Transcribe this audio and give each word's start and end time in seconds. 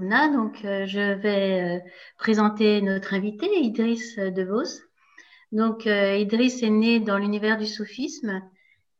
Donc, 0.00 0.64
euh, 0.64 0.86
je 0.86 1.14
vais 1.14 1.60
euh, 1.60 1.88
présenter 2.18 2.80
notre 2.82 3.14
invité, 3.14 3.46
Idriss 3.60 4.16
DeVos. 4.16 4.80
Donc, 5.50 5.88
euh, 5.88 6.16
Idriss 6.16 6.62
est 6.62 6.70
né 6.70 7.00
dans 7.00 7.18
l'univers 7.18 7.58
du 7.58 7.66
soufisme. 7.66 8.42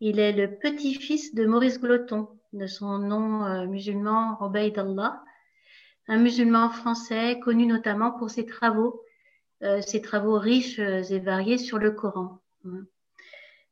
Il 0.00 0.18
est 0.18 0.32
le 0.32 0.58
petit-fils 0.58 1.34
de 1.36 1.46
Maurice 1.46 1.80
Gloton, 1.80 2.28
de 2.52 2.66
son 2.66 2.98
nom 2.98 3.66
musulman 3.66 4.38
Obeid 4.40 4.78
Allah, 4.78 5.22
un 6.08 6.16
musulman 6.16 6.70
français 6.70 7.38
connu 7.40 7.66
notamment 7.66 8.12
pour 8.12 8.30
ses 8.30 8.46
travaux, 8.46 9.02
ses 9.80 10.00
travaux 10.00 10.38
riches 10.38 10.78
et 10.78 11.18
variés 11.18 11.58
sur 11.58 11.78
le 11.78 11.90
Coran. 11.90 12.40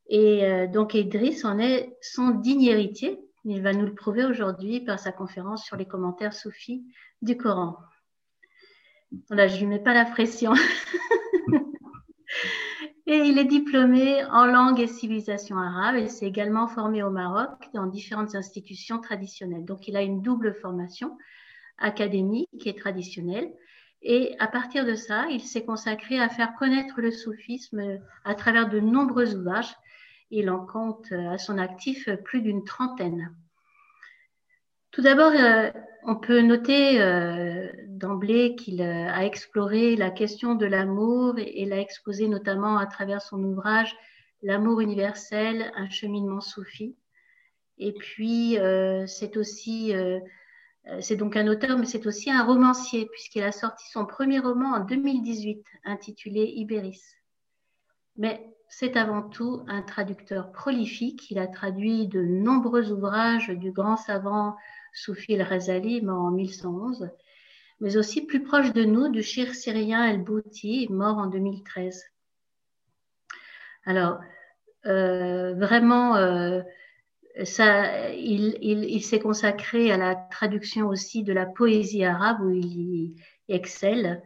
Et 0.08 0.66
donc, 0.72 0.94
Idriss 0.94 1.44
en 1.44 1.60
est 1.60 1.96
son 2.02 2.30
digne 2.30 2.64
héritier. 2.64 3.20
Il 3.48 3.62
va 3.62 3.72
nous 3.72 3.86
le 3.86 3.94
prouver 3.94 4.24
aujourd'hui 4.24 4.80
par 4.80 4.98
sa 4.98 5.12
conférence 5.12 5.64
sur 5.64 5.76
les 5.76 5.86
commentaires 5.86 6.32
soufis 6.32 6.84
du 7.22 7.36
Coran. 7.36 7.76
Là, 9.30 9.46
je 9.46 9.54
ne 9.54 9.60
lui 9.60 9.66
mets 9.66 9.78
pas 9.78 9.94
la 9.94 10.04
pression. 10.04 10.52
et 13.06 13.18
il 13.18 13.38
est 13.38 13.44
diplômé 13.44 14.24
en 14.24 14.46
langue 14.46 14.80
et 14.80 14.88
civilisation 14.88 15.58
arabe. 15.58 15.94
Il 15.96 16.10
s'est 16.10 16.26
également 16.26 16.66
formé 16.66 17.04
au 17.04 17.10
Maroc 17.10 17.68
dans 17.72 17.86
différentes 17.86 18.34
institutions 18.34 18.98
traditionnelles. 18.98 19.64
Donc, 19.64 19.86
il 19.86 19.96
a 19.96 20.02
une 20.02 20.22
double 20.22 20.52
formation 20.52 21.16
académique 21.78 22.66
et 22.66 22.74
traditionnelle. 22.74 23.52
Et 24.02 24.34
à 24.40 24.48
partir 24.48 24.84
de 24.84 24.96
ça, 24.96 25.26
il 25.30 25.40
s'est 25.40 25.64
consacré 25.64 26.18
à 26.18 26.28
faire 26.28 26.56
connaître 26.56 27.00
le 27.00 27.12
soufisme 27.12 28.00
à 28.24 28.34
travers 28.34 28.68
de 28.68 28.80
nombreux 28.80 29.36
ouvrages. 29.36 29.72
Il 30.30 30.50
en 30.50 30.64
compte 30.64 31.12
à 31.12 31.38
son 31.38 31.58
actif 31.58 32.08
plus 32.24 32.42
d'une 32.42 32.64
trentaine. 32.64 33.34
Tout 34.90 35.02
d'abord, 35.02 35.32
euh, 35.32 35.70
on 36.08 36.14
peut 36.14 36.40
noter 36.40 37.02
euh, 37.02 37.68
d'emblée 37.88 38.54
qu'il 38.54 38.80
euh, 38.80 39.08
a 39.10 39.24
exploré 39.24 39.96
la 39.96 40.10
question 40.10 40.54
de 40.54 40.64
l'amour 40.64 41.34
et, 41.38 41.64
l'a 41.64 41.80
exposé 41.80 42.28
notamment 42.28 42.78
à 42.78 42.86
travers 42.86 43.20
son 43.20 43.42
ouvrage 43.42 43.94
L'amour 44.42 44.80
universel, 44.80 45.72
un 45.74 45.88
cheminement 45.88 46.40
soufi. 46.40 46.94
Et 47.78 47.92
puis, 47.92 48.58
euh, 48.58 49.06
c'est 49.06 49.36
aussi, 49.36 49.92
c'est 51.00 51.16
donc 51.16 51.36
un 51.36 51.48
auteur, 51.48 51.78
mais 51.78 51.86
c'est 51.86 52.06
aussi 52.06 52.30
un 52.30 52.44
romancier, 52.44 53.06
puisqu'il 53.06 53.42
a 53.42 53.50
sorti 53.50 53.90
son 53.90 54.04
premier 54.04 54.38
roman 54.38 54.74
en 54.74 54.80
2018, 54.80 55.64
intitulé 55.84 56.44
Ibéris. 56.54 57.02
Mais 58.16 58.55
c'est 58.68 58.96
avant 58.96 59.22
tout 59.22 59.62
un 59.68 59.82
traducteur 59.82 60.52
prolifique. 60.52 61.30
Il 61.30 61.38
a 61.38 61.46
traduit 61.46 62.08
de 62.08 62.22
nombreux 62.22 62.90
ouvrages 62.92 63.50
du 63.50 63.72
grand 63.72 63.96
savant 63.96 64.56
Soufi 64.92 65.34
el-Razali, 65.34 66.02
mort 66.02 66.24
en 66.24 66.30
1111, 66.30 67.10
mais 67.80 67.96
aussi 67.96 68.24
plus 68.26 68.42
proche 68.42 68.72
de 68.72 68.84
nous 68.84 69.08
du 69.08 69.22
shir 69.22 69.54
syrien 69.54 70.04
El-Bouti, 70.06 70.88
mort 70.90 71.18
en 71.18 71.26
2013. 71.26 72.02
Alors, 73.84 74.18
euh, 74.86 75.54
vraiment, 75.54 76.16
euh, 76.16 76.62
ça, 77.44 78.10
il, 78.12 79.02
s'est 79.02 79.20
consacré 79.20 79.92
à 79.92 79.96
la 79.96 80.14
traduction 80.14 80.88
aussi 80.88 81.22
de 81.22 81.32
la 81.32 81.46
poésie 81.46 82.04
arabe 82.04 82.40
où 82.40 82.50
il 82.50 83.14
excelle 83.48 84.22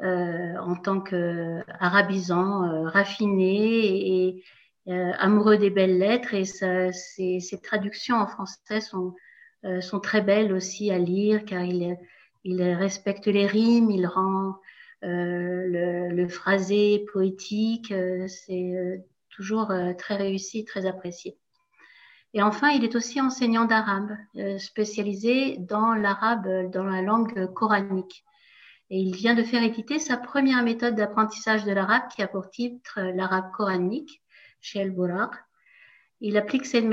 en 0.00 0.74
tant 0.76 1.00
qu'arabisant, 1.00 2.84
raffiné 2.86 4.36
et, 4.36 4.44
amoureux 4.86 5.58
des 5.58 5.70
belles 5.70 5.98
lettres. 5.98 6.34
Et 6.34 6.44
ses 6.44 7.60
traductions 7.62 8.16
en 8.16 8.26
français 8.26 8.80
sont 8.80 9.14
euh, 9.64 9.80
sont 9.80 10.00
très 10.00 10.22
belles 10.22 10.52
aussi 10.52 10.90
à 10.90 10.98
lire 10.98 11.44
car 11.44 11.62
il, 11.62 11.96
respecte 12.74 13.28
les 13.28 13.46
rimes, 13.46 13.92
il 13.92 14.06
rend 14.06 14.56
euh, 15.04 16.10
le, 16.10 16.28
phrasé 16.28 17.04
poétique, 17.12 17.92
euh, 17.92 18.26
c'est 18.26 19.04
toujours 19.30 19.72
très 19.98 20.16
réussi, 20.16 20.64
très 20.64 20.84
apprécié. 20.86 21.36
Et 22.34 22.42
enfin, 22.42 22.70
il 22.70 22.82
est 22.82 22.96
aussi 22.96 23.20
enseignant 23.20 23.66
d'arabe, 23.66 24.16
spécialisé 24.58 25.58
dans 25.58 25.94
l'arabe, 25.94 26.70
dans 26.70 26.84
la 26.84 27.02
langue 27.02 27.52
coranique. 27.52 28.24
Et 28.90 28.98
il 29.00 29.14
vient 29.14 29.34
de 29.34 29.42
faire 29.42 29.62
éditer 29.62 29.98
sa 29.98 30.16
première 30.16 30.62
méthode 30.62 30.94
d'apprentissage 30.94 31.64
de 31.64 31.72
l'arabe 31.72 32.08
qui 32.14 32.22
a 32.22 32.28
pour 32.28 32.50
titre 32.50 33.00
l'arabe 33.00 33.50
coranique 33.52 34.22
chez 34.60 34.80
El 34.80 34.90
Bouraq. 34.90 35.32
Il 36.20 36.36
applique 36.36 36.66
cette, 36.66 36.84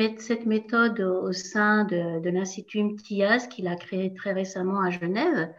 méthode 0.46 1.02
au 1.02 1.32
sein 1.34 1.84
de, 1.86 2.30
l'Institut 2.30 2.84
MTIAS 2.84 3.48
qu'il 3.48 3.68
a 3.68 3.76
créé 3.76 4.14
très 4.14 4.34
récemment 4.34 4.82
à 4.82 4.90
Genève. 4.90 5.54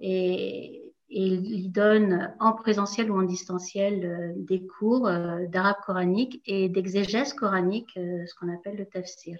Et, 0.00 0.84
il 1.10 1.72
donne 1.72 2.34
en 2.38 2.52
présentiel 2.52 3.10
ou 3.10 3.18
en 3.18 3.22
distanciel 3.22 4.04
euh, 4.04 4.32
des 4.36 4.66
cours 4.66 5.08
euh, 5.08 5.46
d'arabe 5.46 5.78
coranique 5.84 6.42
et 6.44 6.68
d'exégèse 6.68 7.32
coranique, 7.32 7.96
euh, 7.96 8.26
ce 8.26 8.34
qu'on 8.34 8.52
appelle 8.52 8.76
le 8.76 8.84
tafsir. 8.84 9.38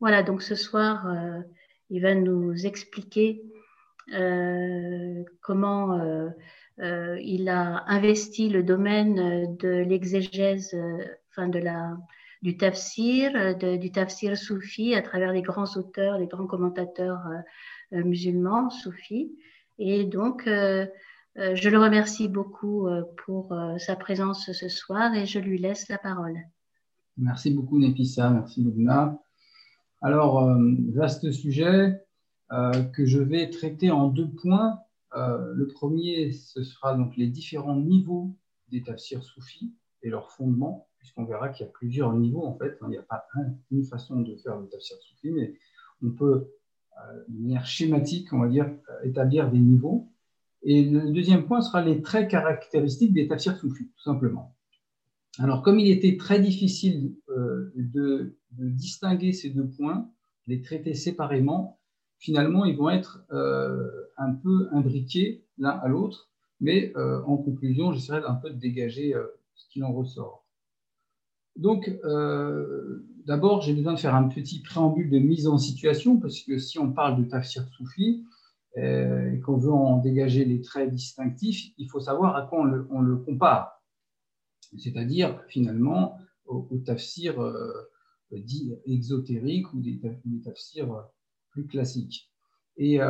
Voilà, 0.00 0.22
donc 0.22 0.42
ce 0.42 0.54
soir, 0.54 1.06
il 1.88 2.02
va 2.02 2.14
nous 2.14 2.66
expliquer 2.66 3.42
comment 5.40 6.30
il 6.78 7.48
a 7.48 7.84
investi 7.86 8.48
le 8.48 8.62
domaine 8.62 9.56
de 9.56 9.68
l'exégèse, 9.68 10.76
enfin 11.30 11.48
de 11.48 11.58
la, 11.58 11.96
du 12.42 12.56
tafsir, 12.56 13.32
euh, 13.34 13.76
du 13.76 13.90
tafsir 13.90 14.36
soufi 14.36 14.94
à 14.94 15.02
travers 15.02 15.32
les 15.32 15.42
grands 15.42 15.76
auteurs, 15.76 16.18
les 16.18 16.26
grands 16.26 16.46
commentateurs 16.46 17.26
euh, 17.26 17.98
euh, 17.98 18.04
musulmans 18.04 18.70
soufis. 18.70 19.32
Et 19.78 20.04
donc, 20.04 20.44
je 20.46 21.68
le 21.68 21.78
remercie 21.78 22.28
beaucoup 22.28 22.88
pour 23.26 23.54
sa 23.76 23.94
présence 23.94 24.50
ce 24.52 24.68
soir 24.70 25.14
et 25.14 25.26
je 25.26 25.38
lui 25.38 25.58
laisse 25.58 25.90
la 25.90 25.98
parole. 25.98 26.38
Merci 27.18 27.50
beaucoup, 27.50 27.78
Népissa. 27.78 28.30
Merci, 28.30 28.64
Lubna. 28.64 29.20
Alors, 30.00 30.48
vaste 30.94 31.30
sujet 31.30 32.05
que 32.50 33.04
je 33.06 33.18
vais 33.18 33.50
traiter 33.50 33.90
en 33.90 34.08
deux 34.08 34.28
points. 34.28 34.80
le 35.14 35.66
premier, 35.66 36.32
ce 36.32 36.62
sera 36.62 36.94
donc 36.94 37.16
les 37.16 37.26
différents 37.26 37.76
niveaux 37.76 38.34
des 38.68 38.82
tafsirs 38.82 39.24
soufis 39.24 39.72
et 40.02 40.10
leurs 40.10 40.30
fondements 40.30 40.86
puisqu'on 41.06 41.24
verra 41.24 41.50
qu'il 41.50 41.64
y 41.64 41.68
a 41.68 41.72
plusieurs 41.72 42.12
niveaux 42.14 42.44
en 42.44 42.56
fait. 42.56 42.76
Il 42.82 42.88
n'y 42.88 42.96
a 42.96 43.02
pas 43.02 43.26
une 43.70 43.84
façon 43.84 44.20
de 44.20 44.34
faire 44.36 44.58
le 44.58 44.66
tafsir 44.66 44.96
soufi, 45.00 45.30
mais 45.30 45.54
on 46.02 46.10
peut, 46.10 46.48
euh, 46.98 47.24
de 47.28 47.38
manière 47.38 47.64
schématique, 47.64 48.32
on 48.32 48.40
va 48.40 48.48
dire, 48.48 48.66
euh, 48.66 49.08
établir 49.08 49.48
des 49.48 49.58
niveaux. 49.58 50.08
Et 50.62 50.84
le 50.84 51.12
deuxième 51.12 51.46
point 51.46 51.60
sera 51.60 51.80
les 51.80 52.02
traits 52.02 52.28
caractéristiques 52.28 53.12
des 53.12 53.28
tafsirs 53.28 53.56
soufis, 53.56 53.86
tout 53.86 54.02
simplement. 54.02 54.56
Alors, 55.38 55.62
comme 55.62 55.78
il 55.78 55.88
était 55.92 56.16
très 56.16 56.40
difficile 56.40 57.14
euh, 57.28 57.72
de, 57.76 58.36
distinguer 58.50 59.32
ces 59.32 59.50
deux 59.50 59.68
points, 59.68 60.10
les 60.48 60.60
traiter 60.60 60.94
séparément, 60.94 61.78
finalement, 62.18 62.64
ils 62.64 62.76
vont 62.76 62.90
être 62.90 63.24
un 64.16 64.32
peu 64.34 64.68
imbriqués 64.72 65.44
l'un 65.58 65.70
à 65.70 65.88
l'autre, 65.88 66.30
mais 66.60 66.92
en 66.96 67.36
conclusion, 67.36 67.92
j'essaierai 67.92 68.22
un 68.26 68.34
peu 68.34 68.50
de 68.50 68.58
dégager 68.58 69.14
ce 69.54 69.68
qu'il 69.68 69.84
en 69.84 69.92
ressort. 69.92 70.46
Donc, 71.56 71.88
euh, 72.04 73.06
d'abord, 73.24 73.62
j'ai 73.62 73.72
besoin 73.72 73.94
de 73.94 73.98
faire 73.98 74.14
un 74.14 74.28
petit 74.28 74.60
préambule 74.60 75.10
de 75.10 75.18
mise 75.18 75.48
en 75.48 75.58
situation, 75.58 76.18
parce 76.18 76.40
que 76.40 76.58
si 76.58 76.78
on 76.78 76.92
parle 76.92 77.22
de 77.22 77.28
tafsir 77.28 77.66
soufi 77.68 78.24
euh, 78.76 79.32
et 79.32 79.40
qu'on 79.40 79.56
veut 79.56 79.72
en 79.72 79.98
dégager 79.98 80.44
les 80.44 80.60
traits 80.60 80.92
distinctifs, 80.92 81.72
il 81.78 81.88
faut 81.88 82.00
savoir 82.00 82.36
à 82.36 82.42
quoi 82.42 82.60
on 82.90 83.00
le, 83.00 83.16
compare. 83.16 83.82
C'est-à-dire, 84.76 85.42
finalement, 85.48 86.18
au, 86.44 86.68
tafsir 86.84 87.40
euh, 87.40 87.88
dit 88.32 88.74
exotérique 88.84 89.72
ou 89.72 89.80
des, 89.80 89.98
tafsirs 90.44 91.06
plus 91.56 91.66
classiques. 91.66 92.30
Et 92.76 93.00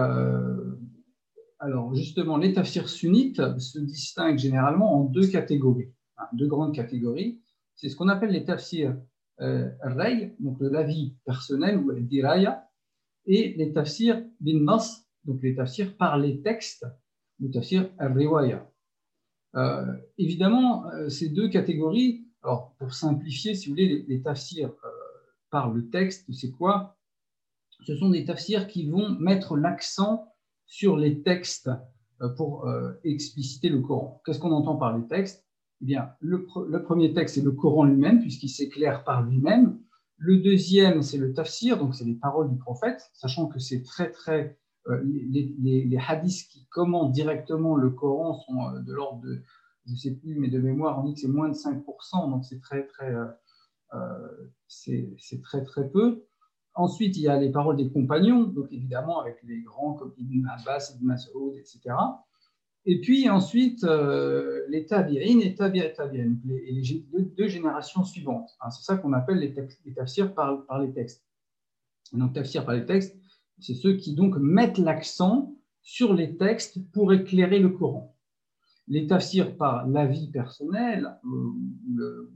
alors, 1.59 1.95
justement, 1.95 2.37
les 2.37 2.53
tafsirs 2.53 2.89
sunnites 2.89 3.59
se 3.59 3.81
distinguent 3.81 4.39
généralement 4.39 5.01
en 5.01 5.04
deux 5.04 5.27
catégories, 5.27 5.93
hein, 6.16 6.27
deux 6.33 6.47
grandes 6.47 6.75
catégories 6.75 7.41
c'est 7.77 7.91
ce 7.91 7.97
qu'on 7.97 8.09
appelle 8.09 8.31
les 8.31 8.45
tafsirs 8.45 8.97
euh, 9.41 9.69
ray, 9.83 10.34
donc 10.41 10.57
l'avis 10.60 11.15
personnel 11.25 11.78
ou 11.78 11.93
diraya, 12.01 12.69
et 13.27 13.54
les 13.57 13.72
tafsirs 13.72 14.25
bin 14.41 14.65
nas, 14.65 15.04
donc 15.25 15.42
les 15.42 15.54
tafsirs 15.54 15.97
par 15.97 16.19
les 16.19 16.41
textes, 16.41 16.87
le 17.39 17.51
tafsir 17.51 17.91
riwaya. 17.99 18.71
Euh, 19.57 19.92
évidemment, 20.16 20.91
euh, 20.91 21.09
ces 21.09 21.28
deux 21.28 21.49
catégories, 21.49 22.27
alors 22.42 22.75
pour 22.78 22.95
simplifier, 22.95 23.54
si 23.54 23.66
vous 23.66 23.72
voulez, 23.72 24.04
les, 24.09 24.22
tafsirs 24.22 24.71
euh, 24.71 24.89
par 25.51 25.71
le 25.71 25.89
texte, 25.91 26.31
c'est 26.33 26.51
quoi? 26.51 26.96
Ce 27.84 27.97
sont 27.97 28.11
des 28.11 28.25
tafsirs 28.25 28.67
qui 28.67 28.89
vont 28.89 29.11
mettre 29.19 29.57
l'accent 29.57 30.33
sur 30.67 30.97
les 30.97 31.23
textes 31.23 31.71
pour 32.37 32.69
expliciter 33.05 33.69
le 33.69 33.81
Coran. 33.81 34.21
Qu'est-ce 34.25 34.39
qu'on 34.39 34.51
entend 34.53 34.77
par 34.77 34.97
les 34.97 35.07
textes? 35.07 35.45
Eh 35.83 35.84
bien, 35.84 36.11
le, 36.21 36.47
premier 36.83 37.13
texte, 37.13 37.37
c'est 37.37 37.43
le 37.43 37.53
Coran 37.53 37.84
lui-même, 37.84 38.21
puisqu'il 38.21 38.49
s'éclaire 38.49 39.05
par 39.05 39.23
lui-même. 39.23 39.78
Le 40.17 40.39
deuxième, 40.39 41.03
c'est 41.03 41.19
le 41.19 41.34
tafsir, 41.34 41.78
donc 41.78 41.95
c'est 41.95 42.07
les 42.07 42.15
paroles 42.15 42.51
du 42.51 42.57
prophète, 42.57 43.11
sachant 43.13 43.47
que 43.47 43.59
c'est 43.59 43.83
très, 43.83 44.11
très 44.11 44.59
les, 45.05 45.99
hadiths 46.09 46.49
qui 46.49 46.67
commentent 46.67 47.13
directement 47.13 47.77
le 47.77 47.91
Coran 47.91 48.34
sont 48.41 48.81
de 48.81 48.93
l'ordre 48.93 49.21
de, 49.23 49.43
je 49.87 49.93
ne 49.93 49.97
sais 49.97 50.15
plus, 50.15 50.37
mais 50.37 50.49
de 50.49 50.59
mémoire, 50.59 50.99
on 50.99 51.05
dit 51.05 51.15
que 51.15 51.21
c'est 51.21 51.28
moins 51.28 51.49
de 51.49 51.55
5%, 51.55 52.31
donc 52.31 52.45
c'est 52.45 52.61
très, 52.61 52.87
très, 52.87 53.15
c'est 54.69 55.43
très, 55.43 55.63
très 55.63 55.89
peu. 55.89 56.25
Ensuite, 56.78 57.17
il 57.17 57.23
y 57.23 57.28
a 57.28 57.39
les 57.39 57.51
paroles 57.51 57.77
des 57.77 57.91
compagnons, 57.91 58.45
donc 58.45 58.71
évidemment 58.71 59.19
avec 59.19 59.39
les 59.45 59.63
grands 59.63 59.95
comme 59.95 60.13
Ibn 60.19 60.47
Abbas, 60.47 60.93
Ibn 60.95 61.07
Mas'ud, 61.07 61.57
etc. 61.57 61.81
Et 62.84 63.01
puis 63.01 63.31
ensuite, 63.31 63.83
euh, 63.84 64.61
les 64.69 64.84
tabi'in 64.84 65.41
et 65.41 65.55
tabi'in, 65.55 65.89
les, 66.45 66.71
les 66.71 67.07
deux, 67.37 67.49
générations 67.49 68.05
suivantes. 68.05 68.51
Hein, 68.61 68.71
c'est 68.71 68.84
ça 68.84 68.99
qu'on 68.99 69.15
appelle 69.15 69.39
les, 69.39 69.55
tafsirs 69.95 70.34
par, 70.34 70.78
les 70.78 70.93
textes. 70.93 71.25
donc, 72.13 72.34
tafsirs 72.34 72.67
par 72.67 72.75
les 72.75 72.84
textes, 72.84 73.17
c'est 73.59 73.75
ceux 73.75 73.97
qui 73.97 74.15
donc 74.15 74.37
mettent 74.37 74.78
l'accent 74.78 75.57
sur 75.81 76.13
les 76.13 76.37
textes 76.37 76.78
pour 76.93 77.15
éclairer 77.15 77.59
le 77.59 77.71
Coran. 77.71 78.15
Les 78.87 79.07
tafsirs 79.07 79.57
par 79.57 79.89
l'avis 79.89 80.31
personnel 80.31 81.19
euh, 81.25 82.31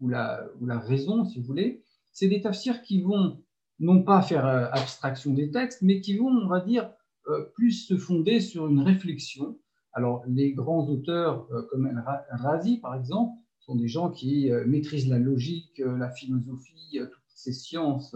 ou, 0.00 0.08
la, 0.10 0.46
ou 0.60 0.66
la 0.66 0.78
raison, 0.78 1.24
si 1.24 1.40
vous 1.40 1.46
voulez, 1.46 1.82
c'est 2.12 2.28
des 2.28 2.42
tafsirs 2.42 2.82
qui 2.82 3.00
vont 3.00 3.42
non 3.78 4.02
pas 4.02 4.22
faire 4.22 4.46
euh, 4.46 4.66
abstraction 4.72 5.32
des 5.32 5.50
textes, 5.50 5.82
mais 5.82 6.00
qui 6.00 6.16
vont, 6.16 6.28
on 6.28 6.48
va 6.48 6.60
dire, 6.60 6.90
euh, 7.28 7.44
plus 7.54 7.72
se 7.72 7.96
fonder 7.96 8.40
sur 8.40 8.66
une 8.68 8.80
réflexion. 8.80 9.58
Alors, 9.92 10.22
les 10.26 10.52
grands 10.52 10.86
auteurs 10.88 11.48
euh, 11.52 11.62
comme 11.70 12.02
Razi, 12.30 12.78
par 12.78 12.94
exemple, 12.94 13.38
sont 13.60 13.76
des 13.76 13.88
gens 13.88 14.10
qui 14.10 14.48
maîtrisent 14.64 15.08
la 15.08 15.18
logique, 15.18 15.82
la 15.84 16.08
philosophie, 16.08 17.00
toutes 17.00 17.34
ces 17.34 17.52
sciences 17.52 18.14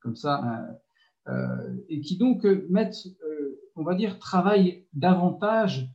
comme 0.00 0.16
ça, 0.16 0.66
et 1.88 2.00
qui 2.00 2.18
donc 2.18 2.44
mettent, 2.68 3.06
on 3.76 3.84
va 3.84 3.94
dire, 3.94 4.18
travaillent 4.18 4.88
davantage 4.94 5.88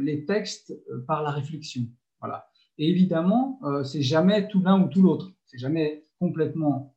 les 0.00 0.26
textes 0.26 0.74
par 1.06 1.22
la 1.22 1.30
réflexion. 1.30 1.88
Voilà. 2.20 2.46
Et 2.76 2.90
évidemment, 2.90 3.58
c'est 3.84 4.02
jamais 4.02 4.48
tout 4.48 4.60
l'un 4.60 4.82
ou 4.82 4.88
tout 4.88 5.00
l'autre. 5.00 5.32
C'est 5.46 5.56
jamais 5.56 6.04
complètement 6.18 6.89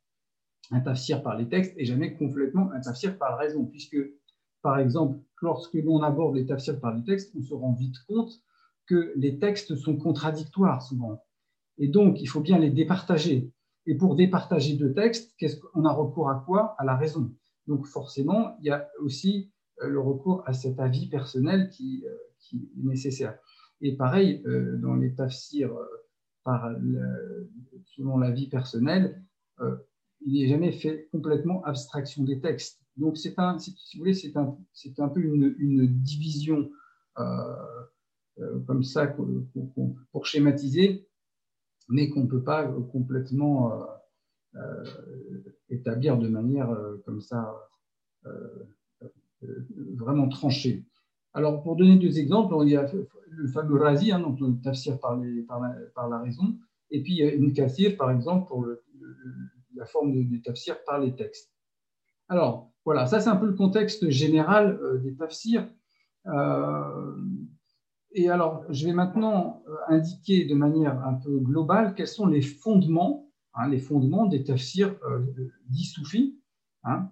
un 0.70 0.80
tafsir 0.80 1.22
par 1.22 1.36
les 1.36 1.48
textes 1.48 1.74
et 1.76 1.84
jamais 1.84 2.14
complètement 2.14 2.70
un 2.72 2.80
tafsir 2.80 3.18
par 3.18 3.30
la 3.30 3.36
raison, 3.36 3.64
puisque, 3.64 3.96
par 4.62 4.78
exemple, 4.78 5.18
lorsque 5.42 5.74
l'on 5.74 6.02
aborde 6.02 6.36
les 6.36 6.46
tafsirs 6.46 6.80
par 6.80 6.94
les 6.94 7.04
textes, 7.04 7.34
on 7.36 7.42
se 7.42 7.54
rend 7.54 7.72
vite 7.72 7.96
compte 8.08 8.32
que 8.86 9.12
les 9.16 9.38
textes 9.38 9.76
sont 9.76 9.96
contradictoires 9.96 10.82
souvent. 10.82 11.22
Et 11.78 11.88
donc, 11.88 12.20
il 12.20 12.26
faut 12.26 12.40
bien 12.40 12.58
les 12.58 12.70
départager. 12.70 13.50
Et 13.86 13.96
pour 13.96 14.16
départager 14.16 14.76
deux 14.76 14.92
textes, 14.92 15.34
qu'on 15.72 15.84
a 15.84 15.92
recours 15.92 16.30
à 16.30 16.42
quoi? 16.46 16.74
À 16.78 16.84
la 16.84 16.96
raison. 16.96 17.32
Donc, 17.66 17.86
forcément, 17.86 18.56
il 18.60 18.66
y 18.66 18.70
a 18.70 18.88
aussi 19.00 19.50
euh, 19.82 19.88
le 19.88 20.00
recours 20.00 20.42
à 20.46 20.52
cet 20.52 20.78
avis 20.80 21.08
personnel 21.08 21.68
qui, 21.70 22.04
euh, 22.06 22.56
est 22.56 22.84
nécessaire. 22.84 23.38
Et 23.80 23.96
pareil, 23.96 24.42
euh, 24.46 24.76
dans 24.76 24.94
les 24.94 25.14
tafsirs 25.14 25.74
par 26.44 26.70
selon 27.96 28.18
l'avis 28.18 28.48
personnel, 28.48 29.22
il 30.20 30.40
n'est 30.40 30.48
jamais 30.48 30.72
fait 30.72 31.08
complètement 31.12 31.62
abstraction 31.64 32.24
des 32.24 32.40
textes. 32.40 32.80
Donc, 32.96 33.16
c'est 33.16 33.38
un, 33.38 33.58
si 33.58 33.72
vous 33.94 33.98
voulez, 33.98 34.14
c'est 34.14 34.36
un, 34.36 34.56
c'est 34.72 35.00
un 35.00 35.08
peu 35.08 35.20
une, 35.20 35.86
division 35.86 36.70
euh, 37.18 37.54
euh, 38.38 38.60
comme 38.66 38.82
ça 38.82 39.06
pour, 39.06 40.26
schématiser, 40.26 41.08
mais 41.88 42.08
qu'on 42.08 42.22
ne 42.22 42.28
peut 42.28 42.42
pas 42.42 42.66
complètement 42.92 43.86
euh, 44.54 44.84
établir 45.68 46.18
de 46.18 46.28
manière 46.28 46.74
comme 47.04 47.20
ça 47.20 47.54
vraiment 49.96 50.28
tranchée. 50.28 50.84
Alors, 51.34 51.62
pour 51.62 51.74
donner 51.76 51.96
deux 51.98 52.18
exemples, 52.18 52.54
il 52.62 52.70
y 52.70 52.76
a 52.76 52.90
le 53.28 53.48
fameux 53.48 53.76
Razi, 53.76 54.12
hein, 54.12 54.20
donc 54.20 54.38
le 54.38 54.54
tafsir 54.62 55.00
par, 55.00 55.16
la, 55.16 56.18
raison, 56.20 56.56
et 56.90 57.02
puis 57.02 57.20
une 57.20 57.52
Kathir, 57.52 57.96
par 57.96 58.12
exemple, 58.12 58.46
pour 58.46 58.64
le 58.64 58.84
la 59.74 59.86
forme 59.86 60.12
du 60.12 60.42
tafsir 60.42 60.82
par 60.84 60.98
les 61.00 61.14
textes. 61.14 61.52
Alors, 62.28 62.72
voilà, 62.84 63.06
ça 63.06 63.20
c'est 63.20 63.30
un 63.30 63.36
peu 63.36 63.46
le 63.46 63.54
contexte 63.54 64.08
général 64.10 64.78
euh, 64.82 64.98
des 64.98 65.14
tafsirs. 65.14 65.68
Euh, 66.26 67.16
et 68.12 68.30
alors, 68.30 68.64
je 68.70 68.86
vais 68.86 68.92
maintenant 68.92 69.62
euh, 69.68 69.74
indiquer 69.88 70.44
de 70.44 70.54
manière 70.54 70.98
un 71.06 71.14
peu 71.14 71.38
globale 71.38 71.94
quels 71.94 72.08
sont 72.08 72.26
les 72.26 72.42
fondements, 72.42 73.30
hein, 73.54 73.68
les 73.68 73.78
fondements 73.78 74.26
des 74.26 74.44
tafsirs 74.44 74.96
dits 75.68 75.86
soufis. 75.86 76.38
Hein. 76.84 77.10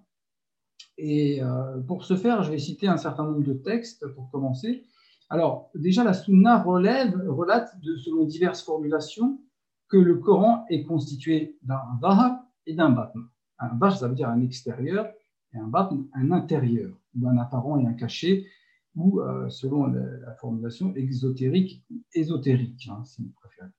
Et 0.97 1.41
pour 1.87 2.05
ce 2.05 2.15
faire, 2.15 2.43
je 2.43 2.51
vais 2.51 2.59
citer 2.59 2.87
un 2.87 2.97
certain 2.97 3.23
nombre 3.23 3.43
de 3.43 3.53
textes 3.53 4.05
pour 4.13 4.29
commencer. 4.29 4.85
Alors, 5.29 5.71
déjà, 5.73 6.03
la 6.03 6.13
Sunna 6.13 6.61
relève, 6.61 7.15
relate, 7.27 7.79
de, 7.81 7.95
selon 7.97 8.25
diverses 8.25 8.61
formulations, 8.61 9.41
que 9.89 9.97
le 9.97 10.19
Coran 10.19 10.65
est 10.69 10.83
constitué 10.83 11.57
d'un 11.63 11.81
dhahab, 11.99 12.42
et 12.65 12.73
d'un 12.73 12.89
batn. 12.89 13.19
Un 13.59 13.73
batn, 13.75 13.95
ça 13.95 14.07
veut 14.07 14.15
dire 14.15 14.29
un 14.29 14.41
extérieur, 14.41 15.11
et 15.53 15.57
un 15.57 15.67
batn, 15.67 16.05
un 16.13 16.31
intérieur, 16.31 16.91
ou 17.19 17.27
un 17.27 17.37
apparent 17.37 17.79
et 17.79 17.85
un 17.85 17.93
caché, 17.93 18.47
ou, 18.95 19.21
euh, 19.21 19.49
selon 19.49 19.87
la, 19.87 20.35
formulation, 20.35 20.93
exotérique, 20.95 21.83
ésotérique, 22.13 22.87
hein, 22.91 23.03
si 23.05 23.23
vous 23.23 23.31
préférez. 23.41 23.69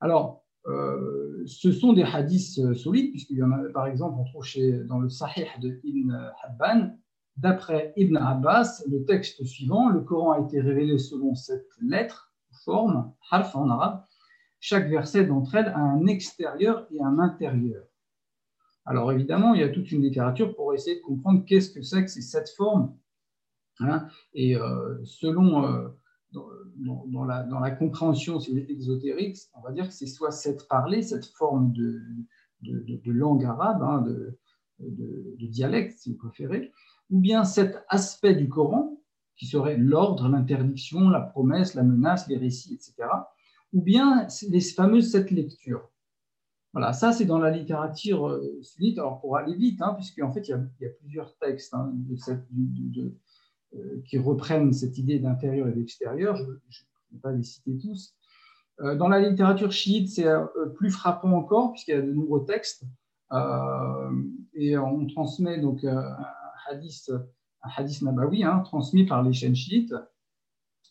Alors, 0.00 0.44
euh, 0.66 1.42
ce 1.46 1.72
sont 1.72 1.92
des 1.92 2.02
hadiths 2.02 2.58
euh, 2.58 2.74
solides, 2.74 3.10
puisqu'il 3.10 3.38
y 3.38 3.42
en 3.42 3.52
a, 3.52 3.58
par 3.72 3.86
exemple, 3.86 4.16
on 4.18 4.24
trouve 4.24 4.44
chez, 4.44 4.84
dans 4.84 4.98
le 4.98 5.08
Sahih 5.08 5.46
de 5.60 5.80
Ibn 5.82 6.32
Habban, 6.42 6.96
d'après 7.36 7.92
Ibn 7.96 8.16
Abbas, 8.16 8.82
le 8.88 9.04
texte 9.04 9.44
suivant, 9.44 9.88
le 9.88 10.00
Coran 10.00 10.32
a 10.32 10.40
été 10.40 10.60
révélé 10.60 10.98
selon 10.98 11.34
cette 11.34 11.68
lettre, 11.80 12.32
forme, 12.64 13.12
harf 13.30 13.54
en 13.54 13.70
arabe, 13.70 14.02
chaque 14.60 14.88
verset 14.88 15.24
d'entre 15.24 15.54
elles 15.54 15.68
a 15.68 15.78
un 15.78 16.06
extérieur 16.06 16.86
et 16.90 17.00
un 17.00 17.18
intérieur. 17.18 17.84
Alors 18.88 19.12
évidemment, 19.12 19.52
il 19.52 19.60
y 19.60 19.64
a 19.64 19.68
toute 19.68 19.92
une 19.92 20.00
littérature 20.00 20.56
pour 20.56 20.72
essayer 20.72 20.96
de 20.96 21.02
comprendre 21.02 21.44
qu'est-ce 21.44 21.70
que 21.70 21.82
c'est 21.82 22.02
que 22.02 22.10
ces 22.10 22.22
sept 22.22 22.48
formes. 22.56 22.96
Hein. 23.80 24.08
et 24.34 24.56
euh, 24.56 24.98
selon, 25.04 25.64
euh, 25.64 25.88
dans, 26.32 27.24
la, 27.24 27.70
compréhension 27.70 28.40
exotérique, 28.40 29.36
on 29.54 29.60
va 29.60 29.72
dire 29.72 29.86
que 29.86 29.92
c'est 29.92 30.06
soit 30.06 30.32
cette 30.32 30.66
parlée, 30.68 31.02
cette 31.02 31.26
forme 31.26 31.72
de, 31.72 32.00
langue 33.04 33.44
arabe, 33.44 33.82
hein, 33.82 34.04
de, 34.80 35.46
dialecte 35.46 35.98
si 35.98 36.12
vous 36.12 36.16
préférez, 36.16 36.72
ou 37.10 37.20
bien 37.20 37.44
cet 37.44 37.84
aspect 37.88 38.34
du 38.34 38.48
Coran, 38.48 38.98
qui 39.36 39.46
serait 39.46 39.76
l'ordre, 39.76 40.28
l'interdiction, 40.28 41.10
la 41.10 41.20
promesse, 41.20 41.74
la 41.74 41.82
menace, 41.84 42.26
les 42.26 42.38
récits, 42.38 42.74
etc., 42.74 43.06
ou 43.74 43.82
bien 43.82 44.26
les 44.48 44.60
fameuses 44.62 45.12
sept 45.12 45.30
lectures. 45.30 45.90
Voilà, 46.72 46.92
ça 46.92 47.12
c'est 47.12 47.24
dans 47.24 47.38
la 47.38 47.50
littérature 47.50 48.28
euh, 48.28 48.58
sunnite. 48.62 48.98
Alors 48.98 49.20
pour 49.20 49.36
aller 49.36 49.54
vite, 49.54 49.80
hein, 49.80 49.94
puisqu'en 49.94 50.30
fait 50.30 50.48
il 50.48 50.68
y, 50.80 50.86
a, 50.86 50.90
plusieurs 51.00 51.36
textes 51.38 51.74
hein, 51.74 51.94
euh, 53.74 54.02
qui 54.04 54.18
reprennent 54.18 54.72
cette 54.72 54.98
idée 54.98 55.18
d'intérieur 55.18 55.68
et 55.68 55.72
d'extérieur. 55.72 56.36
Je 56.36 56.42
ne 56.42 56.48
vais 57.12 57.20
pas 57.22 57.32
les 57.32 57.42
citer 57.42 57.76
tous. 57.78 58.14
Euh, 58.80 58.96
dans 58.96 59.08
la 59.08 59.20
littérature 59.20 59.72
chiite, 59.72 60.10
c'est 60.10 60.28
plus 60.76 60.90
frappant 60.90 61.32
encore, 61.32 61.72
puisqu'il 61.72 61.92
y 61.92 61.98
a 61.98 62.02
de 62.02 62.12
nombreux 62.12 62.44
textes. 62.44 62.84
et 64.54 64.76
on 64.76 65.06
transmet 65.06 65.60
donc 65.60 65.84
un 65.84 66.16
hadith, 66.68 67.10
un 67.62 67.70
hadith 67.76 68.02
nabawi, 68.02 68.44
hein, 68.44 68.60
transmis 68.60 69.06
par 69.06 69.22
les 69.22 69.32
chaînes 69.32 69.56
chiites, 69.56 69.94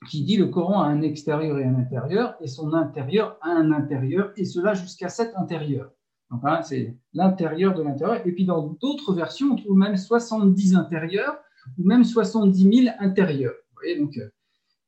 qui 0.10 0.24
dit 0.24 0.38
le 0.38 0.48
Coran 0.48 0.82
a 0.82 0.88
un 0.88 1.02
extérieur 1.02 1.58
et 1.58 1.66
un 1.66 1.76
intérieur, 1.76 2.36
et 2.42 2.48
son 2.48 2.74
intérieur 2.74 3.38
a 3.42 3.50
un 3.50 3.72
intérieur, 3.72 4.32
et 4.38 4.46
cela 4.46 4.74
jusqu'à 4.74 5.10
sept 5.10 5.34
intérieurs. 5.36 5.92
Donc 6.30 6.42
hein, 6.44 6.62
c'est 6.62 6.98
l'intérieur 7.14 7.74
de 7.74 7.84
l'intérieur. 7.84 8.26
Et 8.26 8.32
puis 8.32 8.46
dans 8.46 8.68
d'autres 8.68 9.14
versions, 9.14 9.52
on 9.54 9.56
trouve 9.56 9.78
même 9.78 9.98
70 9.98 10.76
intérieurs, 10.76 11.38
ou 11.78 11.84
même 11.84 12.04
70 12.04 12.84
000 12.84 12.96
intérieurs. 13.00 13.54
Vous 13.70 13.76
voyez, 13.76 14.00
donc 14.00 14.20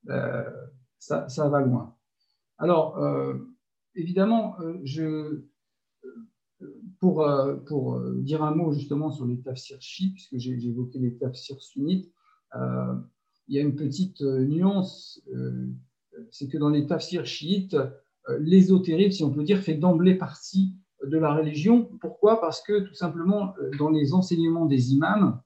euh, 0.09 0.43
ça, 0.97 1.49
va 1.49 1.61
loin. 1.61 1.95
Alors, 2.57 2.97
euh, 2.97 3.35
évidemment, 3.95 4.55
euh, 4.61 5.47
pour, 6.99 7.25
pour 7.67 8.01
dire 8.17 8.43
un 8.43 8.53
mot 8.53 8.73
justement 8.73 9.11
sur 9.11 9.25
les 9.25 9.39
tafsirs 9.41 9.81
chiites, 9.81 10.13
puisque 10.13 10.37
j'ai 10.37 10.67
évoqué 10.67 10.99
les 10.99 11.17
tafsirs 11.17 11.61
sunnites, 11.61 12.11
il 13.49 13.55
y 13.55 13.59
a 13.59 13.61
une 13.61 13.75
petite 13.75 14.21
euh, 14.21 14.45
nuance, 14.45 15.21
euh, 15.35 15.67
c'est 16.31 16.47
que 16.47 16.57
dans 16.57 16.69
les 16.69 16.85
tafsirs 16.85 17.25
chiites, 17.25 17.73
euh, 17.73 18.37
l'ésotérisme, 18.39 19.11
si 19.11 19.23
on 19.23 19.31
peut 19.31 19.43
dire, 19.43 19.59
fait 19.59 19.73
d'emblée 19.73 20.15
partie 20.15 20.75
de 21.03 21.17
la 21.17 21.33
religion. 21.33 21.89
Pourquoi? 21.99 22.39
Parce 22.39 22.61
que 22.61 22.81
tout 22.81 22.93
simplement, 22.93 23.55
dans 23.79 23.89
les 23.89 24.13
enseignements 24.13 24.65
des 24.65 24.93
imams, 24.93 25.41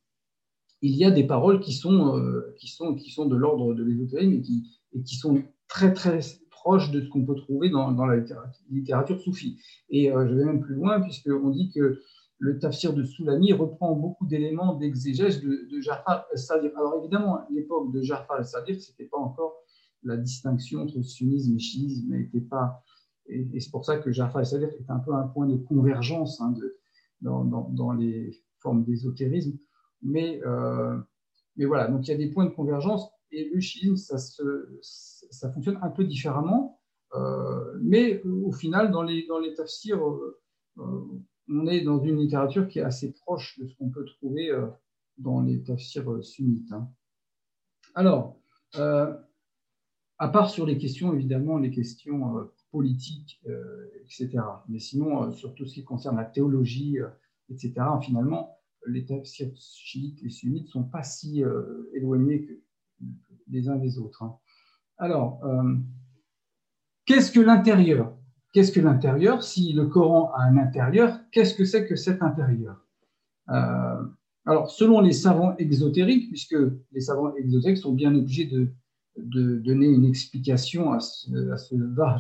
il 0.81 0.95
y 0.95 1.05
a 1.05 1.11
des 1.11 1.23
paroles 1.23 1.61
qui 1.61 1.71
sont, 1.71 2.21
qui 2.57 2.67
sont, 2.67 2.95
qui 2.95 3.11
sont 3.11 3.27
de 3.27 3.37
l'ordre 3.37 3.73
de 3.73 3.83
l'ésotérisme 3.83 4.33
et 4.33 4.41
qui, 4.41 4.67
et 4.93 5.03
qui 5.03 5.15
sont 5.15 5.43
très 5.67 5.93
très 5.93 6.19
proches 6.49 6.89
de 6.91 7.01
ce 7.01 7.07
qu'on 7.07 7.23
peut 7.23 7.35
trouver 7.35 7.69
dans, 7.69 7.91
dans 7.91 8.05
la 8.07 8.17
littérature, 8.17 8.63
littérature 8.71 9.21
soufie. 9.21 9.61
Et 9.89 10.09
je 10.09 10.33
vais 10.33 10.43
même 10.43 10.59
plus 10.59 10.73
loin, 10.73 10.99
puisqu'on 10.99 11.51
dit 11.51 11.69
que 11.69 12.01
le 12.43 12.59
tafsir 12.59 12.93
de 12.93 13.05
Soulami 13.05 13.53
reprend 13.53 13.95
beaucoup 13.95 14.25
d'éléments 14.25 14.75
d'exégèse 14.75 15.41
de, 15.41 15.65
de 15.71 15.79
Jafar 15.79 16.25
al-Sadir. 16.29 16.71
Alors 16.77 16.99
évidemment, 16.99 17.39
l'époque 17.49 17.93
de 17.93 18.01
Jafar 18.01 18.35
al-Sadir, 18.39 18.81
ce 18.81 18.91
n'était 18.91 19.05
pas 19.05 19.17
encore 19.17 19.63
la 20.03 20.17
distinction 20.17 20.81
entre 20.81 21.01
sunnisme 21.01 21.55
et 21.55 21.59
chiisme 21.59 22.09
n'était 22.09 22.41
pas. 22.41 22.83
Et, 23.27 23.61
c'est 23.61 23.71
pour 23.71 23.85
ça 23.85 23.97
que 23.97 24.11
Jafar 24.11 24.39
al-Sadir 24.39 24.67
est 24.67 24.89
un 24.89 24.99
peu 24.99 25.13
un 25.13 25.25
point 25.25 25.47
de 25.47 25.55
convergence 25.55 26.41
hein, 26.41 26.53
dans, 27.21 27.93
les 27.93 28.37
formes 28.59 28.83
d'ésotérisme. 28.83 29.57
Mais, 30.01 30.41
euh, 30.45 30.97
mais 31.55 31.63
voilà, 31.63 31.87
donc 31.87 32.05
il 32.05 32.11
y 32.11 32.13
a 32.13 32.17
des 32.17 32.29
points 32.29 32.43
de 32.43 32.53
convergence 32.53 33.09
et 33.31 33.49
le 33.53 33.61
chiisme, 33.61 33.95
ça, 33.95 35.49
fonctionne 35.53 35.79
un 35.81 35.91
peu 35.91 36.03
différemment. 36.03 36.81
Euh, 37.15 37.79
mais 37.81 38.21
au 38.23 38.51
final, 38.51 38.91
dans 38.91 39.03
les, 39.03 39.25
dans 39.27 39.39
les 39.39 39.53
tafsirs, 39.53 40.05
euh, 40.05 41.23
on 41.49 41.67
est 41.67 41.81
dans 41.81 41.99
une 42.03 42.17
littérature 42.17 42.67
qui 42.67 42.79
est 42.79 42.83
assez 42.83 43.13
proche 43.13 43.59
de 43.59 43.67
ce 43.67 43.75
qu'on 43.75 43.89
peut 43.89 44.05
trouver 44.05 44.49
euh, 44.49 44.67
dans 45.17 45.41
les 45.41 45.61
tafsirs 45.63 46.09
euh, 46.11 46.21
sunnites. 46.21 46.71
Hein. 46.71 46.89
Alors, 47.95 48.39
euh, 48.75 49.13
à 50.17 50.29
part 50.29 50.49
sur 50.49 50.65
les 50.65 50.77
questions, 50.77 51.13
évidemment, 51.13 51.57
les 51.57 51.71
questions 51.71 52.49
politiques, 52.71 53.43
etc. 54.01 54.41
Mais 54.69 54.79
sinon, 54.79 55.31
sur 55.31 55.53
tout 55.53 55.65
ce 55.65 55.73
qui 55.73 55.83
concerne 55.83 56.17
la 56.17 56.23
théologie, 56.23 56.97
etc., 57.49 57.73
finalement, 58.01 58.57
les 58.87 59.05
tafsirs 59.05 59.51
chiites 59.57 60.23
et 60.23 60.29
sunnites 60.29 60.67
ne 60.67 60.71
sont 60.71 60.83
pas 60.83 61.03
si 61.03 61.43
éloignés 61.93 62.45
que 62.45 62.53
les 63.49 63.67
uns 63.67 63.75
des 63.75 63.97
autres. 63.97 64.23
Hein. 64.23 64.37
Alors, 64.97 65.41
qu'est-ce 67.05 67.31
que 67.31 67.41
l'intérieur? 67.41 68.15
Qu'est-ce 68.53 68.71
que 68.71 68.79
l'intérieur? 68.79 69.43
Si 69.43 69.73
le 69.73 69.87
Coran 69.87 70.31
a 70.35 70.43
un 70.43 70.57
intérieur, 70.57 71.19
qu'est-ce 71.31 71.55
que 71.55 71.65
c'est 71.65 71.87
que 71.87 71.95
cet 71.95 72.21
intérieur? 72.21 72.85
Euh, 73.49 74.03
Alors, 74.45 74.69
selon 74.69 75.01
les 75.01 75.11
savants 75.11 75.55
exotériques, 75.57 76.29
puisque 76.29 76.55
les 76.91 77.01
savants 77.01 77.35
exotériques 77.35 77.79
sont 77.79 77.93
bien 77.93 78.13
obligés 78.15 78.45
de, 78.45 78.69
donner 79.15 79.87
une 79.87 80.05
explication 80.05 80.91
à 80.91 80.99
ce, 80.99 81.51
à 81.51 81.57
ce 81.57 81.75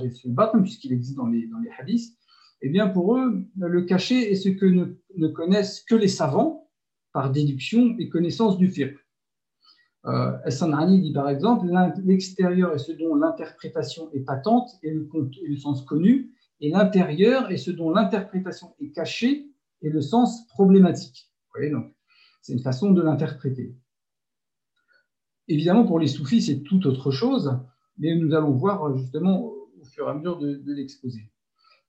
et 0.05 0.09
ce 0.11 0.27
batn, 0.27 0.61
puisqu'il 0.61 0.93
existe 0.93 1.17
dans 1.17 1.27
les, 1.27 1.47
dans 1.47 1.59
les 1.59 1.69
hadiths, 1.79 2.15
eh 2.61 2.69
bien 2.69 2.87
pour 2.87 3.17
eux, 3.17 3.45
le 3.57 3.81
cachet 3.83 4.31
est 4.31 4.35
ce 4.35 4.49
que 4.49 4.65
ne, 4.65 5.27
connaissent 5.27 5.81
que 5.81 5.95
les 5.95 6.07
savants 6.07 6.69
par 7.11 7.31
déduction 7.31 7.95
et 7.99 8.09
connaissance 8.09 8.57
du 8.57 8.69
fiqh. 8.69 8.95
Euh, 10.05 10.37
Sanani 10.49 10.99
dit 10.99 11.13
par 11.13 11.29
exemple 11.29 11.67
l'extérieur 12.03 12.73
est 12.73 12.79
ce 12.79 12.91
dont 12.91 13.15
l'interprétation 13.15 14.09
est 14.11 14.19
patente 14.19 14.69
et 14.83 14.91
le, 14.91 15.55
sens 15.55 15.83
connu, 15.83 16.31
et 16.59 16.69
l'intérieur 16.69 17.51
est 17.51 17.57
ce 17.57 17.71
dont 17.71 17.89
l'interprétation 17.89 18.75
est 18.81 18.91
cachée 18.91 19.49
et 19.81 19.89
le 19.89 20.01
sens 20.01 20.45
problématique. 20.47 21.31
Vous 21.45 21.59
voyez, 21.59 21.71
donc, 21.71 21.93
c'est 22.41 22.53
une 22.53 22.59
façon 22.59 22.91
de 22.91 23.01
l'interpréter. 23.01 23.77
Évidemment, 25.47 25.85
pour 25.85 25.99
les 25.99 26.07
soufis, 26.07 26.41
c'est 26.41 26.63
tout 26.63 26.85
autre 26.85 27.11
chose, 27.11 27.57
mais 27.97 28.15
nous 28.15 28.33
allons 28.33 28.51
voir 28.51 28.97
justement 28.97 29.45
au 29.45 29.85
fur 29.85 30.07
et 30.07 30.11
à 30.11 30.13
mesure 30.13 30.37
de, 30.37 30.73
l'exposé. 30.73 31.31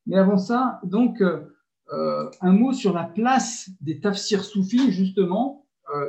Mais 0.06 0.16
avant 0.16 0.38
ça, 0.38 0.80
donc, 0.85 1.21
euh, 1.21 2.30
un 2.40 2.52
mot 2.52 2.73
sur 2.73 2.92
la 2.92 3.04
place 3.04 3.71
des 3.80 4.00
tafsirs 4.00 4.44
soufis, 4.44 4.92
justement, 4.92 5.63
euh, 5.63 5.63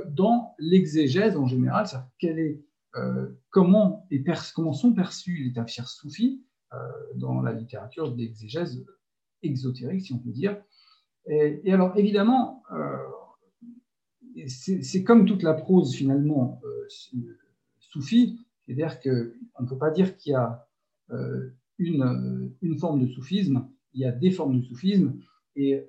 dans 0.07 0.55
l'exégèse 0.59 1.37
en 1.37 1.47
général, 1.47 1.85
est, 2.21 2.61
euh, 2.95 3.27
comment, 3.49 4.07
comment, 4.53 4.73
sont 4.73 4.93
perçus 4.93 5.43
les 5.43 5.53
tafsirs 5.53 5.87
soufis 5.87 6.43
euh, 6.73 6.77
dans 7.15 7.41
la 7.41 7.51
littérature 7.51 8.13
d'exégèse 8.13 8.85
exotérique, 9.43 10.05
si 10.05 10.13
on 10.13 10.19
peut 10.19 10.31
dire. 10.31 10.61
Et, 11.27 11.73
alors, 11.73 11.97
évidemment, 11.97 12.63
c'est 14.47 15.03
comme 15.03 15.25
toute 15.25 15.41
la 15.41 15.55
prose 15.55 15.95
finalement 15.95 16.61
soufie, 17.79 18.39
c'est-à-dire 18.61 18.99
qu'on 19.01 19.63
ne 19.63 19.67
peut 19.67 19.77
pas 19.77 19.89
dire 19.89 20.17
qu'il 20.17 20.33
y 20.33 20.35
a 20.35 20.67
une, 21.79 22.53
une, 22.61 22.77
forme 22.77 23.01
de 23.01 23.07
soufisme, 23.07 23.67
il 23.93 24.01
y 24.01 24.05
a 24.05 24.11
des 24.11 24.29
formes 24.29 24.59
de 24.59 24.65
soufisme, 24.65 25.19
et 25.55 25.87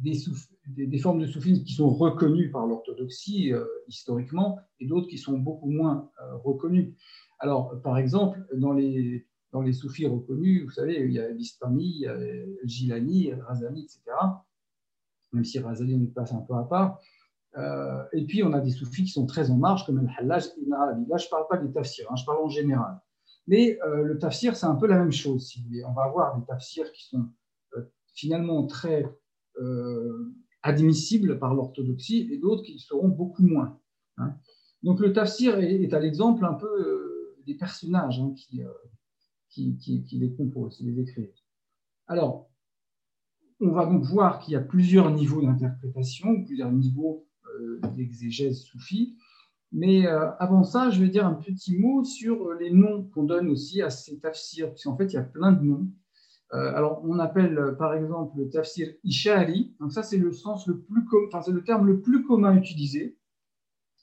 des, 0.00 0.98
formes 0.98 1.20
de 1.20 1.26
soufisme 1.26 1.64
qui 1.64 1.74
sont 1.74 1.90
reconnues 1.90 2.50
par 2.50 2.66
l'orthodoxie 2.66 3.52
euh, 3.52 3.64
historiquement 3.88 4.58
et 4.80 4.86
d'autres 4.86 5.08
qui 5.08 5.18
sont 5.18 5.38
beaucoup 5.38 5.70
moins 5.70 6.10
euh, 6.20 6.36
reconnues. 6.36 6.94
Alors, 7.38 7.80
par 7.82 7.98
exemple, 7.98 8.44
dans 8.54 8.72
les, 8.72 9.26
dans 9.52 9.62
les 9.62 9.72
soufis 9.72 10.06
reconnus, 10.06 10.64
vous 10.64 10.70
savez, 10.70 11.04
il 11.04 11.12
y 11.12 11.18
a 11.18 11.28
l'Istami, 11.28 12.04
il 12.04 12.56
Gilani, 12.64 13.32
Razali, 13.32 13.82
etc. 13.82 14.00
Même 15.32 15.44
si 15.44 15.58
Razali 15.58 15.96
nous 15.96 16.06
passe 16.06 16.32
un 16.32 16.40
peu 16.40 16.54
à 16.54 16.62
part. 16.62 17.00
Euh, 17.58 18.04
et 18.12 18.24
puis, 18.24 18.42
on 18.42 18.52
a 18.52 18.60
des 18.60 18.70
soufis 18.70 19.04
qui 19.04 19.10
sont 19.10 19.26
très 19.26 19.50
en 19.50 19.56
marge, 19.56 19.84
comme 19.84 19.98
Al-Hallaj 19.98 20.46
Ibn 20.56 20.72
Arabi. 20.72 21.06
Là, 21.08 21.16
je 21.16 21.26
ne 21.26 21.30
parle 21.30 21.46
pas 21.50 21.56
des 21.56 21.72
tafsirs, 21.72 22.06
hein, 22.10 22.16
je 22.16 22.24
parle 22.24 22.42
en 22.42 22.48
général. 22.48 23.00
Mais 23.48 23.76
le 23.84 24.18
tafsir, 24.18 24.54
c'est 24.54 24.66
un 24.66 24.76
peu 24.76 24.86
la 24.86 24.96
même 24.96 25.10
chose. 25.10 25.52
On 25.84 25.92
va 25.92 26.04
avoir 26.04 26.38
des 26.38 26.46
tafsirs 26.46 26.92
qui 26.92 27.08
sont 27.08 27.28
finalement 28.14 28.66
très 28.66 29.04
euh, 29.04 29.08
admissibles 30.62 31.38
par 31.38 31.54
l'orthodoxie 31.54 32.28
et 32.30 32.38
d'autres 32.38 32.62
qui 32.62 32.78
seront 32.78 33.08
beaucoup 33.08 33.42
moins. 33.42 33.78
Hein. 34.18 34.34
Donc 34.82 35.00
le 35.00 35.12
tafsir 35.12 35.58
est, 35.58 35.92
à 35.92 36.00
l'exemple 36.00 36.44
un 36.44 36.54
peu 36.54 36.66
euh, 36.66 37.36
des 37.46 37.54
personnages 37.54 38.20
hein, 38.20 38.34
euh, 38.58 38.64
qui, 39.48 39.76
qui, 39.78 40.04
qui, 40.04 40.18
les 40.18 40.32
composent, 40.34 40.76
qui 40.76 40.84
les 40.84 41.00
écrivent. 41.00 41.32
Alors, 42.06 42.50
on 43.60 43.70
va 43.70 43.86
donc 43.86 44.02
voir 44.04 44.40
qu'il 44.40 44.54
y 44.54 44.56
a 44.56 44.60
plusieurs 44.60 45.10
niveaux 45.12 45.42
d'interprétation, 45.42 46.44
plusieurs 46.44 46.72
niveaux 46.72 47.26
d'exégèse 47.94 48.62
soufie. 48.62 49.16
Mais 49.70 50.06
avant 50.06 50.64
ça, 50.64 50.90
je 50.90 51.00
vais 51.00 51.08
dire 51.08 51.26
un 51.26 51.34
petit 51.34 51.78
mot 51.78 52.02
sur 52.02 52.52
les 52.54 52.72
noms 52.72 53.04
qu'on 53.04 53.22
donne 53.22 53.48
aussi 53.48 53.80
à 53.82 53.90
ces 53.90 54.18
tafsirs, 54.18 54.68
parce 54.68 54.82
qu'en 54.82 54.96
fait, 54.96 55.12
il 55.12 55.14
y 55.14 55.18
a 55.18 55.22
plein 55.22 55.52
de 55.52 55.62
noms. 55.62 55.88
Euh, 56.54 56.74
alors, 56.76 57.02
on 57.04 57.18
appelle 57.18 57.58
euh, 57.58 57.72
par 57.72 57.94
exemple 57.94 58.38
le 58.38 58.50
tafsir 58.50 58.88
ishari. 59.04 59.74
Donc, 59.80 59.92
ça, 59.92 60.02
c'est 60.02 60.18
le 60.18 60.32
sens 60.32 60.66
le 60.66 60.84
c'est 61.44 61.50
le 61.50 61.64
terme 61.64 61.86
le 61.86 62.00
plus 62.00 62.24
commun 62.24 62.54
utilisé. 62.54 63.16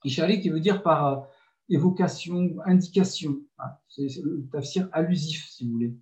Ishari 0.04 0.42
qui 0.42 0.50
veut 0.50 0.60
dire 0.60 0.82
par 0.82 1.06
euh, 1.06 1.22
évocation, 1.70 2.56
indication. 2.66 3.38
Hein. 3.60 3.72
C'est 3.88 4.08
le 4.24 4.48
tafsir 4.52 4.90
allusif, 4.92 5.48
si 5.50 5.66
vous 5.66 5.74
voulez. 5.74 5.96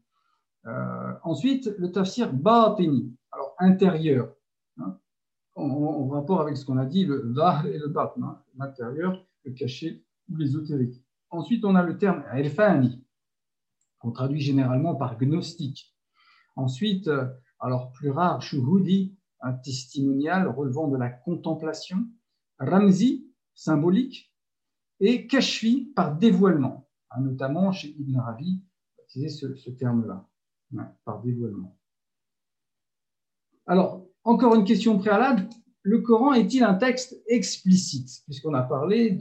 ensuite, 1.24 1.74
le 1.78 1.92
tafsir 1.92 2.32
batini, 2.34 3.14
alors 3.32 3.56
intérieur, 3.60 4.34
hein, 4.78 4.98
en, 5.56 6.08
rapport 6.08 6.42
avec 6.42 6.56
ce 6.56 6.66
qu'on 6.66 6.78
a 6.78 6.86
dit, 6.86 7.06
le 7.06 7.34
var 7.34 7.66
et 7.66 7.78
le 7.78 7.88
batn, 7.88 8.24
hein, 8.24 8.42
l'intérieur, 8.58 9.26
le 9.44 9.52
caché 9.52 10.06
ou 10.30 10.38
l'ésotérique. 10.38 11.04
Ensuite, 11.30 11.66
on 11.66 11.76
a 11.76 11.84
le 11.84 11.98
terme 11.98 12.24
irfani, 12.34 13.04
qu'on 14.00 14.12
traduit 14.12 14.40
généralement 14.40 14.96
par 14.96 15.18
gnostique. 15.18 15.97
Ensuite, 16.58 17.08
euh, 17.08 17.28
alors 17.60 17.92
plus 17.92 18.10
rare, 18.10 18.42
shuhudi, 18.42 19.16
un 19.40 19.54
testimonial 19.54 20.48
relevant 20.48 20.88
de 20.88 20.98
la 20.98 21.10
contemplation, 21.10 22.08
ramzi, 22.60 23.32
symbolique, 23.54 24.34
et 25.00 25.28
kashfi 25.28 25.92
par 25.96 26.18
dévoilement, 26.18 26.90
hein, 27.12 27.22
notamment 27.22 27.72
chez 27.72 27.96
Ibn 28.00 28.18
Arabi, 28.18 28.64
utilisé 29.04 29.30
ce, 29.30 29.56
ce 29.56 29.70
terme-là, 29.70 30.28
par 31.06 31.22
dévoilement. 31.22 31.78
Alors, 33.68 34.06
encore 34.24 34.56
une 34.56 34.66
question 34.66 34.98
préalable, 34.98 35.48
le 35.84 36.02
Coran 36.02 36.34
est-il 36.34 36.64
un 36.64 36.74
texte 36.74 37.22
explicite? 37.28 38.24
Puisqu'on 38.26 38.56
a 38.56 38.64
parlé 38.64 39.12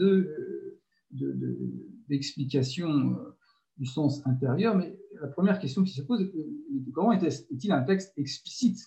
d'explication 2.08 2.88
de, 2.88 3.04
de, 3.04 3.18
euh, 3.18 3.36
du 3.76 3.86
sens 3.86 4.26
intérieur, 4.26 4.74
mais 4.76 4.95
la 5.20 5.28
première 5.28 5.58
question 5.58 5.82
qui 5.82 5.92
se 5.92 6.02
pose, 6.02 6.20
le 6.20 6.92
Coran 6.92 7.12
est-il 7.12 7.72
un 7.72 7.82
texte 7.82 8.12
explicite 8.16 8.78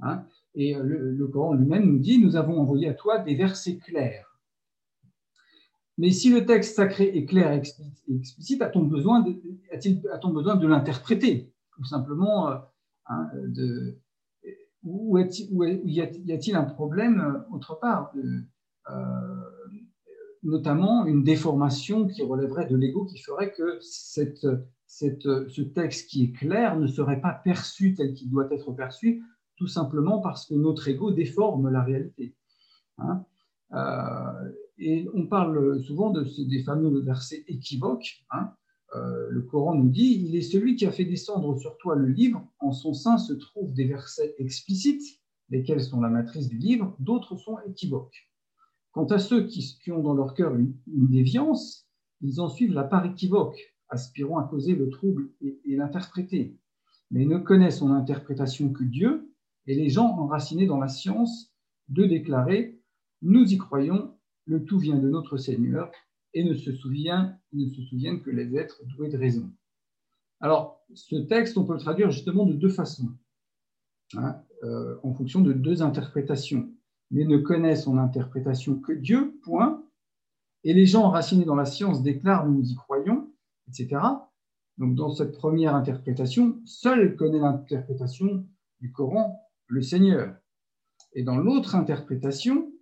hein? 0.00 0.24
Et 0.54 0.74
le, 0.74 1.26
Coran 1.28 1.54
lui-même 1.54 1.86
nous 1.86 1.98
dit, 1.98 2.18
nous 2.18 2.36
avons 2.36 2.60
envoyé 2.60 2.88
à 2.88 2.94
toi 2.94 3.18
des 3.18 3.34
versets 3.34 3.78
clairs. 3.78 4.40
Mais 5.98 6.10
si 6.10 6.30
le 6.30 6.46
texte 6.46 6.76
sacré 6.76 7.16
est 7.16 7.26
clair 7.26 7.52
et 7.52 7.62
explicite, 8.14 8.62
a-t-on 8.62 8.82
besoin 8.82 9.20
de, 9.20 10.66
l'interpréter? 10.66 11.52
Ou 11.78 11.84
simplement, 11.84 12.50
euh, 12.50 12.56
hein, 13.06 13.30
ou, 14.82 15.18
y 15.18 16.00
a-t-il 16.00 16.56
un 16.56 16.64
problème 16.64 17.20
euh, 17.20 17.54
autre 17.54 17.78
part 17.78 18.12
euh, 18.90 18.94
notamment 20.42 21.06
une 21.06 21.22
déformation 21.22 22.08
qui 22.08 22.22
relèverait 22.22 22.66
de 22.66 22.76
l'ego, 22.76 23.04
qui 23.04 23.18
ferait 23.18 23.52
que 23.52 23.78
cette, 23.80 24.46
ce 24.92 25.62
texte 25.62 26.10
qui 26.10 26.24
est 26.24 26.32
clair 26.32 26.78
ne 26.78 26.86
serait 26.86 27.20
pas 27.20 27.32
perçu 27.32 27.94
tel 27.94 28.14
qu'il 28.14 28.30
doit 28.30 28.52
être 28.52 28.72
perçu, 28.72 29.22
tout 29.56 29.66
simplement 29.66 30.20
parce 30.20 30.46
que 30.46 30.54
notre 30.54 30.86
ego 30.88 31.12
déforme 31.12 31.70
la 31.70 31.82
réalité. 31.82 32.34
Hein. 32.98 33.24
Euh, 33.72 34.52
et 34.78 35.08
on 35.14 35.26
parle 35.26 35.82
souvent 35.82 36.10
de, 36.10 36.26
des 36.48 36.62
fameux 36.62 37.00
versets 37.00 37.44
équivoques. 37.48 38.24
Hein. 38.30 38.52
Euh, 38.94 39.28
le 39.30 39.42
Coran 39.42 39.74
nous 39.74 39.88
dit, 39.88 40.24
il 40.26 40.36
est 40.36 40.42
celui 40.42 40.76
qui 40.76 40.84
a 40.86 40.92
fait 40.92 41.04
descendre 41.04 41.56
sur 41.58 41.78
toi 41.78 41.96
le 41.96 42.08
livre, 42.08 42.46
en 42.58 42.72
son 42.72 42.92
sein 42.92 43.16
se 43.16 43.32
trouvent 43.32 43.72
des 43.72 43.86
versets 43.86 44.34
explicites, 44.38 45.20
lesquels 45.48 45.82
sont 45.82 46.00
la 46.00 46.10
matrice 46.10 46.48
du 46.48 46.58
livre, 46.58 46.94
d'autres 46.98 47.36
sont 47.36 47.56
équivoques. 47.66 48.28
Quant 48.92 49.06
à 49.06 49.18
ceux 49.18 49.46
qui, 49.46 49.90
ont 49.90 50.02
dans 50.02 50.14
leur 50.14 50.34
cœur 50.34 50.54
une, 50.54 50.74
déviance, 50.86 51.88
ils 52.20 52.40
en 52.40 52.48
suivent 52.48 52.74
la 52.74 52.84
part 52.84 53.06
équivoque, 53.06 53.71
aspirant 53.92 54.38
à 54.38 54.48
causer 54.48 54.74
le 54.74 54.88
trouble 54.88 55.30
et, 55.42 55.60
l'interpréter, 55.66 56.56
mais 57.10 57.26
ne 57.26 57.38
connaissent 57.38 57.78
son 57.78 57.92
interprétation 57.92 58.72
que 58.72 58.84
Dieu, 58.84 59.30
et 59.66 59.74
les 59.74 59.90
gens 59.90 60.18
enracinés 60.18 60.66
dans 60.66 60.78
la 60.78 60.88
science 60.88 61.54
de 61.88 62.04
déclarer 62.04 62.80
Nous 63.20 63.52
y 63.52 63.58
croyons, 63.58 64.16
le 64.46 64.64
tout 64.64 64.78
vient 64.78 64.98
de 64.98 65.08
notre 65.08 65.36
Seigneur, 65.36 65.92
et 66.34 66.42
ne 66.42 66.54
se, 66.54 66.72
souvient, 66.72 67.38
souviennent 67.88 68.22
que 68.22 68.30
les 68.30 68.56
êtres 68.56 68.82
doués 68.86 69.10
de 69.10 69.18
raison. 69.18 69.52
Alors, 70.40 70.82
ce 70.94 71.16
texte, 71.16 71.56
on 71.58 71.64
peut 71.64 71.74
le 71.74 71.78
traduire 71.78 72.10
justement 72.10 72.46
de 72.46 72.54
deux 72.54 72.70
façons, 72.70 73.10
hein, 74.16 74.42
euh, 74.64 74.96
en 75.02 75.12
fonction 75.12 75.42
de 75.42 75.52
deux 75.52 75.82
interprétations. 75.82 76.72
Mais 77.10 77.24
ne 77.24 77.36
connaît 77.36 77.76
son 77.76 77.98
interprétation 77.98 78.80
que 78.80 78.92
Dieu, 78.92 79.38
point. 79.42 79.84
Et 80.64 80.72
les 80.72 80.86
gens 80.86 81.04
enracinés 81.04 81.44
dans 81.44 81.54
la 81.54 81.66
science 81.66 82.02
déclarent 82.02 82.48
nous 82.48 82.64
y 82.64 82.74
croyons, 82.74 83.21
etc. 83.68 84.00
Donc, 84.78 84.94
dans 84.94 85.10
cette 85.14 85.32
première 85.32 85.74
interprétation, 85.74 86.60
seul 86.64 87.16
connaît 87.16 87.38
l'interprétation 87.38 88.46
du 88.80 88.92
Coran 88.92 89.38
le 89.66 89.82
Seigneur. 89.82 90.36
Et 91.14 91.22
dans 91.22 91.36
l'autre 91.36 91.74
interprétation, 91.74 92.72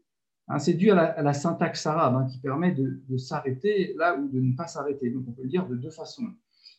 Hein, 0.52 0.58
c'est 0.58 0.74
dû 0.74 0.90
à 0.90 1.22
la, 1.22 1.32
syntaxe 1.32 1.86
arabe 1.86 2.16
hein, 2.16 2.26
qui 2.26 2.40
permet 2.40 2.72
de, 2.72 3.16
s'arrêter 3.16 3.94
là 3.96 4.16
ou 4.16 4.28
de 4.28 4.40
ne 4.40 4.56
pas 4.56 4.66
s'arrêter. 4.66 5.08
Donc 5.10 5.24
on 5.28 5.32
peut 5.32 5.44
le 5.44 5.48
dire 5.48 5.64
de 5.68 5.76
deux 5.76 5.92
façons. 5.92 6.24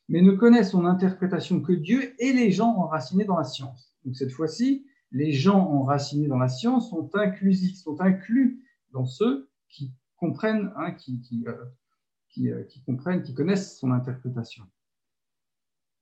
Mais 0.09 0.21
ne 0.21 0.33
connaît 0.33 0.65
son 0.65 0.85
interprétation 0.85 1.61
que 1.61 1.71
Dieu 1.71 2.13
et 2.19 2.33
les 2.33 2.51
gens 2.51 2.75
enracinés 2.75 3.23
dans 3.23 3.37
la 3.37 3.45
science. 3.45 3.95
Donc 4.03 4.17
cette 4.17 4.31
fois-ci, 4.31 4.85
les 5.11 5.31
gens 5.31 5.69
enracinés 5.69 6.27
dans 6.27 6.37
la 6.37 6.49
science 6.49 6.89
sont 6.89 7.09
inclusifs, 7.15 7.77
sont 7.77 8.01
inclus 8.01 8.61
dans 8.91 9.05
ceux 9.05 9.49
qui 9.69 9.93
comprennent, 10.17 10.73
hein, 10.75 10.91
qui, 10.91 11.21
euh, 11.47 11.53
qui, 12.31 12.49
comprennent, 12.85 13.23
qui 13.23 13.33
connaissent 13.33 13.77
son 13.77 13.91
interprétation. 13.91 14.63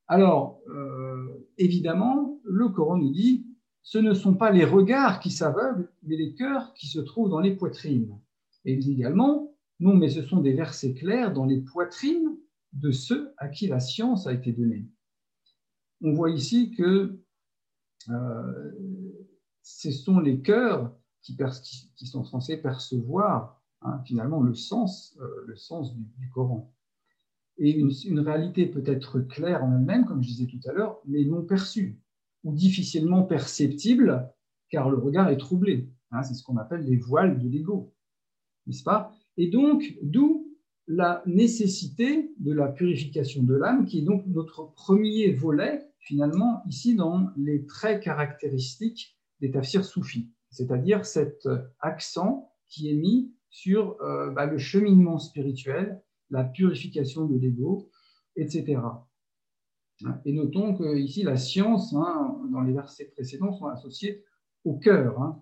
Alors, 0.07 0.61
euh, 0.69 1.47
évidemment, 1.57 2.39
le 2.43 2.69
Coran 2.69 2.97
nous 2.97 3.11
dit 3.11 3.45
ce 3.81 3.97
ne 3.97 4.13
sont 4.13 4.35
pas 4.35 4.51
les 4.51 4.65
regards 4.65 5.19
qui 5.19 5.31
s'aveuglent, 5.31 5.91
mais 6.03 6.15
les 6.15 6.33
cœurs 6.35 6.73
qui 6.73 6.87
se 6.87 6.99
trouvent 6.99 7.29
dans 7.29 7.39
les 7.39 7.55
poitrines. 7.55 8.19
Et 8.65 8.73
il 8.73 8.79
dit 8.79 8.93
également, 8.93 9.55
non, 9.79 9.95
mais 9.95 10.09
ce 10.09 10.21
sont 10.23 10.41
des 10.41 10.53
versets 10.53 10.93
clairs 10.93 11.33
dans 11.33 11.45
les 11.45 11.61
poitrines 11.61 12.37
de 12.73 12.91
ceux 12.91 13.33
à 13.37 13.47
qui 13.47 13.67
la 13.67 13.79
science 13.79 14.27
a 14.27 14.33
été 14.33 14.51
donnée. 14.51 14.85
On 16.01 16.13
voit 16.13 16.29
ici 16.29 16.71
que 16.71 17.19
euh, 18.09 18.71
ce 19.61 19.91
sont 19.91 20.19
les 20.19 20.41
cœurs 20.41 20.95
qui, 21.21 22.05
sont 22.05 22.23
censés 22.23 22.57
percevoir 22.57 23.58
hein, 23.81 24.01
finalement 24.05 24.41
le 24.41 24.53
sens, 24.53 25.17
euh, 25.21 25.43
le 25.47 25.55
sens 25.55 25.95
du, 25.95 26.29
Coran. 26.29 26.73
Et 27.57 27.71
une, 27.71 28.19
réalité 28.19 28.65
peut 28.65 28.83
être 28.85 29.19
claire 29.19 29.63
en 29.63 29.75
elle-même, 29.75 30.05
comme 30.05 30.23
je 30.23 30.29
disais 30.29 30.45
tout 30.45 30.59
à 30.69 30.71
l'heure, 30.71 30.99
mais 31.05 31.25
non 31.25 31.43
perçue 31.43 31.99
ou 32.43 32.53
difficilement 32.53 33.23
perceptible, 33.23 34.29
car 34.69 34.89
le 34.89 34.97
regard 34.97 35.29
est 35.29 35.37
troublé. 35.37 35.89
Hein, 36.11 36.23
c'est 36.23 36.35
ce 36.35 36.43
qu'on 36.43 36.57
appelle 36.57 36.85
les 36.85 36.95
voiles 36.95 37.37
de 37.37 37.49
l'ego, 37.49 37.93
n'est-ce 38.65 38.83
pas? 38.83 39.13
Et 39.35 39.49
donc, 39.49 39.97
d'où 40.01 40.47
la 40.87 41.21
nécessité 41.25 42.33
de 42.39 42.53
la 42.53 42.67
purification 42.69 43.43
de 43.43 43.53
l'âme, 43.55 43.85
qui 43.85 43.99
est 43.99 44.03
donc 44.03 44.25
notre 44.25 44.71
premier 44.73 45.33
volet, 45.33 45.85
finalement, 45.99 46.63
ici 46.65 46.95
dans 46.95 47.29
les 47.35 47.65
traits 47.65 48.01
caractéristiques 48.01 49.17
des 49.41 49.51
tafsirs 49.51 49.85
soufis, 49.85 50.31
c'est-à-dire 50.49 51.05
cet 51.05 51.47
accent 51.79 52.53
qui 52.67 52.89
est 52.89 52.95
mis 52.95 53.33
sur 53.49 54.01
euh, 54.01 54.29
bah, 54.31 54.45
le 54.45 54.57
cheminement 54.57 55.19
spirituel, 55.19 56.01
la 56.29 56.43
purification 56.43 57.25
de 57.25 57.37
l'ego, 57.37 57.89
etc. 58.35 58.81
Et 60.25 60.33
notons 60.33 60.75
qu'ici, 60.75 61.23
la 61.23 61.35
science, 61.35 61.93
hein, 61.93 62.39
dans 62.51 62.61
les 62.61 62.73
versets 62.73 63.05
précédents, 63.05 63.51
sont 63.51 63.65
associés 63.65 64.23
au 64.63 64.77
cœur. 64.77 65.21
Hein. 65.21 65.41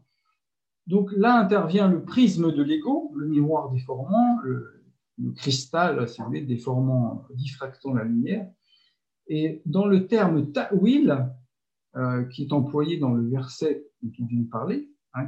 Donc 0.88 1.12
là 1.12 1.38
intervient 1.38 1.88
le 1.88 2.04
prisme 2.04 2.52
de 2.52 2.64
l'ego, 2.64 3.12
le 3.16 3.28
miroir 3.28 3.70
déformant, 3.70 4.40
le, 4.42 4.74
cristal, 5.36 6.08
si 6.08 6.22
vous 6.22 6.28
voulez, 6.28 6.42
déformant, 6.42 7.26
diffractant 7.34 7.94
la 7.94 8.04
lumière. 8.04 8.50
Et 9.28 9.64
dans 9.66 9.88
le 9.88 10.08
terme 10.08 10.52
ta'wil, 10.52 11.28
euh, 11.96 12.24
qui 12.26 12.44
est 12.44 12.54
employé 12.54 12.98
dans 12.98 13.14
le 13.14 13.28
verset 13.28 13.88
dont 14.04 14.12
on 14.20 14.26
vient 14.28 14.42
de 14.42 14.50
parler, 14.50 14.90
hein, 15.18 15.28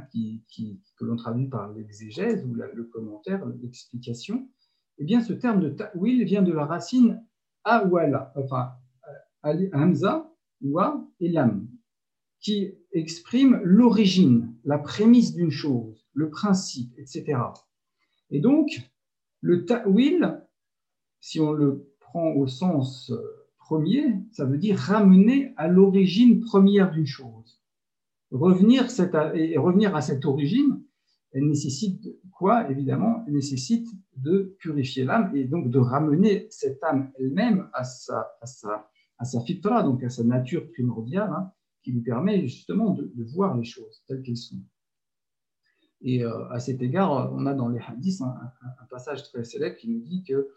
que 0.96 1.04
l'on 1.04 1.16
traduit 1.16 1.48
par 1.48 1.72
l'exégèse 1.72 2.44
ou 2.44 2.54
le 2.54 2.84
commentaire, 2.84 3.44
l'explication, 3.62 4.48
eh 4.98 5.04
bien 5.04 5.20
ce 5.22 5.32
terme 5.32 5.60
de 5.60 5.70
ta'wil 5.70 6.24
vient 6.24 6.42
de 6.42 6.52
la 6.52 6.66
racine 6.66 7.24
awala, 7.64 8.32
enfin 8.36 8.72
Hamza, 9.42 10.30
Wa 10.62 11.06
et 11.20 11.28
Lam, 11.28 11.68
qui 12.40 12.74
expriment 12.92 13.60
l'origine, 13.62 14.54
la 14.64 14.78
prémisse 14.78 15.34
d'une 15.34 15.50
chose, 15.50 16.06
le 16.12 16.30
principe, 16.30 16.92
etc. 16.98 17.38
Et 18.30 18.40
donc, 18.40 18.90
le 19.40 19.64
ta'wil, 19.64 20.42
si 21.20 21.40
on 21.40 21.52
le 21.52 21.94
prend 21.98 22.32
au 22.32 22.46
sens 22.46 23.10
euh, 23.10 23.40
premier, 23.58 24.16
ça 24.32 24.44
veut 24.44 24.58
dire 24.58 24.78
ramener 24.78 25.54
à 25.56 25.68
l'origine 25.68 26.40
première 26.40 26.90
d'une 26.90 27.06
chose. 27.06 27.59
Revenir, 28.30 28.86
et 29.34 29.58
revenir 29.58 29.96
à 29.96 30.00
cette 30.00 30.24
origine, 30.24 30.82
elle 31.32 31.46
nécessite 31.46 32.08
quoi 32.32 32.70
Évidemment, 32.70 33.24
elle 33.26 33.34
nécessite 33.34 33.88
de 34.16 34.56
purifier 34.58 35.04
l'âme 35.04 35.34
et 35.34 35.44
donc 35.44 35.70
de 35.70 35.78
ramener 35.78 36.46
cette 36.50 36.82
âme 36.82 37.12
elle-même 37.18 37.68
à 37.72 37.84
sa, 37.84 38.32
à 38.40 38.46
sa 38.46 38.90
à 39.20 39.24
sa 39.24 39.40
fitra, 39.42 39.82
donc 39.82 40.02
à 40.02 40.08
sa 40.08 40.24
nature 40.24 40.72
primordiale, 40.72 41.30
hein, 41.30 41.52
qui 41.82 41.92
lui 41.92 42.00
permet 42.00 42.40
justement 42.40 42.90
de, 42.90 43.12
voir 43.34 43.56
les 43.56 43.64
choses 43.64 44.02
telles 44.08 44.22
qu'elles 44.22 44.36
sont. 44.36 44.62
Et 46.00 46.24
euh, 46.24 46.48
à 46.48 46.58
cet 46.58 46.80
égard, 46.80 47.30
on 47.34 47.44
a 47.44 47.52
dans 47.52 47.68
les 47.68 47.80
hadiths 47.80 48.22
un, 48.22 48.86
passage 48.88 49.22
très 49.24 49.44
célèbre 49.44 49.76
qui 49.76 49.88
nous 49.88 50.00
dit 50.00 50.24
que 50.24 50.48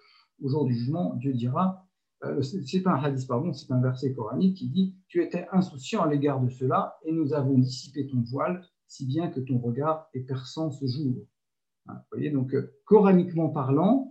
au 0.41 0.47
jour 0.47 0.65
du 0.65 0.73
jugement, 0.73 1.13
Dieu 1.15 1.33
dira, 1.33 1.85
euh, 2.23 2.41
c'est 2.41 2.87
un 2.87 2.95
hadith, 2.95 3.27
pardon, 3.27 3.53
c'est 3.53 3.71
un 3.71 3.81
verset 3.81 4.13
coranique 4.13 4.57
qui 4.57 4.69
dit 4.69 4.95
Tu 5.07 5.23
étais 5.23 5.47
insouciant 5.51 6.03
à 6.03 6.09
l'égard 6.09 6.41
de 6.41 6.49
cela 6.49 6.97
et 7.05 7.11
nous 7.11 7.33
avons 7.33 7.57
dissipé 7.57 8.07
ton 8.07 8.21
voile, 8.21 8.65
si 8.87 9.05
bien 9.05 9.29
que 9.29 9.39
ton 9.39 9.57
regard 9.59 10.09
est 10.13 10.21
perçant 10.21 10.71
ce 10.71 10.85
jour. 10.85 11.25
Hein, 11.87 11.95
vous 11.95 12.17
voyez, 12.17 12.31
donc, 12.31 12.53
euh, 12.53 12.73
coraniquement 12.85 13.49
parlant, 13.49 14.09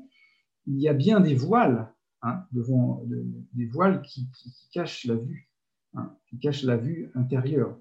il 0.66 0.78
y 0.80 0.88
a 0.88 0.94
bien 0.94 1.20
des 1.20 1.34
voiles 1.34 1.92
Hein, 2.24 2.44
devant 2.52 3.04
des 3.52 3.66
voiles 3.66 4.00
qui, 4.02 4.28
cachent 4.72 5.06
la 5.06 5.16
vue, 5.16 5.50
hein, 5.94 6.16
qui 6.28 6.38
cachent 6.38 6.62
la 6.62 6.76
vue 6.76 7.10
intérieure. 7.16 7.76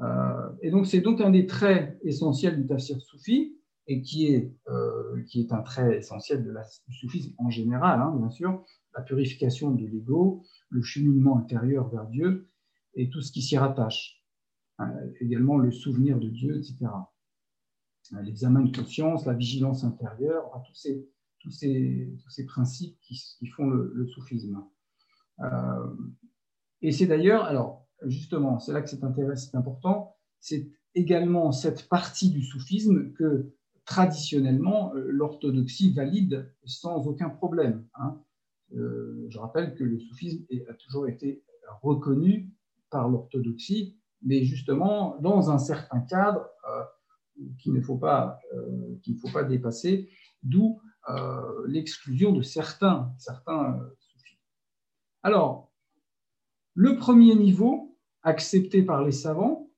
Euh, 0.00 0.48
et 0.62 0.70
donc 0.70 0.86
c'est 0.86 1.02
donc 1.02 1.20
un 1.20 1.28
des 1.28 1.46
traits 1.46 1.98
essentiels 2.02 2.58
du 2.58 2.66
tafsir 2.66 2.98
soufi 3.02 3.58
et 3.86 4.02
qui 4.02 4.26
est, 4.26 4.54
euh, 4.68 5.22
qui 5.24 5.40
est 5.40 5.52
un 5.52 5.62
trait 5.62 5.98
essentiel 5.98 6.42
du 6.88 6.94
soufisme 6.94 7.34
en 7.38 7.50
général, 7.50 8.00
hein, 8.00 8.14
bien 8.16 8.30
sûr, 8.30 8.64
la 8.96 9.02
purification 9.02 9.72
de 9.72 9.86
l'ego, 9.86 10.42
le 10.70 10.82
cheminement 10.82 11.38
intérieur 11.38 11.88
vers 11.88 12.06
Dieu 12.06 12.50
et 12.94 13.10
tout 13.10 13.20
ce 13.20 13.32
qui 13.32 13.42
s'y 13.42 13.58
rattache. 13.58 14.22
également 15.20 15.58
le 15.58 15.70
souvenir 15.70 16.18
de 16.18 16.28
Dieu, 16.28 16.56
etc. 16.56 16.86
L'examen 18.22 18.62
de 18.62 18.76
conscience, 18.76 19.24
la 19.26 19.34
vigilance 19.34 19.84
intérieure, 19.84 20.50
tous 20.66 20.74
ces, 20.74 21.08
tous 21.44 21.50
ces, 21.50 22.12
ces 22.28 22.46
principes 22.46 22.98
qui, 23.00 23.46
font 23.54 23.66
le, 23.66 24.06
soufisme. 24.08 24.64
Euh, 25.40 25.96
et 26.82 26.90
c'est 26.90 27.06
d'ailleurs, 27.06 27.44
alors 27.44 27.86
justement, 28.06 28.58
c'est 28.58 28.72
là 28.72 28.82
que 28.82 28.88
c'est 28.88 29.04
intéressant, 29.04 29.50
c'est 29.50 29.56
important, 29.56 30.16
c'est 30.40 30.70
également 30.94 31.52
cette 31.52 31.88
partie 31.88 32.30
du 32.30 32.42
soufisme 32.42 33.12
que 33.12 33.54
traditionnellement 33.84 34.94
euh, 34.94 35.06
l'orthodoxie 35.08 35.92
valide 35.92 36.52
sans 36.64 37.06
aucun 37.06 37.28
problème. 37.28 37.86
Hein. 37.94 38.18
Euh, 38.76 39.26
je 39.28 39.38
rappelle 39.38 39.74
que 39.74 39.84
le 39.84 39.98
soufisme 39.98 40.44
a 40.68 40.74
toujours 40.74 41.06
été 41.06 41.42
reconnu 41.82 42.50
par 42.90 43.08
l'orthodoxie, 43.08 43.96
mais 44.22 44.44
justement 44.44 45.16
dans 45.20 45.50
un 45.50 45.58
certain 45.58 46.00
cadre 46.00 46.48
qu'il 47.58 47.72
ne 47.72 47.80
faut 47.80 47.96
pas, 47.96 48.40
faut 49.20 49.32
pas 49.32 49.42
dépasser, 49.42 50.08
d'où 50.44 50.80
euh, 51.10 51.66
l'exclusion 51.66 52.32
de 52.32 52.40
certains, 52.40 53.12
certains 53.18 53.74
euh, 53.74 53.96
soufis. 53.98 54.38
Alors, 55.22 55.70
le 56.72 56.96
premier 56.96 57.34
niveau, 57.34 57.94
accepté 58.22 58.82
par 58.82 59.04
les 59.04 59.12
savants, 59.12 59.68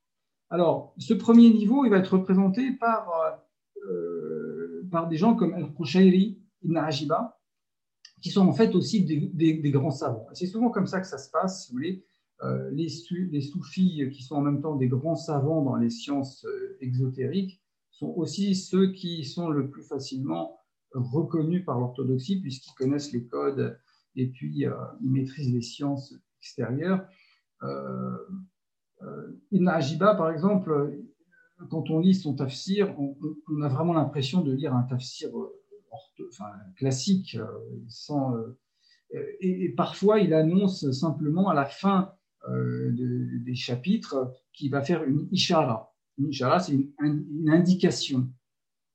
alors 0.51 0.95
ce 0.99 1.15
premier 1.15 1.51
niveau, 1.51 1.85
il 1.85 1.91
va 1.91 1.99
être 1.99 2.17
représenté 2.17 2.71
par, 2.71 3.11
euh, 3.11 3.31
par 4.91 5.09
des 5.09 5.17
gens 5.17 5.35
comme 5.35 5.55
Al-Qushairi, 5.55 6.39
Ibn 6.63 6.77
Ajiba, 6.77 7.39
qui 8.21 8.31
sont 8.31 8.47
en 8.47 8.53
fait 8.53 8.75
aussi 8.75 9.05
des, 9.05 9.71
grands 9.71 9.91
savants. 9.91 10.27
C'est 10.33 10.47
souvent 10.47 10.71
comme 10.71 10.87
ça 10.87 11.01
que 11.01 11.07
ça 11.07 11.19
se 11.19 11.31
passe, 11.31 11.65
si 11.65 11.73
vous 11.73 11.77
voulez. 11.77 12.05
les, 12.73 12.89
les, 13.31 13.41
soufis, 13.41 14.11
qui 14.13 14.23
sont 14.23 14.37
en 14.37 14.41
même 14.41 14.61
temps 14.61 14.77
des 14.77 14.89
grands 14.89 15.17
savants 15.17 15.63
dans 15.63 15.77
les 15.77 15.91
sciences 15.91 16.47
exotériques, 16.81 17.61
sont 17.91 18.13
aussi 18.17 18.55
ceux 18.55 18.93
qui 18.93 19.25
sont 19.25 19.49
le 19.49 19.71
plus 19.71 19.83
facilement 19.83 20.59
reconnus 20.93 21.65
par 21.65 21.79
l'orthodoxie, 21.79 22.41
puisqu'ils 22.41 22.75
connaissent 22.75 23.13
les 23.13 23.27
codes 23.27 23.79
et 24.17 24.29
puis 24.29 24.53
ils 24.55 24.73
maîtrisent 25.01 25.53
les 25.53 25.63
sciences 25.63 26.15
extérieures. 26.41 27.07
Ibn 29.53 29.69
Ajiba, 29.69 30.15
par 30.15 30.31
exemple, 30.31 30.99
quand 31.71 31.91
on 31.91 31.99
lit 31.99 32.15
son 32.15 32.35
tafsir, 32.35 32.95
on, 32.99 33.63
a 33.63 33.69
vraiment 33.69 33.95
l'impression 33.95 34.43
de 34.43 34.53
lire 34.53 34.75
un 34.75 34.83
tafsir 34.83 35.31
enfin, 36.29 36.51
classique, 36.77 37.39
sans, 37.89 38.35
et, 39.41 39.71
parfois 39.71 40.21
il 40.21 40.35
annonce 40.35 40.91
simplement 40.91 41.49
à 41.49 41.55
la 41.55 41.65
fin 41.65 42.13
des 42.49 43.55
chapitres 43.55 44.33
qu'il 44.53 44.71
va 44.71 44.83
faire 44.83 45.05
une 45.05 45.29
ishara. 45.33 45.95
Une 46.19 46.29
ishara, 46.29 46.61
c'est 46.61 46.73
une, 46.73 47.51
indication, 47.51 48.29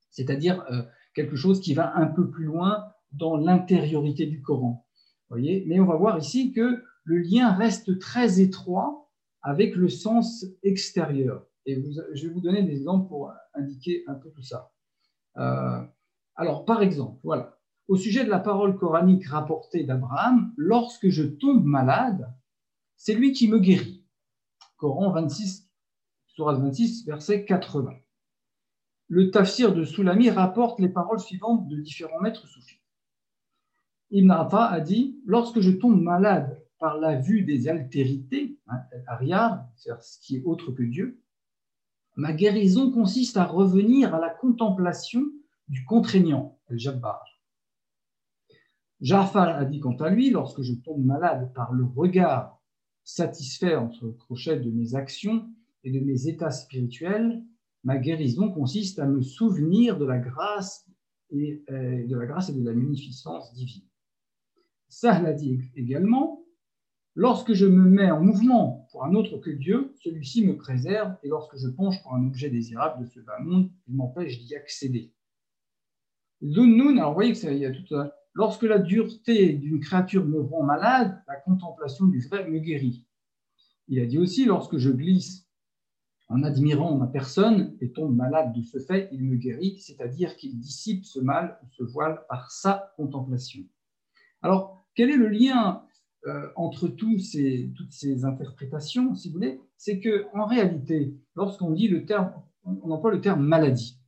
c'est-à-dire 0.10 0.64
quelque 1.14 1.36
chose 1.36 1.60
qui 1.62 1.74
va 1.74 1.96
un 1.96 2.08
peu 2.08 2.30
plus 2.30 2.46
loin 2.46 2.86
dans 3.12 3.38
l'intériorité 3.38 4.26
du 4.26 4.42
Coran. 4.42 4.86
Voyez? 5.30 5.64
Mais 5.68 5.80
on 5.80 5.86
va 5.86 5.96
voir 5.96 6.18
ici 6.18 6.52
que 6.52 6.84
le 7.04 7.18
lien 7.18 7.54
reste 7.54 8.00
très 8.00 8.40
étroit 8.40 9.10
avec 9.42 9.76
le 9.76 9.90
sens 9.90 10.46
extérieur. 10.64 11.46
Et 11.66 11.82
je 12.14 12.28
vais 12.28 12.34
vous 12.34 12.42
donner 12.42 12.64
des 12.64 12.74
exemples 12.74 13.08
pour 13.08 13.32
indiquer 13.54 14.04
un 14.08 14.16
peu 14.16 14.32
tout 14.32 14.42
ça. 14.42 14.72
Euh, 15.38 15.82
alors, 16.36 16.66
par 16.66 16.82
exemple, 16.82 17.20
voilà, 17.24 17.60
au 17.88 17.96
sujet 17.96 18.24
de 18.24 18.30
la 18.30 18.40
parole 18.40 18.78
coranique 18.78 19.28
rapportée 19.28 19.84
d'Abraham, 19.84 20.54
lorsque 20.58 21.10
je 21.10 21.24
tombe 21.24 21.64
malade, 21.64 22.34
c'est 22.96 23.14
lui 23.14 23.32
qui 23.32 23.48
me 23.48 23.60
guérit. 23.60 24.06
Coran 24.78 25.12
26, 25.12 25.70
Surah 26.28 26.54
26, 26.54 27.06
verset 27.06 27.46
80. 27.46 27.92
Le 29.10 29.30
tafsir 29.30 29.76
de 29.76 29.84
Soulami 29.84 30.30
rapporte 30.30 30.80
les 30.80 30.90
paroles 30.90 31.20
suivantes 31.20 31.68
de 31.68 31.78
différents 31.78 32.22
maîtres 32.22 32.48
soufis. 32.48 32.80
Ibn 34.12 34.32
Atta 34.32 34.66
a 34.66 34.80
dit 34.80 35.20
Lorsque 35.26 35.60
je 35.60 35.72
tombe 35.72 36.02
malade 36.02 36.64
par 36.80 36.98
la 36.98 37.20
vue 37.20 37.44
des 37.44 37.68
altérités, 37.68 38.58
hein, 38.68 38.80
c'est-à-dire 38.92 40.02
ce 40.02 40.20
qui 40.20 40.38
est 40.38 40.44
autre 40.46 40.72
que 40.72 40.84
Dieu, 40.84 41.21
ma 42.16 42.34
guérison 42.34 42.92
consiste 42.92 43.38
à 43.38 43.46
revenir 43.46 44.14
à 44.14 44.20
la 44.20 44.30
contemplation 44.30 45.22
du 45.68 45.86
contraignant, 45.86 46.60
le 46.68 46.78
Jabbar. 46.78 47.24
Jafar 49.00 49.58
a 49.58 49.66
dit 49.66 49.80
quant 49.80 49.96
à 49.96 50.10
lui, 50.10 50.30
lorsque 50.30 50.62
je 50.62 50.74
tombe 50.74 51.04
malade 51.04 51.52
par 51.56 51.74
le 51.74 51.86
regard 51.86 52.62
satisfait 53.04 53.76
entre 53.76 54.10
crochets 54.12 54.60
de 54.60 54.70
mes 54.70 54.96
actions 54.96 55.50
et 55.84 55.92
de 55.92 56.00
mes 56.00 56.28
états 56.28 56.52
spirituels, 56.52 57.44
ma 57.84 57.98
guérison 57.98 58.52
consiste 58.52 59.00
à 59.00 59.08
me 59.08 59.22
souvenir 59.22 59.98
de 59.98 60.06
la 60.06 60.20
grâce 60.20 60.88
et 61.32 61.64
euh, 61.72 62.06
de 62.06 62.16
la 62.16 62.26
grâce 62.28 62.50
et 62.50 62.54
de 62.54 62.64
la 62.64 62.74
munificence 62.74 63.52
divine. 63.54 63.88
Sahl 64.88 65.26
a 65.26 65.34
dit 65.34 65.60
également, 65.76 66.41
Lorsque 67.16 67.54
je 67.54 67.66
me 67.66 67.90
mets 67.90 68.10
en 68.10 68.22
mouvement 68.22 68.88
pour 68.92 69.04
un 69.04 69.14
autre 69.16 69.38
que 69.38 69.50
Dieu, 69.50 69.94
celui-ci 70.02 70.46
me 70.46 70.56
préserve, 70.56 71.16
et 71.24 71.28
lorsque 71.28 71.58
je 71.58 71.68
penche 71.68 72.02
pour 72.02 72.14
un 72.14 72.26
objet 72.26 72.50
désirable 72.50 73.04
de 73.04 73.10
ce 73.10 73.20
bas 73.20 73.40
monde, 73.40 73.70
il 73.88 73.96
m'empêche 73.96 74.40
d'y 74.40 74.56
accéder. 74.56 75.12
Zunnun, 76.42 76.98
alors 76.98 77.10
vous 77.10 77.16
voyez 77.16 77.34
que 77.34 77.54
y 77.54 77.66
a 77.66 77.72
tout. 77.72 77.94
Lorsque 78.34 78.64
la 78.64 78.80
dureté 78.80 79.54
d'une 79.54 79.82
créature 79.82 80.26
me 80.26 80.40
rend 80.40 80.64
malade, 80.64 81.22
la 81.28 81.36
contemplation 81.36 82.06
du 82.06 82.22
vrai 82.22 82.50
me 82.50 82.60
guérit. 82.60 83.06
Il 83.90 84.00
a 84.00 84.06
dit 84.06 84.18
aussi, 84.18 84.46
lorsque 84.46 84.78
je 84.78 84.90
glisse 84.90 85.46
en 86.30 86.44
admirant 86.44 86.96
ma 86.96 87.08
personne 87.08 87.76
et 87.82 87.92
tombe 87.92 88.16
malade 88.16 88.54
de 88.54 88.62
ce 88.62 88.80
fait, 88.80 89.10
il 89.12 89.22
me 89.26 89.36
guérit, 89.36 89.78
c'est-à-dire 89.80 90.38
qu'il 90.38 90.58
dissipe 90.58 91.04
ce 91.04 91.20
mal 91.20 91.60
ou 91.62 91.68
ce 91.72 91.84
voile 91.84 92.24
par 92.30 92.52
sa 92.52 92.94
contemplation. 92.96 93.64
Alors, 94.42 94.86
quel 94.96 95.10
est 95.10 95.18
le 95.18 95.28
lien 95.28 95.84
euh, 96.28 96.48
entre 96.56 96.88
tous 96.88 97.18
ces, 97.20 97.72
toutes 97.76 97.92
ces 97.92 98.26
interprétations, 98.26 99.16
si 99.16 99.30
vous 99.30 99.36
voulez, 99.36 99.60
c'est 99.78 100.00
que 100.00 100.26
en 100.34 100.46
réalité, 100.46 101.16
lorsqu'on 101.36 101.72
dit 101.72 101.88
le 101.88 102.06
terme, 102.06 102.32
on 102.64 102.92
emploie 102.92 103.12
le 103.12 103.22
terme 103.22 103.44
maladie. 103.44 104.00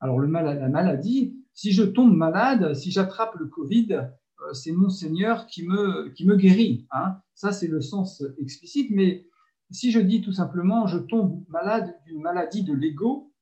Alors 0.00 0.18
le 0.18 0.26
mal, 0.26 0.58
la 0.58 0.68
maladie, 0.68 1.36
si 1.52 1.72
je 1.72 1.84
tombe 1.84 2.14
malade, 2.14 2.74
si 2.74 2.90
j'attrape 2.90 3.36
le 3.36 3.46
Covid, 3.46 3.92
euh, 3.92 4.52
c'est 4.52 4.72
mon 4.72 4.88
Seigneur 4.88 5.46
qui 5.46 5.66
me, 5.66 6.10
qui 6.10 6.26
me 6.26 6.36
guérit. 6.36 6.86
Hein. 6.90 7.18
Ça, 7.34 7.52
c'est 7.52 7.68
le 7.68 7.80
sens 7.80 8.24
explicite. 8.40 8.90
Mais 8.90 9.26
si 9.70 9.92
je 9.92 10.00
dis 10.00 10.22
tout 10.22 10.32
simplement, 10.32 10.86
je 10.88 10.98
tombe 10.98 11.44
malade 11.48 11.94
d'une 12.06 12.20
maladie 12.20 12.64
de 12.64 12.74
l'ego, 12.74 13.32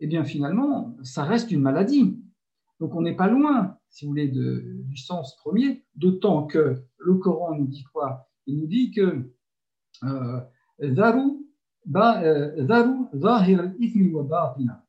eh 0.00 0.06
bien 0.06 0.24
finalement, 0.24 0.96
ça 1.02 1.24
reste 1.24 1.50
une 1.50 1.60
maladie. 1.60 2.18
Donc 2.80 2.94
on 2.94 3.02
n'est 3.02 3.14
pas 3.14 3.28
loin 3.28 3.78
si 3.92 4.06
vous 4.06 4.10
voulez, 4.10 4.32
du 4.92 5.00
sens 5.00 5.36
premier, 5.36 5.82
d'autant 5.96 6.46
que 6.46 6.82
le 6.98 7.14
Coran 7.14 7.56
nous 7.56 7.66
dit 7.66 7.84
quoi? 7.92 8.28
Il 8.46 8.58
nous 8.58 8.66
dit 8.66 8.90
que 8.90 9.30
euh, 10.04 10.40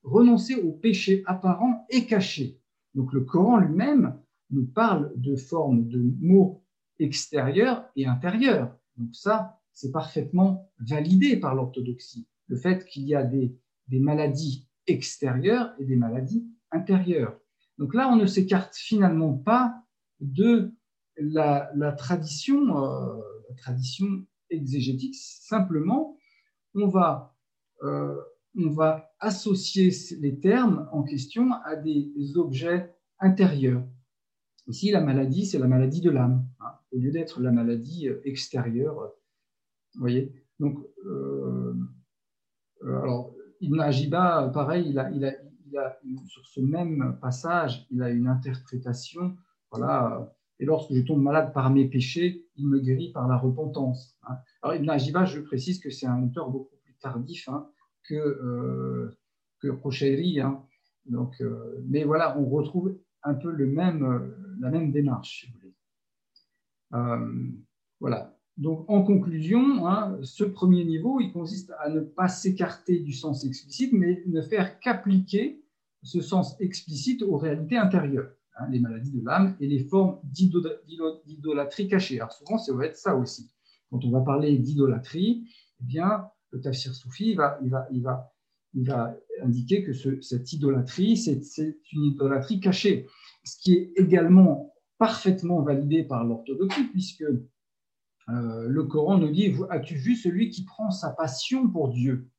renoncer 0.03 0.55
au 0.55 0.71
péché 0.71 1.23
apparent 1.25 1.85
et 1.89 2.05
caché. 2.05 2.59
Donc 2.93 3.13
le 3.13 3.21
Coran 3.21 3.57
lui-même 3.57 4.19
nous 4.51 4.65
parle 4.65 5.11
de 5.15 5.35
formes 5.35 5.87
de 5.87 6.13
mots 6.19 6.63
extérieurs 6.99 7.85
et 7.95 8.05
intérieurs. 8.05 8.75
Donc 8.97 9.15
ça, 9.15 9.59
c'est 9.71 9.91
parfaitement 9.91 10.69
validé 10.79 11.37
par 11.37 11.55
l'orthodoxie. 11.55 12.27
Le 12.47 12.57
fait 12.57 12.85
qu'il 12.85 13.07
y 13.07 13.15
a 13.15 13.23
des 13.23 13.57
maladies 13.99 14.67
extérieures 14.85 15.73
et 15.79 15.85
des 15.85 15.95
maladies 15.95 16.47
intérieures. 16.71 17.39
Donc 17.77 17.93
là, 17.93 18.09
on 18.09 18.15
ne 18.15 18.25
s'écarte 18.25 18.75
finalement 18.75 19.33
pas 19.33 19.82
de 20.23 20.73
la, 21.17 21.91
tradition, 21.97 22.77
euh, 22.77 23.21
tradition 23.57 24.07
exégétique. 24.49 25.15
Simplement, 25.15 26.17
on 26.75 26.87
va, 26.87 27.35
euh, 27.83 28.15
on 28.57 28.69
va 28.69 29.11
associer 29.19 29.91
les 30.19 30.39
termes 30.39 30.89
en 30.91 31.03
question 31.03 31.51
à 31.65 31.75
des 31.75 32.11
objets 32.35 32.93
intérieurs. 33.19 33.85
Ici, 34.67 34.91
la 34.91 35.01
maladie, 35.01 35.45
c'est 35.45 35.59
la 35.59 35.67
maladie 35.67 36.01
de 36.01 36.09
l'âme, 36.09 36.47
hein, 36.61 36.73
au 36.91 36.97
lieu 36.97 37.11
d'être 37.11 37.41
la 37.41 37.51
maladie 37.51 38.07
euh, 38.07 38.21
extérieure. 38.23 39.13
Vous 39.93 39.99
voyez 39.99 40.33
Donc, 40.59 40.79
alors, 42.81 43.35
Ibn 43.61 43.79
Ajiba, 43.79 44.49
pareil, 44.53 44.89
il 44.89 44.97
a, 44.97 45.11
il 45.11 45.23
a, 45.25 45.99
sur 46.25 46.45
ce 46.47 46.59
même 46.59 47.17
passage, 47.21 47.85
il 47.91 48.01
a 48.01 48.09
une 48.09 48.27
interprétation. 48.27 49.37
Et 50.59 50.65
lorsque 50.65 50.93
je 50.93 51.01
tombe 51.01 51.21
malade 51.21 51.53
par 51.53 51.69
mes 51.71 51.85
péchés, 51.85 52.45
il 52.55 52.67
me 52.67 52.79
guérit 52.79 53.11
par 53.11 53.27
la 53.27 53.37
repentance. 53.37 54.15
Hein. 54.27 54.37
Alors 54.61 54.75
Ibn 54.75 54.89
Ajiba, 54.89 55.25
je 55.25 55.39
précise 55.39 55.79
que 55.79 55.89
c'est 55.89 56.05
un 56.05 56.23
auteur 56.23 56.49
beaucoup 56.49 56.75
plus 56.83 56.95
tardif 56.95 57.49
hein, 57.49 57.67
que, 58.03 58.15
euh, 58.15 59.17
hein. 60.41 60.63
Donc, 61.05 61.41
euh, 61.41 61.83
mais 61.85 62.03
voilà, 62.03 62.37
on 62.39 62.45
retrouve 62.45 62.97
un 63.23 63.33
peu 63.33 63.51
le 63.51 63.67
même, 63.67 64.03
euh, 64.03 64.55
la 64.59 64.69
même 64.69 64.91
démarche, 64.91 65.41
si 65.41 65.47
vous 65.47 65.53
voulez. 65.59 65.73
Euh, 66.93 67.51
voilà. 67.99 68.37
Donc, 68.57 68.85
en 68.87 69.01
conclusion, 69.01 69.83
ce 70.21 70.43
premier 70.43 70.85
niveau, 70.85 71.19
il 71.19 71.33
consiste 71.33 71.73
à 71.79 71.89
ne 71.89 72.01
pas 72.01 72.27
s'écarter 72.27 72.99
du 72.99 73.11
sens 73.11 73.45
explicite, 73.45 73.93
mais 73.93 74.23
ne 74.27 74.41
faire 74.43 74.79
qu'appliquer 74.79 75.63
ce 76.03 76.21
sens 76.21 76.55
explicite 76.59 77.23
aux 77.23 77.37
réalités 77.37 77.77
intérieures, 77.77 78.31
hein, 78.55 78.67
les 78.69 78.79
maladies 78.79 79.11
de 79.11 79.23
l'âme 79.23 79.55
et 79.59 79.67
les 79.67 79.79
formes 79.79 80.19
d'idolâtrie 80.23 81.87
cachée. 81.87 82.19
Alors 82.19 82.33
souvent, 82.33 82.57
ça 82.57 82.73
va 82.73 82.85
être 82.85 82.97
ça 82.97 83.15
aussi. 83.15 83.51
Quand 83.89 84.03
on 84.05 84.11
va 84.11 84.21
parler 84.21 84.57
d'idolâtrie, 84.57 85.47
eh 85.81 85.83
bien, 85.83 86.27
le 86.51 86.61
tafsir 86.61 86.93
soufi 86.93 87.35
va, 87.35 87.59
va, 87.63 87.87
va, 87.91 88.33
va 88.75 89.17
indiquer 89.41 89.83
que 89.83 89.93
cette 90.21 90.53
idolâtrie, 90.53 91.17
c'est 91.17 91.41
une 91.91 92.03
idolâtrie 92.03 92.59
cachée, 92.59 93.07
ce 93.43 93.57
qui 93.57 93.73
est 93.73 93.93
également 93.95 94.73
parfaitement 94.97 95.61
validé 95.61 96.03
par 96.03 96.23
l'orthodoxie, 96.23 96.85
puisque 96.85 97.25
euh, 98.29 98.67
le 98.67 98.83
Coran 98.83 99.17
nous 99.17 99.31
dit 99.31 99.53
As-tu 99.69 99.95
vu 99.95 100.15
celui 100.15 100.49
qui 100.49 100.63
prend 100.63 100.91
sa 100.91 101.09
passion 101.09 101.69
pour 101.69 101.89
Dieu? 101.89 102.29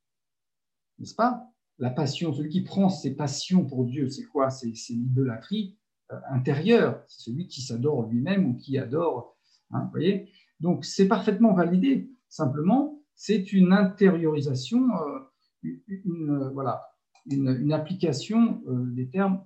N'est-ce 0.99 1.15
pas? 1.15 1.47
La 1.79 1.91
passion, 1.91 2.33
celui 2.33 2.51
qui 2.51 2.63
prend 2.63 2.89
ses 2.89 3.17
passions 3.17 3.67
pour 3.67 3.85
Dieu, 3.85 4.09
c'est 4.09 4.25
quoi? 4.25 4.49
C'est 4.51 4.73
l'idolâtrie 4.91 5.77
euh, 6.13 6.21
intérieure, 6.31 7.03
c'est 7.09 7.31
celui 7.31 7.49
qui 7.49 7.63
s'adore 7.63 8.07
lui-même 8.09 8.47
ou 8.47 8.57
qui 8.57 8.77
adore. 8.77 9.39
Hein, 9.71 9.89
voyez 9.91 10.31
Donc 10.61 10.85
c'est 10.85 11.09
parfaitement 11.09 11.55
validé. 11.55 12.11
Simplement, 12.29 13.01
c'est 13.15 13.53
une 13.53 13.73
intériorisation, 13.73 14.89
euh, 14.97 15.21
une, 15.63 16.31
euh, 16.31 16.51
voilà, 16.51 16.83
une, 17.27 17.73
application 17.73 18.63
des 18.67 19.09
termes 19.09 19.43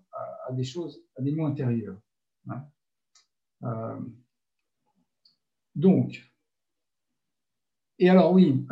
à, 0.49 0.53
des 0.53 0.65
choses, 0.65 1.01
à 1.17 1.23
des 1.23 1.31
mots 1.31 1.47
intérieurs. 1.47 1.97
Hein. 2.51 4.01
donc, 5.77 6.29
Et 8.01 8.09
alors 8.11 8.33
oui, 8.33 8.67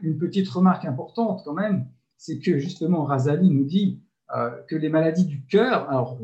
une 0.00 0.16
petite 0.16 0.48
remarque 0.48 0.86
importante 0.86 1.42
quand 1.44 1.52
même, 1.52 1.86
c'est 2.16 2.38
que 2.38 2.58
justement 2.58 3.04
Razali 3.04 3.50
nous 3.50 3.64
dit 3.64 4.02
que 4.68 4.76
les 4.76 4.88
maladies 4.90 5.24
du 5.24 5.44
cœur, 5.46 5.88
alors 5.88 6.18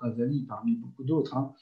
Razali 0.00 0.44
parmi 0.48 0.76
beaucoup 0.76 1.04
d'autres, 1.04 1.36
hein, 1.36 1.52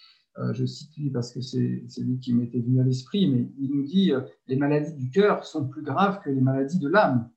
je 0.53 0.65
cite 0.65 0.97
lui 0.97 1.11
parce 1.11 1.33
que 1.33 1.41
c'est 1.41 1.83
lui 1.99 2.21
qui 2.21 2.33
m'était 2.33 2.61
venu 2.61 2.81
à 2.81 2.85
l'esprit, 2.85 3.29
mais 3.29 3.49
il 3.59 3.71
nous 3.71 3.83
dit 3.83 4.13
les 4.47 4.57
maladies 4.57 4.95
du 4.95 5.11
cœur 5.11 5.45
sont 5.45 5.67
plus 5.67 5.83
graves 5.83 6.21
que 6.23 6.31
les 6.31 6.41
maladies 6.41 6.79
de 6.79 6.89
l'âme 6.89 7.29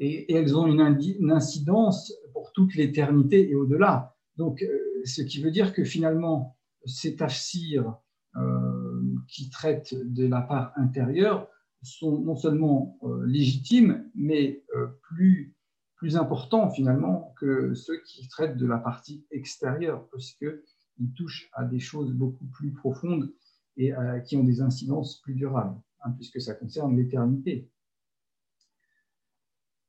et, 0.00 0.32
elles 0.34 0.56
ont 0.56 0.66
une, 0.66 1.30
incidence 1.30 2.12
pour 2.32 2.52
toute 2.52 2.74
l'éternité 2.74 3.50
et 3.50 3.54
au-delà. 3.54 4.16
Donc, 4.36 4.62
euh, 4.62 5.02
ce 5.04 5.22
qui 5.22 5.40
veut 5.40 5.50
dire 5.50 5.72
que 5.72 5.84
finalement, 5.84 6.56
ces 6.86 7.16
tafsirs 7.16 7.94
euh, 8.36 9.02
qui 9.28 9.50
traitent 9.50 9.94
de 9.94 10.26
la 10.26 10.40
part 10.40 10.72
intérieure 10.76 11.48
sont 11.82 12.18
non 12.20 12.34
seulement 12.34 12.98
euh, 13.02 13.24
légitimes, 13.26 14.10
mais 14.14 14.64
plus, 15.02 15.54
plus 16.00 16.16
importants 16.16 16.70
finalement 16.70 17.34
que 17.38 17.74
ceux 17.74 18.00
qui 18.06 18.26
traitent 18.26 18.56
de 18.56 18.66
la 18.66 18.78
partie 18.78 19.26
extérieure, 19.30 20.08
puisqu'ils 20.08 21.12
touchent 21.14 21.50
à 21.52 21.66
des 21.66 21.78
choses 21.78 22.12
beaucoup 22.12 22.46
plus 22.46 22.72
profondes 22.72 23.30
et 23.76 23.92
qui 24.24 24.38
ont 24.38 24.44
des 24.44 24.62
incidences 24.62 25.20
plus 25.20 25.34
durables, 25.34 25.78
hein, 26.02 26.12
puisque 26.12 26.40
ça 26.40 26.54
concerne 26.54 26.96
l'éternité. 26.96 27.68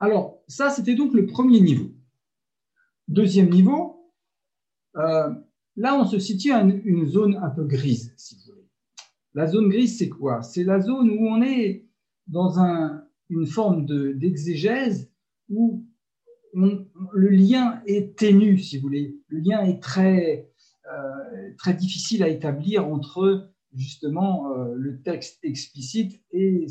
Alors, 0.01 0.43
ça, 0.49 0.69
c'était 0.69 0.95
donc 0.95 1.13
le 1.13 1.27
premier 1.27 1.61
niveau. 1.61 1.91
Deuxième 3.07 3.49
niveau, 3.49 4.11
euh, 4.97 5.33
là, 5.77 5.97
on 5.97 6.05
se 6.05 6.19
situe 6.19 6.51
à 6.51 6.59
une, 6.61 7.07
zone 7.07 7.37
un 7.37 7.51
peu 7.51 7.63
grise, 7.63 8.13
si 8.17 8.35
vous 8.35 8.51
voulez. 8.51 8.67
La 9.33 9.47
zone 9.47 9.69
grise, 9.69 9.97
c'est 9.97 10.09
quoi? 10.09 10.41
C'est 10.41 10.65
la 10.65 10.81
zone 10.81 11.09
où 11.09 11.25
on 11.25 11.41
est 11.41 11.87
dans 12.27 12.59
une 13.29 13.47
forme 13.47 13.85
d'exégèse 13.85 15.09
où 15.47 15.85
le 16.53 17.29
lien 17.29 17.81
est 17.85 18.17
ténu, 18.17 18.57
si 18.57 18.77
vous 18.77 18.83
voulez. 18.83 19.17
Le 19.27 19.39
lien 19.39 19.63
est 19.63 19.81
très, 19.81 20.49
euh, 20.91 21.53
très 21.57 21.73
difficile 21.73 22.23
à 22.23 22.27
établir 22.27 22.87
entre 22.87 23.49
justement 23.73 24.51
euh, 24.51 24.73
le 24.75 25.01
texte 25.01 25.39
explicite 25.43 26.21
et, 26.31 26.67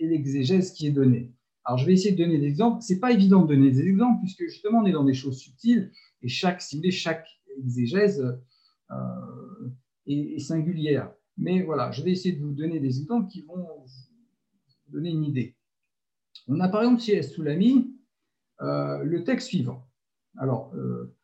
l'exégèse 0.00 0.72
qui 0.72 0.86
est 0.86 0.92
donnée. 0.92 1.32
Alors, 1.64 1.78
je 1.78 1.86
vais 1.86 1.92
essayer 1.92 2.12
de 2.12 2.22
donner 2.22 2.38
des 2.38 2.46
exemples. 2.46 2.82
Ce 2.82 2.92
n'est 2.92 2.98
pas 3.00 3.12
évident 3.12 3.42
de 3.42 3.54
donner 3.54 3.70
des 3.70 3.80
exemples, 3.80 4.20
puisque 4.20 4.42
justement, 4.44 4.80
on 4.80 4.86
est 4.86 4.92
dans 4.92 5.04
des 5.04 5.14
choses 5.14 5.38
subtiles, 5.38 5.90
et 6.22 6.28
chaque, 6.28 6.60
si 6.60 6.90
chaque 6.90 7.28
exégèse 7.58 8.20
euh, 8.90 9.68
est, 10.06 10.38
singulière. 10.38 11.12
Mais 11.36 11.62
voilà, 11.62 11.90
je 11.92 12.02
vais 12.02 12.12
essayer 12.12 12.34
de 12.34 12.42
vous 12.42 12.52
donner 12.52 12.80
des 12.80 12.98
exemples 12.98 13.28
qui 13.28 13.42
vont 13.42 13.56
vous 13.56 14.92
donner 14.92 15.10
une 15.10 15.24
idée. 15.24 15.56
On 16.48 16.58
a 16.60 16.68
par 16.68 16.82
exemple 16.82 17.02
chez 17.02 17.22
Soulami 17.22 17.91
le 18.62 19.24
texte 19.24 19.48
suivant. 19.48 19.86
Alors, 20.38 20.72
euh, 20.74 21.14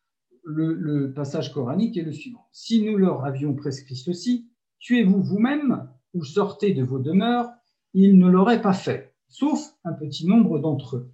le, 0.45 1.13
passage 1.13 1.53
coranique 1.53 1.97
est 1.97 2.03
le 2.03 2.13
suivant. 2.13 2.47
Si 2.53 2.83
nous 2.83 2.97
leur 2.97 3.25
avions 3.25 3.55
prescrit 3.55 3.97
ceci, 3.97 4.51
tuez-vous 4.79 5.23
vous-même 5.23 5.89
ou 6.15 6.25
sortez 6.25 6.75
de 6.75 6.83
vos 6.83 6.99
demeures, 6.99 7.51
ils 7.95 8.19
ne 8.19 8.29
l'auraient 8.29 8.63
pas 8.63 8.73
fait 8.73 9.15
sauf 9.29 9.77
un 9.85 9.93
petit 9.93 10.27
nombre 10.27 10.59
d'entre 10.59 10.97
eux. 10.97 11.13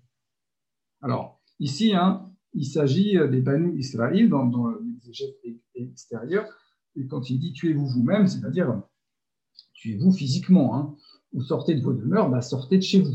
Alors, 1.02 1.40
ici, 1.58 1.94
hein, 1.94 2.30
il 2.52 2.64
s'agit 2.64 3.18
des 3.28 3.40
Banu 3.40 3.76
Israël 3.78 4.28
dans, 4.28 4.46
dans 4.46 4.68
l'exégèse 4.68 5.34
extérieure, 5.74 6.46
et 6.96 7.06
quand 7.06 7.28
il 7.28 7.38
dit 7.40 7.52
tuez-vous 7.52 7.86
vous-même, 7.86 8.26
c'est-à-dire 8.28 8.82
tuez-vous 9.74 10.12
physiquement, 10.12 10.76
hein, 10.76 10.96
ou 11.32 11.42
sortez 11.42 11.74
de 11.74 11.82
vos 11.82 11.92
demeures, 11.92 12.30
bah, 12.30 12.40
sortez 12.40 12.76
de 12.76 12.82
chez 12.82 13.00
vous. 13.00 13.14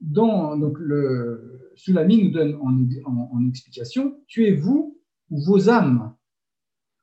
Donc, 0.00 0.78
le 0.78 1.53
Sulami 1.76 2.24
nous 2.24 2.30
donne 2.30 2.56
en, 2.56 3.48
explication 3.48 4.20
tuez-vous 4.26 5.00
ou 5.30 5.42
vos 5.44 5.68
âmes 5.68 6.14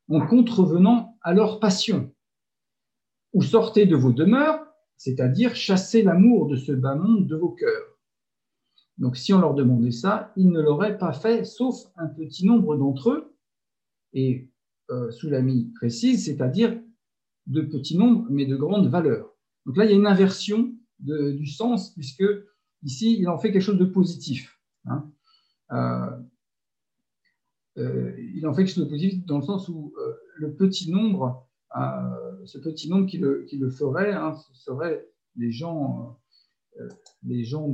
en 0.09 0.25
contrevenant 0.27 1.17
à 1.21 1.33
leur 1.33 1.59
passion, 1.59 2.13
ou 3.33 3.41
sortez 3.41 3.85
de 3.85 3.95
vos 3.95 4.11
demeures 4.11 4.61
c'est-à-dire 5.03 5.55
chasser 5.55 6.03
l'amour 6.03 6.47
de 6.47 6.55
ce 6.55 6.71
bas 6.71 6.93
monde 6.93 7.25
de 7.25 7.35
vos 7.35 7.49
cœurs. 7.49 7.97
Donc 8.99 9.17
si 9.17 9.33
on 9.33 9.41
leur 9.41 9.55
demandait 9.55 9.89
ça, 9.89 10.31
ils 10.35 10.51
ne 10.51 10.61
l'auraient 10.61 10.99
pas 10.99 11.11
fait, 11.11 11.43
sauf 11.43 11.75
un 11.95 12.05
petit 12.05 12.45
nombre 12.45 12.77
d'entre 12.77 13.09
eux, 13.09 13.35
et 14.13 14.51
euh, 14.91 15.09
précise, 15.73 16.25
c'est-à-dire 16.25 16.79
de 17.47 17.61
petits 17.61 17.97
nombres, 17.97 18.27
mais 18.29 18.45
de 18.45 18.55
grande 18.55 18.89
valeur. 18.89 19.33
Donc 19.65 19.75
là, 19.75 19.85
il 19.85 19.89
y 19.89 19.93
a 19.95 19.97
une 19.97 20.05
inversion 20.05 20.71
du 20.99 21.47
sens, 21.47 21.95
puisque 21.95 22.23
ici, 22.83 23.17
il 23.19 23.27
en 23.27 23.39
fait 23.39 23.51
quelque 23.51 23.63
chose 23.63 23.79
de 23.79 23.85
positif. 23.85 24.60
Hein. 24.85 25.11
Euh, 25.71 26.17
euh, 27.77 28.15
il 28.35 28.45
en 28.47 28.53
fait 28.53 28.65
quelque 28.65 28.75
chose 28.75 28.85
de 28.85 28.89
positif 28.89 29.25
dans 29.25 29.37
le 29.37 29.43
sens 29.43 29.69
où 29.69 29.93
le 30.35 30.53
petit 30.55 30.91
nombre 30.91 31.47
ce 32.45 32.57
petit 32.57 32.89
nombre 32.89 33.07
qui 33.07 33.17
le, 33.17 33.69
ferait, 33.69 34.13
hein, 34.13 34.35
ce 34.35 34.53
seraient 34.53 35.07
les 35.35 35.51
gens, 35.51 36.19
euh, 36.79 36.89
les 37.23 37.43
gens 37.43 37.71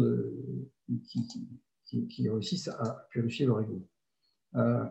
qui, 1.88 2.30
réussissent 2.30 2.67
à 2.67 3.08
purifier 3.10 3.46
leur 3.46 3.62
ego. 3.62 3.88
Euh, 4.56 4.86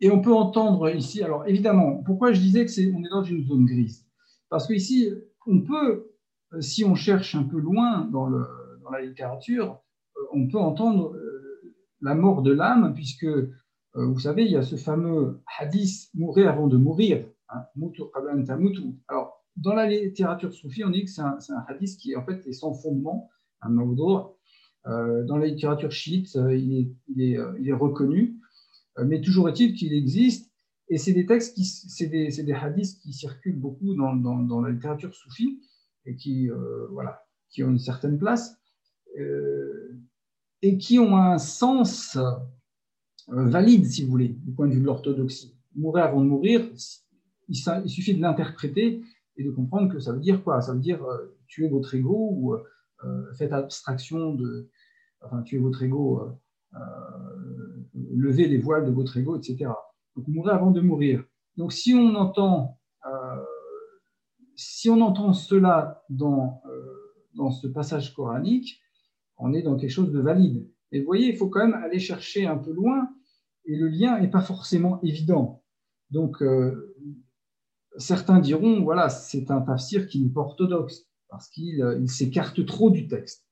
et 0.00 0.10
on 0.10 0.20
peut 0.20 0.34
entendre 0.34 0.94
ici, 0.94 1.22
alors 1.22 1.46
évidemment, 1.46 2.02
pourquoi 2.02 2.32
je 2.32 2.40
disais 2.40 2.64
que 2.64 2.70
c'est, 2.70 2.84
est 2.84 3.10
dans 3.10 3.24
une 3.24 3.44
zone 3.46 3.64
grise? 3.64 4.06
Parce 4.48 4.66
qu'ici, 4.66 5.10
on 5.46 5.62
peut, 5.62 6.12
si 6.60 6.84
on 6.84 6.94
cherche 6.94 7.34
un 7.34 7.44
peu 7.44 7.58
loin 7.58 8.04
dans 8.04 8.28
la 8.28 9.00
littérature, 9.02 9.82
on 10.36 10.48
peut 10.48 10.58
entendre 10.58 11.14
euh, 11.14 11.74
la 12.02 12.14
mort 12.14 12.42
de 12.42 12.52
l'âme, 12.52 12.92
puisque 12.94 13.24
euh, 13.24 13.48
vous 13.94 14.20
savez, 14.20 14.44
il 14.44 14.50
y 14.50 14.56
a 14.56 14.62
ce 14.62 14.76
fameux 14.76 15.40
hadith 15.58 16.10
mourir 16.14 16.50
avant 16.50 16.66
de 16.66 16.76
mourir. 16.76 17.26
Hein, 17.48 17.64
Alors, 19.08 19.44
dans 19.56 19.74
la 19.74 19.86
littérature 19.86 20.52
soufie, 20.52 20.84
on 20.84 20.90
dit 20.90 21.04
que 21.04 21.10
c'est 21.10 21.22
un, 21.22 21.38
hadith 21.68 21.96
qui 21.96 22.14
en 22.14 22.24
fait 22.24 22.46
est 22.46 22.52
sans 22.52 22.74
fondement, 22.74 23.30
un 23.62 23.70
maudor. 23.70 24.36
Euh, 24.86 25.24
dans 25.24 25.38
la 25.38 25.46
littérature 25.46 25.90
chiite, 25.90 26.36
euh, 26.36 26.54
il 26.54 26.94
est, 27.18 27.72
reconnu, 27.72 28.36
mais 29.04 29.20
toujours 29.20 29.48
est-il 29.48 29.74
qu'il 29.74 29.94
existe. 29.94 30.52
Et 30.88 30.98
c'est 30.98 31.12
des 31.12 31.26
textes 31.26 31.56
qui, 31.56 31.64
c'est 31.64 32.06
des, 32.06 32.28
des, 32.28 32.52
hadiths 32.52 33.00
qui 33.00 33.12
circulent 33.12 33.58
beaucoup 33.58 33.94
dans, 33.94 34.60
la 34.60 34.70
littérature 34.70 35.14
soufie 35.14 35.60
et 36.04 36.14
qui, 36.14 36.48
voilà, 36.92 37.26
qui 37.50 37.64
ont 37.64 37.70
une 37.70 37.80
certaine 37.80 38.18
place 38.18 38.56
et 40.66 40.78
qui 40.78 40.98
ont 40.98 41.16
un 41.16 41.38
sens 41.38 42.16
euh, 42.16 43.44
valide, 43.48 43.86
si 43.86 44.04
vous 44.04 44.10
voulez, 44.10 44.30
du 44.30 44.50
point 44.50 44.66
de 44.66 44.72
vue 44.72 44.80
de 44.80 44.86
l'orthodoxie. 44.86 45.56
Mourir 45.76 46.04
avant 46.04 46.20
de 46.20 46.26
mourir, 46.26 46.68
il, 47.48 47.88
suffit 47.88 48.14
de 48.14 48.20
l'interpréter 48.20 49.00
et 49.36 49.44
de 49.44 49.50
comprendre 49.52 49.92
que 49.92 50.00
ça 50.00 50.12
veut 50.12 50.18
dire 50.18 50.42
quoi? 50.42 50.60
Ça 50.60 50.72
veut 50.72 50.80
dire 50.80 51.04
euh, 51.04 51.36
tuer 51.46 51.68
votre 51.68 51.94
ego 51.94 52.30
ou 52.32 52.54
euh, 52.54 53.32
faites 53.34 53.52
abstraction 53.52 54.34
de, 54.34 54.68
enfin, 55.20 55.42
tuer 55.42 55.58
votre 55.58 55.84
ego, 55.84 56.32
lever 57.94 58.48
les 58.48 58.58
voiles 58.58 58.86
de 58.86 58.90
votre 58.90 59.16
ego, 59.16 59.36
etc. 59.36 59.70
Donc 60.16 60.26
mourir 60.26 60.54
avant 60.54 60.72
de 60.72 60.80
mourir. 60.80 61.22
Donc 61.56 61.72
si 61.72 61.94
on 61.94 62.14
entend, 62.16 62.78
si 64.56 64.90
on 64.90 65.00
entend 65.00 65.32
cela 65.32 66.02
dans, 66.10 66.60
dans 67.34 67.50
ce 67.50 67.66
passage 67.68 68.14
coranique, 68.14 68.80
on 69.38 69.52
est 69.52 69.62
dans 69.62 69.76
quelque 69.76 69.90
chose 69.90 70.12
de 70.12 70.20
valide. 70.20 70.68
Et 70.92 71.00
vous 71.00 71.06
voyez, 71.06 71.28
il 71.28 71.36
faut 71.36 71.48
quand 71.48 71.66
même 71.66 71.82
aller 71.82 71.98
chercher 71.98 72.46
un 72.46 72.56
peu 72.56 72.72
loin 72.72 73.08
et 73.64 73.76
le 73.76 73.88
lien 73.88 74.18
n'est 74.20 74.30
pas 74.30 74.40
forcément 74.40 75.00
évident. 75.02 75.62
Donc, 76.10 76.42
euh, 76.42 76.94
certains 77.98 78.38
diront, 78.38 78.82
voilà, 78.82 79.08
c'est 79.08 79.50
un 79.50 79.60
tafsir 79.60 80.06
qui 80.06 80.22
n'est 80.22 80.30
pas 80.30 80.40
orthodoxe 80.40 81.06
parce 81.28 81.48
qu'il 81.48 81.82
euh, 81.82 82.06
s'écarte 82.06 82.64
trop 82.64 82.90
du 82.90 83.08
texte. 83.08 83.44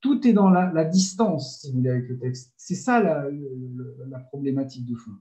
Tout 0.00 0.26
est 0.26 0.32
dans 0.32 0.50
la, 0.50 0.84
distance, 0.84 1.60
si 1.60 1.70
vous 1.70 1.78
voulez, 1.78 1.90
avec 1.90 2.08
le 2.08 2.18
texte. 2.18 2.52
C'est 2.56 2.74
ça 2.74 3.02
la, 3.02 4.18
problématique 4.28 4.86
de 4.86 4.94
fond. 4.94 5.12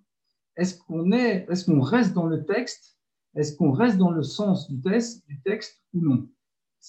Est-ce 0.58 0.78
qu'on 0.78 1.12
est, 1.12 1.46
est-ce 1.50 1.66
qu'on 1.66 1.80
reste 1.80 2.14
dans 2.14 2.26
le 2.26 2.46
texte? 2.46 2.98
Est-ce 3.36 3.56
qu'on 3.56 3.72
reste 3.72 3.98
dans 3.98 4.12
le 4.12 4.24
sens 4.24 4.70
du 4.70 4.80
texte, 4.82 5.26
du 5.28 5.42
texte 5.42 5.82
ou 5.94 6.02
non? 6.02 6.30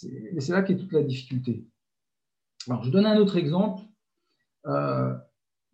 Et 0.02 0.40
c'est 0.40 0.52
là 0.52 0.62
qu'est 0.62 0.76
toute 0.76 0.92
la 0.92 1.02
difficulté. 1.02 1.66
Je 2.82 2.90
donne 2.90 3.06
un 3.06 3.18
autre 3.18 3.36
exemple 3.36 3.82
euh, 4.66 5.14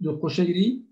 de 0.01 0.11
Prochaïri. 0.11 0.87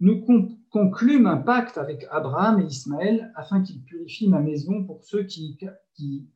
Nous 0.00 0.24
conclûmes 0.70 1.26
un 1.26 1.38
pacte 1.38 1.78
avec 1.78 2.06
Abraham 2.10 2.60
et 2.60 2.64
Ismaël 2.64 3.32
afin 3.36 3.62
qu'ils 3.62 3.82
purifient 3.82 4.28
ma 4.28 4.40
maison 4.40 4.84
pour 4.84 5.02
ceux 5.02 5.24
qui, 5.24 5.58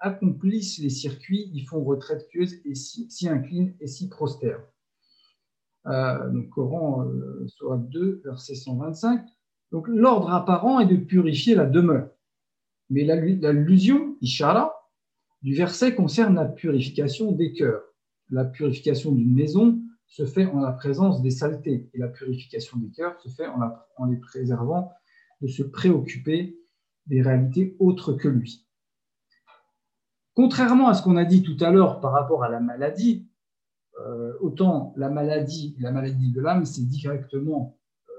accomplissent 0.01 0.79
les 0.79 0.91
circuits, 0.91 1.51
y 1.53 1.61
font 1.61 1.85
retraite 1.85 2.29
pieuse 2.31 2.55
et 2.65 2.75
s'y 2.75 3.29
inclinent 3.29 3.77
et 3.81 3.87
s'y 3.87 4.09
prospèrent. 4.09 4.65
Euh, 5.87 6.31
donc, 6.31 6.49
Coran, 6.51 7.05
euh, 7.05 7.47
soit 7.49 7.79
2, 7.79 8.23
verset 8.25 8.55
125. 8.55 9.25
Donc, 9.71 9.87
l'ordre 9.89 10.31
apparent 10.31 10.81
est 10.81 10.87
de 10.87 10.97
purifier 10.97 11.55
la 11.55 11.67
demeure. 11.67 12.11
Mais 12.91 13.05
l'allusion, 13.05 14.17
Ishara, 14.21 14.75
du 15.43 15.55
verset 15.55 15.95
concerne 15.95 16.37
la 16.37 16.47
purification 16.47 17.33
des 17.33 17.53
cœurs. 17.53 17.88
La 18.31 18.45
purification 18.45 19.13
d'une 19.13 19.35
maison 19.35 19.81
se 20.07 20.25
fait 20.25 20.47
en 20.47 20.61
la 20.61 20.73
présence 20.73 21.23
des 21.23 21.31
saletés 21.31 21.89
et 21.93 21.99
la 21.99 22.09
purification 22.09 22.79
des 22.79 22.91
cœurs 22.91 23.21
se 23.21 23.29
fait 23.29 23.47
en, 23.47 24.05
les 24.07 24.17
préservant 24.17 24.93
de 25.41 25.49
se 25.49 25.63
préoccuper 25.63 26.59
des 27.07 27.23
réalités 27.23 27.77
autres 27.79 28.13
que 28.15 28.29
lui. 28.29 28.67
Contrairement 30.35 30.89
à 30.89 30.95
ce 30.95 31.03
qu'on 31.03 31.17
a 31.17 31.25
dit 31.25 31.43
tout 31.43 31.57
à 31.61 31.71
l'heure 31.71 32.01
par 32.01 32.13
rapport 32.13 32.45
à 32.45 32.49
la 32.49 32.61
maladie, 32.61 33.29
euh, 34.01 34.35
autant 34.41 34.95
la 34.97 35.09
maladie, 35.09 35.77
la 35.81 35.91
maladie 35.91 36.31
de 36.31 36.41
l'âme, 36.41 36.65
c'est 36.65 36.87
directement, 36.87 37.79
euh, 38.09 38.13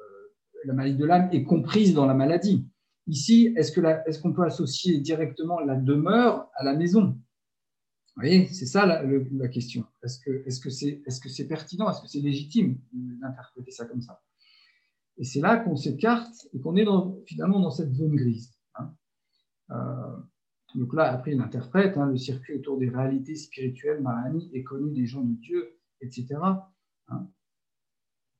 la 0.65 0.73
maladie 0.73 0.97
de 0.97 1.05
l'âme 1.05 1.29
est 1.31 1.43
comprise 1.43 1.93
dans 1.93 2.05
la 2.05 2.13
maladie. 2.13 2.67
Ici, 3.07 3.53
est-ce 3.55 4.21
qu'on 4.21 4.33
peut 4.33 4.43
associer 4.43 4.99
directement 4.99 5.59
la 5.59 5.75
demeure 5.75 6.49
à 6.53 6.63
la 6.63 6.75
maison? 6.75 7.17
Vous 8.19 8.27
voyez, 8.27 8.47
c'est 8.47 8.65
ça 8.65 8.85
la, 8.85 9.47
question. 9.47 9.85
Est-ce 10.03 10.19
que 10.59 10.69
c'est 10.69 11.01
est 11.05 11.25
-ce 11.25 11.47
pertinent? 11.47 11.89
Est-ce 11.89 12.01
que 12.01 12.07
c'est 12.09 12.19
légitime 12.19 12.77
d'interpréter 12.91 13.71
ça 13.71 13.85
comme 13.85 14.01
ça? 14.01 14.21
Et 15.17 15.23
c'est 15.23 15.39
là 15.39 15.55
qu'on 15.55 15.77
s'écarte 15.77 16.49
et 16.51 16.59
qu'on 16.59 16.75
est 16.75 16.85
finalement 17.25 17.61
dans 17.61 17.71
cette 17.71 17.93
zone 17.93 18.17
grise. 18.17 18.59
Hein. 18.75 18.93
Euh, 19.71 20.17
donc 20.75 20.93
là, 20.93 21.13
après, 21.13 21.31
il 21.31 21.39
interprète 21.39 21.97
hein, 21.97 22.07
le 22.07 22.17
circuit 22.17 22.55
autour 22.55 22.77
des 22.77 22.89
réalités 22.89 23.35
spirituelles, 23.35 24.01
Mahani 24.01 24.51
est 24.53 24.63
connu 24.63 24.91
des 24.91 25.05
gens 25.05 25.23
de 25.23 25.35
Dieu, 25.35 25.79
etc. 26.01 26.25
Hein. 27.07 27.27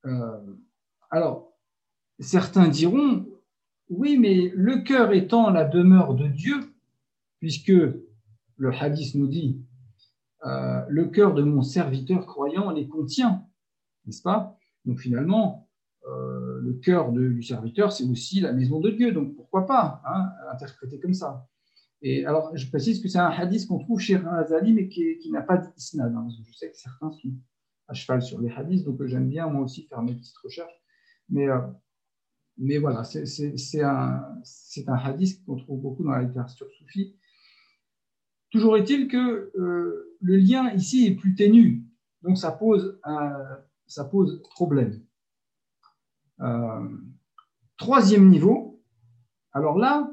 Euh, 0.06 0.56
alors, 1.10 1.58
certains 2.20 2.68
diront, 2.68 3.26
oui, 3.88 4.18
mais 4.18 4.52
le 4.54 4.84
cœur 4.84 5.14
étant 5.14 5.50
la 5.52 5.64
demeure 5.64 6.16
de 6.16 6.28
Dieu, 6.28 6.58
puisque 7.40 7.72
le 8.60 8.74
hadith 8.74 9.16
nous 9.16 9.28
dit, 9.28 9.66
euh, 10.46 10.86
le 10.88 11.06
cœur 11.06 11.34
de 11.34 11.44
mon 11.44 11.62
serviteur 11.62 12.26
croyant 12.26 12.72
les 12.72 12.88
contient, 12.88 13.46
n'est-ce 14.06 14.22
pas? 14.22 14.58
Donc 14.86 15.00
finalement, 15.00 15.70
euh, 16.08 16.60
le 16.62 16.74
cœur 16.74 17.12
du 17.12 17.44
serviteur, 17.44 17.92
c'est 17.92 18.06
aussi 18.06 18.40
la 18.40 18.54
maison 18.54 18.80
de 18.80 18.90
Dieu, 18.90 19.12
donc 19.12 19.36
pourquoi 19.36 19.66
pas 19.66 20.02
hein, 20.06 20.30
interpréter 20.52 21.00
comme 21.00 21.14
ça? 21.14 21.46
Et 22.02 22.26
alors, 22.26 22.56
je 22.56 22.68
précise 22.70 23.02
que 23.02 23.10
c'est 23.10 23.20
un 23.20 23.30
hadith 23.30 23.68
qu'on 23.68 23.80
trouve 23.80 24.00
chez 24.00 24.16
Razali, 24.16 24.74
mais 24.74 24.88
qui, 24.88 25.30
n'a 25.32 25.42
pas 25.42 25.58
d'isnad. 25.58 26.14
Hein, 26.16 26.28
je 26.48 26.54
sais 26.54 26.72
que 26.72 26.78
certains 26.78 27.12
sont 27.12 27.34
à 27.88 27.94
cheval 27.94 28.22
sur 28.22 28.40
les 28.40 28.50
hadiths, 28.50 28.86
donc 28.86 29.04
j'aime 29.06 29.28
bien 29.28 29.48
moi 29.48 29.64
aussi 29.64 29.84
faire 29.88 30.02
mes 30.02 30.16
petites 30.16 30.38
recherches. 30.38 30.82
Mais, 31.28 31.50
euh, 31.50 31.60
voilà, 32.80 33.04
c'est 33.04 33.82
un, 33.82 34.42
un 34.88 34.96
hadith 34.96 35.44
qu'on 35.46 35.58
trouve 35.58 35.82
beaucoup 35.82 36.04
dans 36.04 36.12
la 36.12 36.24
littérature 36.24 36.68
soufie. 36.78 37.18
Toujours 38.52 38.78
est-il 38.78 39.08
que 39.08 39.52
euh, 39.58 40.18
le 40.22 40.36
lien 40.36 40.72
ici 40.74 41.08
est 41.08 41.16
plus 41.16 41.36
ténu, 41.36 41.86
donc 42.24 42.38
ça 42.38 42.52
pose, 42.52 43.00
problème. 44.52 45.02
Euh, 46.42 46.88
troisième 47.78 48.30
niveau, 48.30 48.82
alors 49.54 49.78
là, 49.78 50.10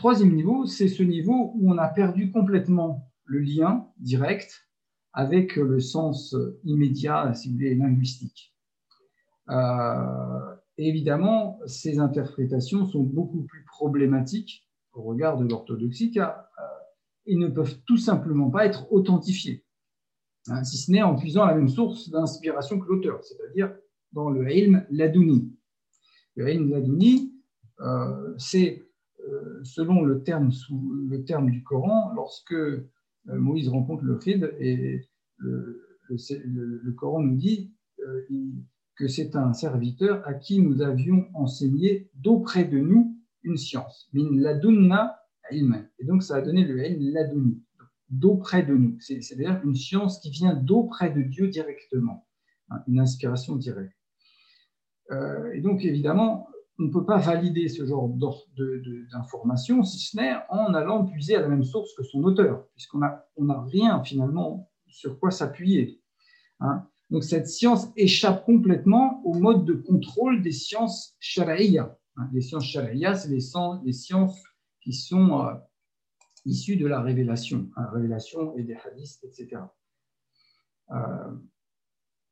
Troisième 0.00 0.34
niveau, 0.34 0.64
c'est 0.64 0.88
ce 0.88 1.02
niveau 1.02 1.52
où 1.56 1.70
on 1.70 1.76
a 1.76 1.86
perdu 1.86 2.30
complètement 2.30 3.12
le 3.26 3.40
lien 3.40 3.86
direct 3.98 4.66
avec 5.12 5.56
le 5.56 5.78
sens 5.78 6.34
immédiat, 6.64 7.34
si 7.34 7.48
vous 7.48 7.56
voulez, 7.56 7.74
linguistique. 7.74 8.56
Euh, 9.50 10.54
évidemment, 10.78 11.58
ces 11.66 11.98
interprétations 11.98 12.86
sont 12.86 13.02
beaucoup 13.02 13.42
plus 13.42 13.62
problématiques 13.64 14.66
au 14.94 15.02
regard 15.02 15.36
de 15.36 15.46
l'orthodoxie 15.46 16.12
car 16.12 16.48
ils 17.26 17.38
ne 17.38 17.48
peuvent 17.48 17.80
tout 17.86 17.96
simplement 17.96 18.50
pas 18.50 18.66
être 18.66 18.92
authentifiés, 18.92 19.64
hein, 20.48 20.64
si 20.64 20.76
ce 20.78 20.90
n'est 20.90 21.02
en 21.02 21.16
puisant 21.16 21.44
la 21.44 21.54
même 21.54 21.68
source 21.68 22.10
d'inspiration 22.10 22.78
que 22.78 22.88
l'auteur, 22.88 23.22
c'est-à-dire 23.24 23.74
dans 24.12 24.30
le 24.30 24.50
ilm 24.50 24.84
ladouni. 24.90 25.52
Le 26.36 26.50
ilm 26.52 26.70
ladouni, 26.70 27.34
euh, 27.80 28.34
c'est 28.38 28.84
euh, 29.28 29.60
selon 29.62 30.02
le 30.02 30.22
terme, 30.22 30.50
du 31.50 31.62
Coran, 31.62 32.12
lorsque 32.14 32.52
euh, 32.52 32.88
Moïse 33.26 33.68
rencontre 33.68 34.04
le 34.04 34.16
Khid, 34.16 34.54
et 34.58 35.00
le, 35.38 36.92
Coran 36.96 37.20
nous 37.20 37.36
dit 37.36 37.72
que 38.96 39.08
c'est 39.08 39.36
un 39.36 39.52
serviteur 39.52 40.26
à 40.26 40.34
qui 40.34 40.60
nous 40.60 40.82
avions 40.82 41.28
enseigné 41.34 42.10
d'auprès 42.14 42.64
de 42.64 42.78
nous 42.78 43.16
une 43.42 43.56
science. 43.56 44.08
Min 44.12 44.36
Et 45.52 46.04
donc 46.04 46.22
ça 46.22 46.36
a 46.36 46.40
donné 46.40 46.64
le 46.64 46.84
ilm 46.84 47.12
ladouni, 47.12 47.62
d'auprès 48.08 48.62
de 48.62 48.74
nous. 48.74 48.96
C'est-à-dire 49.00 49.60
une 49.64 49.74
science 49.74 50.20
qui 50.20 50.30
vient 50.30 50.54
d'auprès 50.54 51.10
de 51.10 51.22
Dieu 51.22 51.48
directement, 51.48 52.26
hein, 52.70 52.82
une 52.86 52.98
inspiration 52.98 53.56
directe. 53.56 53.96
et 55.54 55.60
donc 55.60 55.84
évidemment, 55.84 56.48
on 56.80 56.84
ne 56.84 56.90
peut 56.90 57.04
pas 57.04 57.18
valider 57.18 57.68
ce 57.68 57.84
genre 57.84 58.08
d'informations, 59.12 59.82
si 59.82 59.98
ce 59.98 60.16
n'est 60.16 60.34
en 60.48 60.72
allant 60.72 61.04
puiser 61.04 61.36
à 61.36 61.42
la 61.42 61.48
même 61.48 61.62
source 61.62 61.92
que 61.94 62.02
son 62.02 62.24
auteur, 62.24 62.66
puisqu'on 62.74 62.98
n'a 62.98 63.26
on 63.36 63.64
rien 63.64 64.02
finalement 64.02 64.70
sur 64.88 65.18
quoi 65.18 65.30
s'appuyer. 65.30 66.00
Hein. 66.60 66.86
Donc 67.10 67.24
cette 67.24 67.48
science 67.48 67.88
échappe 67.96 68.44
complètement 68.44 69.20
au 69.24 69.34
mode 69.34 69.64
de 69.64 69.74
contrôle 69.74 70.42
des 70.42 70.52
sciences 70.52 71.16
shari'a. 71.20 71.98
Hein. 72.16 72.30
Les 72.32 72.40
sciences 72.40 72.64
shari'a, 72.64 73.14
c'est 73.14 73.28
les, 73.28 73.40
sciences 73.92 74.42
qui 74.80 74.92
sont 74.92 75.40
euh, 75.40 75.54
issues 76.44 76.76
de 76.76 76.86
la 76.86 77.00
révélation, 77.00 77.70
la 77.76 77.82
hein, 77.82 77.90
révélation 77.92 78.56
et 78.56 78.62
des 78.62 78.76
hadiths, 78.76 79.22
etc. 79.24 79.62
Euh, 80.90 81.36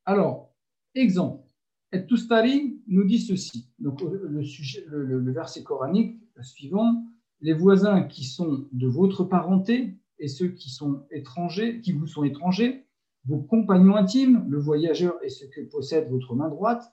alors, 0.05 0.53
exemple, 0.95 1.49
et 1.91 2.05
Toustari 2.05 2.79
nous 2.87 3.03
dit 3.03 3.19
ceci. 3.19 3.69
Donc, 3.79 4.01
le, 4.01 4.43
sujet, 4.43 4.83
le, 4.87 5.31
verset 5.31 5.63
coranique 5.63 6.19
suivant 6.41 7.03
les 7.41 7.53
voisins 7.53 8.03
qui 8.03 8.25
sont 8.25 8.67
de 8.71 8.87
votre 8.87 9.23
parenté 9.23 9.97
et 10.19 10.27
ceux 10.27 10.49
qui 10.49 10.69
sont 10.69 11.05
étrangers, 11.09 11.81
qui 11.81 11.93
vous 11.93 12.05
sont 12.05 12.23
étrangers, 12.23 12.85
vos 13.25 13.39
compagnons 13.39 13.95
intimes, 13.95 14.45
le 14.49 14.59
voyageur 14.59 15.15
et 15.23 15.29
ce 15.29 15.45
que 15.45 15.61
possède 15.61 16.09
votre 16.09 16.35
main 16.35 16.49
droite. 16.49 16.83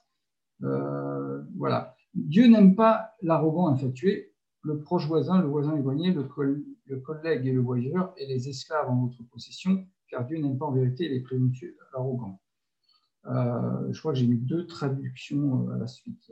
Euh, 0.63 1.43
voilà. 1.55 1.95
Dieu 2.13 2.47
n'aime 2.47 2.75
pas 2.75 3.15
l'arrogant 3.21 3.67
infatué, 3.67 4.26
le 4.67 4.79
proche 4.79 5.07
voisin, 5.07 5.41
le 5.41 5.47
voisin 5.47 5.75
éloigné, 5.77 6.11
le, 6.11 6.23
collègue 6.99 7.47
et 7.47 7.53
le 7.53 7.61
voyageur 7.61 8.13
et 8.17 8.27
les 8.27 8.49
esclaves 8.49 8.89
en 8.89 9.05
votre 9.05 9.23
possession, 9.23 9.87
car 10.09 10.25
Dieu 10.25 10.37
n'aime 10.37 10.57
pas 10.57 10.65
en 10.65 10.73
vérité 10.73 11.07
les 11.07 11.21
prémutueux 11.21 11.77
arrogants. 11.93 12.41
Euh, 13.27 13.91
je 13.91 13.99
crois 13.99 14.11
que 14.11 14.19
j'ai 14.19 14.27
mis 14.27 14.37
deux 14.37 14.67
traductions 14.67 15.69
euh, 15.69 15.75
à 15.75 15.77
la 15.77 15.87
suite. 15.87 16.31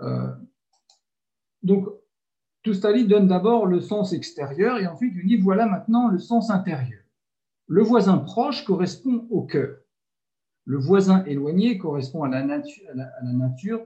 Euh, 0.00 0.28
donc, 1.62 1.88
Toustali 2.62 3.06
donne 3.06 3.26
d'abord 3.26 3.66
le 3.66 3.80
sens 3.80 4.12
extérieur 4.12 4.78
et 4.78 4.86
ensuite 4.86 5.14
il 5.16 5.26
dit 5.26 5.36
voilà 5.36 5.66
maintenant 5.66 6.08
le 6.08 6.18
sens 6.18 6.50
intérieur. 6.50 7.02
Le 7.66 7.82
voisin 7.82 8.18
proche 8.18 8.64
correspond 8.64 9.26
au 9.30 9.42
cœur. 9.42 9.78
Le 10.64 10.78
voisin 10.78 11.24
éloigné 11.24 11.76
correspond 11.76 12.22
à 12.22 12.28
la, 12.28 12.42
nature, 12.42 12.84
à 12.90 12.94
la, 12.94 13.32
nature 13.32 13.84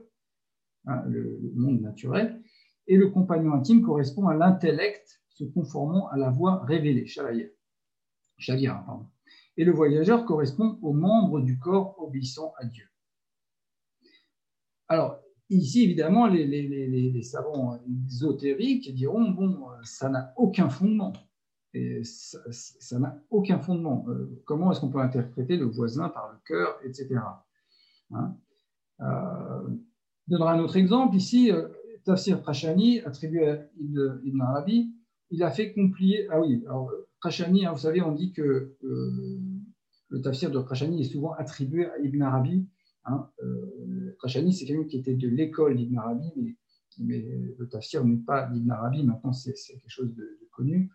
hein, 0.85 1.03
le, 1.07 1.39
monde 1.55 1.81
naturel. 1.81 2.41
Et 2.89 2.97
le 2.97 3.09
compagnon 3.09 3.53
intime 3.53 3.81
correspond 3.81 4.27
à 4.27 4.35
l'intellect 4.35 5.21
se 5.29 5.45
conformant 5.45 6.09
à 6.09 6.17
la 6.17 6.29
voie 6.29 6.65
révélée, 6.65 7.05
Chavira, 7.05 8.83
pardon 8.85 9.05
et 9.59 9.65
le 9.65 9.73
voyageur 9.73 10.25
correspond 10.25 10.79
aux 10.81 10.93
membres 10.93 11.41
du 11.41 11.59
corps 11.59 12.01
obéissant 12.01 12.53
à 12.59 12.65
Dieu. 12.65 12.85
Alors, 14.87 15.19
ici, 15.49 15.83
évidemment, 15.83 16.27
les, 16.27 17.21
savants 17.23 17.77
ésotériques 18.07 18.95
diront, 18.95 19.31
bon, 19.31 19.67
ça 19.83 20.07
n'a 20.07 20.33
aucun 20.37 20.69
fondement. 20.69 21.11
Et 21.73 22.03
ça 22.05 22.99
n'a 22.99 23.21
aucun 23.29 23.59
fondement. 23.59 24.05
Euh, 24.07 24.41
comment 24.45 24.71
est-ce 24.71 24.79
qu'on 24.79 24.89
peut 24.89 25.01
interpréter 25.01 25.57
le 25.57 25.65
voisin 25.65 26.07
par 26.07 26.31
le 26.31 26.37
cœur, 26.45 26.79
etc. 26.85 27.19
Hein? 28.11 28.37
Euh, 29.01 29.67
je 30.25 30.35
donnerai 30.35 30.51
un 30.51 30.59
autre 30.61 30.77
exemple. 30.77 31.17
Ici, 31.17 31.51
euh, 31.51 31.67
Tafsir 32.05 32.41
Prashani, 32.41 32.99
attribué 33.01 33.47
à 33.47 33.67
Ibn 33.79 34.41
Arabi, 34.41 34.93
il 35.31 35.43
a 35.43 35.51
fait 35.51 35.73
complier. 35.73 36.27
Ah 36.29 36.41
oui, 36.41 36.63
alors 36.65 36.91
Khashani, 37.21 37.65
hein, 37.65 37.71
vous 37.73 37.79
savez, 37.79 38.01
on 38.01 38.13
dit 38.13 38.31
que 38.31 38.75
euh, 38.83 39.39
le 40.09 40.21
tafsir 40.21 40.51
de 40.51 40.59
Khashani 40.59 41.01
est 41.01 41.11
souvent 41.11 41.33
attribué 41.33 41.85
à 41.85 41.97
Ibn 41.99 42.21
Arabi. 42.21 42.67
Hein. 43.05 43.29
Euh, 43.43 44.15
c'est 44.27 44.65
quelqu'un 44.65 44.85
qui 44.85 44.97
était 44.97 45.15
de 45.15 45.27
l'école 45.27 45.77
d'Ibn 45.77 45.97
Arabi, 45.97 46.31
mais, 46.97 47.25
le 47.57 47.69
tafsir 47.69 48.03
n'est 48.03 48.17
pas 48.17 48.47
d'Ibn 48.47 48.71
Arabi, 48.71 49.03
maintenant 49.03 49.31
c'est 49.31 49.53
quelque 49.53 49.87
chose 49.87 50.13
de, 50.15 50.39
connu. 50.51 50.91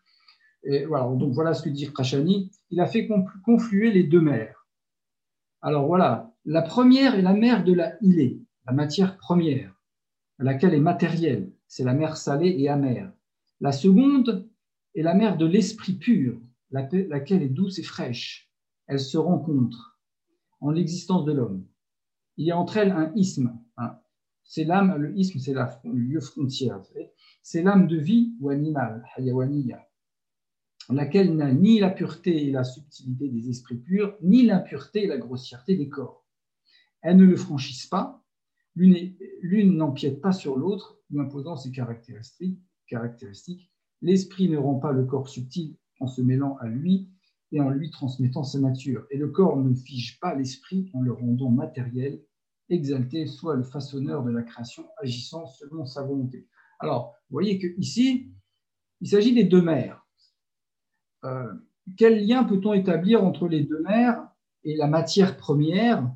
Et 0.65 0.85
voilà, 0.85 1.07
donc 1.17 1.33
voilà 1.33 1.55
ce 1.55 1.63
que 1.63 1.71
dit 1.71 1.91
Khashani. 1.93 2.51
Il 2.71 2.81
a 2.81 2.87
fait 2.87 3.09
confluer 3.45 3.93
les 3.93 4.03
deux 4.03 4.21
mers. 4.21 4.67
Alors 5.63 5.87
voilà, 5.87 6.35
la 6.45 6.61
première 6.61 7.15
est 7.15 7.23
la 7.23 7.33
mer 7.33 7.65
de 7.65 7.73
la 7.73 7.97
ilée, 8.03 8.43
la 8.67 8.73
matière 8.73 9.17
première, 9.17 9.74
laquelle 10.39 10.75
est 10.75 10.81
matérielle, 10.81 11.53
c'est 11.69 11.85
la 11.85 11.95
mer 11.95 12.17
salée 12.17 12.55
et 12.59 12.69
amère. 12.69 13.13
La 13.61 13.73
seconde 13.73 14.49
et 14.95 15.03
la 15.03 15.15
mer 15.15 15.37
de 15.37 15.47
l'esprit 15.47 15.95
pur, 15.95 16.41
laquelle 16.71 17.43
est 17.43 17.49
douce 17.49 17.79
et 17.79 17.83
fraîche. 17.83 18.51
Elles 18.87 19.01
se 19.01 19.19
rencontrent 19.19 20.01
en 20.61 20.71
l'existence 20.71 21.25
de 21.25 21.33
l'homme. 21.33 21.67
Il 22.37 22.47
y 22.47 22.51
a 22.51 22.59
entre 22.59 22.77
elles 22.77 22.91
un. 22.91 23.13
Hein. 23.77 23.99
C'est 24.45 24.65
l'âme, 24.65 24.97
le 24.97 25.17
isme, 25.17 25.39
c'est 25.39 25.55
le 25.55 25.93
lieu 25.93 26.21
frontière. 26.21 26.83
C'est 27.43 27.63
l'âme 27.63 27.87
de 27.87 27.97
vie 27.97 28.35
ou 28.41 28.51
animal, 28.51 29.05
hayawaniya, 29.17 29.89
laquelle 30.91 31.35
n'a 31.35 31.53
ni 31.53 31.79
la 31.79 31.91
pureté 31.91 32.49
et 32.49 32.51
la 32.51 32.65
subtilité 32.65 33.29
des 33.29 33.49
esprits 33.49 33.77
purs, 33.77 34.17
ni 34.23 34.43
l'impureté 34.43 35.05
et 35.05 35.07
la 35.07 35.19
grossièreté 35.19 35.77
des 35.77 35.89
corps. 35.89 36.27
Elles 37.03 37.17
ne 37.17 37.25
le 37.25 37.37
franchissent 37.37 37.87
pas, 37.87 38.24
l'une 38.77 39.77
n'empiète 39.77 40.21
pas 40.21 40.33
sur 40.33 40.57
l'autre, 40.57 40.99
lui 41.11 41.21
imposant 41.21 41.57
ses 41.57 41.71
caractéristiques. 41.71 43.71
L'esprit 44.03 44.49
ne 44.49 44.59
rend 44.59 44.77
pas 44.77 44.93
le 44.93 45.05
corps 45.05 45.29
subtil 45.29 45.77
en 46.01 46.07
se 46.07 46.21
mêlant 46.21 46.57
à 46.59 46.69
lui 46.69 47.09
et 47.53 47.61
en 47.61 47.71
lui 47.71 47.91
transmettant 47.91 48.43
sa 48.43 48.59
nature. 48.59 49.07
Et 49.11 49.17
le 49.17 49.29
corps 49.29 49.57
ne 49.57 49.75
fige 49.75 50.19
pas 50.21 50.35
l'esprit 50.35 50.91
en 50.93 51.01
le 51.01 51.13
rendant 51.13 51.51
matériel, 51.51 52.21
exalté, 52.69 53.27
soit 53.27 53.57
le 53.57 53.63
façonneur 53.63 54.25
de 54.25 54.31
la 54.31 54.43
création, 54.43 54.87
agissant 55.01 55.47
selon 55.47 55.87
sa 55.87 56.03
volonté. 56.03 56.49
Alors, 56.81 57.15
vous 57.31 57.35
voyez 57.35 57.59
qu'ici, 57.59 58.33
il 59.01 59.09
s'agit 59.09 59.35
des 59.35 59.45
deux 59.45 59.63
mers. 59.63 60.05
Euh, 61.25 61.53
quel 61.97 62.27
lien 62.27 62.45
peut-on 62.45 62.73
établir 62.73 63.25
entre 63.25 63.49
les 63.49 63.63
deux 63.63 63.83
mers 63.83 64.27
et 64.65 64.77
la 64.77 64.87
matière 64.87 65.37
première 65.37 66.11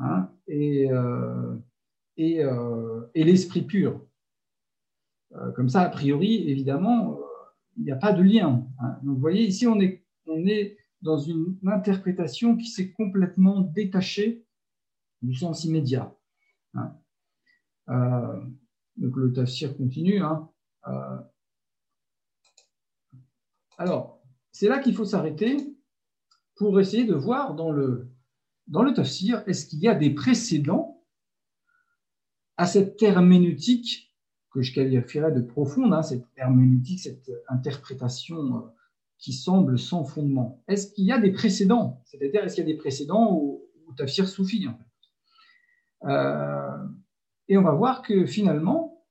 hein, 0.00 0.30
euh, 0.50 1.56
euh, 2.18 3.06
et, 3.14 3.24
l'esprit 3.24 3.62
pur. 3.62 4.04
Euh, 5.34 5.52
comme 5.52 5.68
ça, 5.68 5.82
a 5.82 5.88
priori, 5.88 6.48
évidemment, 6.50 7.12
euh, 7.12 7.22
il 7.76 7.84
n'y 7.84 7.92
a 7.92 7.96
pas 7.96 8.12
de 8.12 8.22
lien. 8.22 8.66
Hein. 8.80 8.98
Donc, 9.02 9.14
vous 9.14 9.20
voyez, 9.20 9.46
ici, 9.46 9.66
on 9.66 9.78
est, 9.80 10.04
dans 11.00 11.18
une 11.18 11.56
interprétation 11.64 12.56
qui 12.56 12.66
s'est 12.66 12.92
complètement 12.92 13.60
détachée 13.60 14.44
du 15.22 15.32
sens 15.34 15.64
immédiat. 15.64 16.12
Hein. 16.74 16.92
donc, 18.96 19.16
le 19.16 19.32
tafsir 19.32 19.76
continue. 19.76 20.20
Hein. 20.20 20.48
alors, 23.78 24.20
c'est 24.50 24.68
là 24.68 24.80
qu'il 24.80 24.94
faut 24.94 25.04
s'arrêter 25.04 25.56
pour 26.56 26.80
essayer 26.80 27.04
de 27.04 27.14
voir 27.14 27.54
dans 27.54 27.70
le, 27.70 28.10
dans 28.66 28.82
le 28.82 28.92
tafsir, 28.92 29.44
est-ce 29.46 29.66
qu'il 29.66 29.78
y 29.78 29.88
a 29.88 29.94
des 29.94 30.10
précédents 30.10 30.97
à 32.58 32.66
cette 32.66 33.00
herméneutique 33.02 34.12
que 34.50 34.62
je 34.62 34.74
qualifierais 34.74 35.32
de 35.32 35.40
profonde, 35.40 35.94
hein, 35.94 36.02
cette 36.02 36.26
herméneutique, 36.36 36.98
cette 36.98 37.30
interprétation 37.48 38.36
euh, 38.36 38.60
qui 39.16 39.32
semble 39.32 39.78
sans 39.78 40.04
fondement. 40.04 40.62
Est-ce 40.66 40.92
qu'il 40.92 41.04
y 41.04 41.12
a 41.12 41.18
des 41.18 41.30
précédents? 41.30 42.02
C'est-à-dire, 42.04 42.44
est-ce 42.44 42.56
qu'il 42.56 42.66
y 42.66 42.70
a 42.70 42.72
des 42.72 42.78
précédents 42.78 43.32
au, 43.32 43.64
tafsir 43.96 44.28
soufi 44.28 44.68
euh, 46.04 46.84
Et 47.48 47.56
on 47.56 47.62
va 47.62 47.72
voir 47.72 48.02
que 48.02 48.26
finalement, 48.26 49.06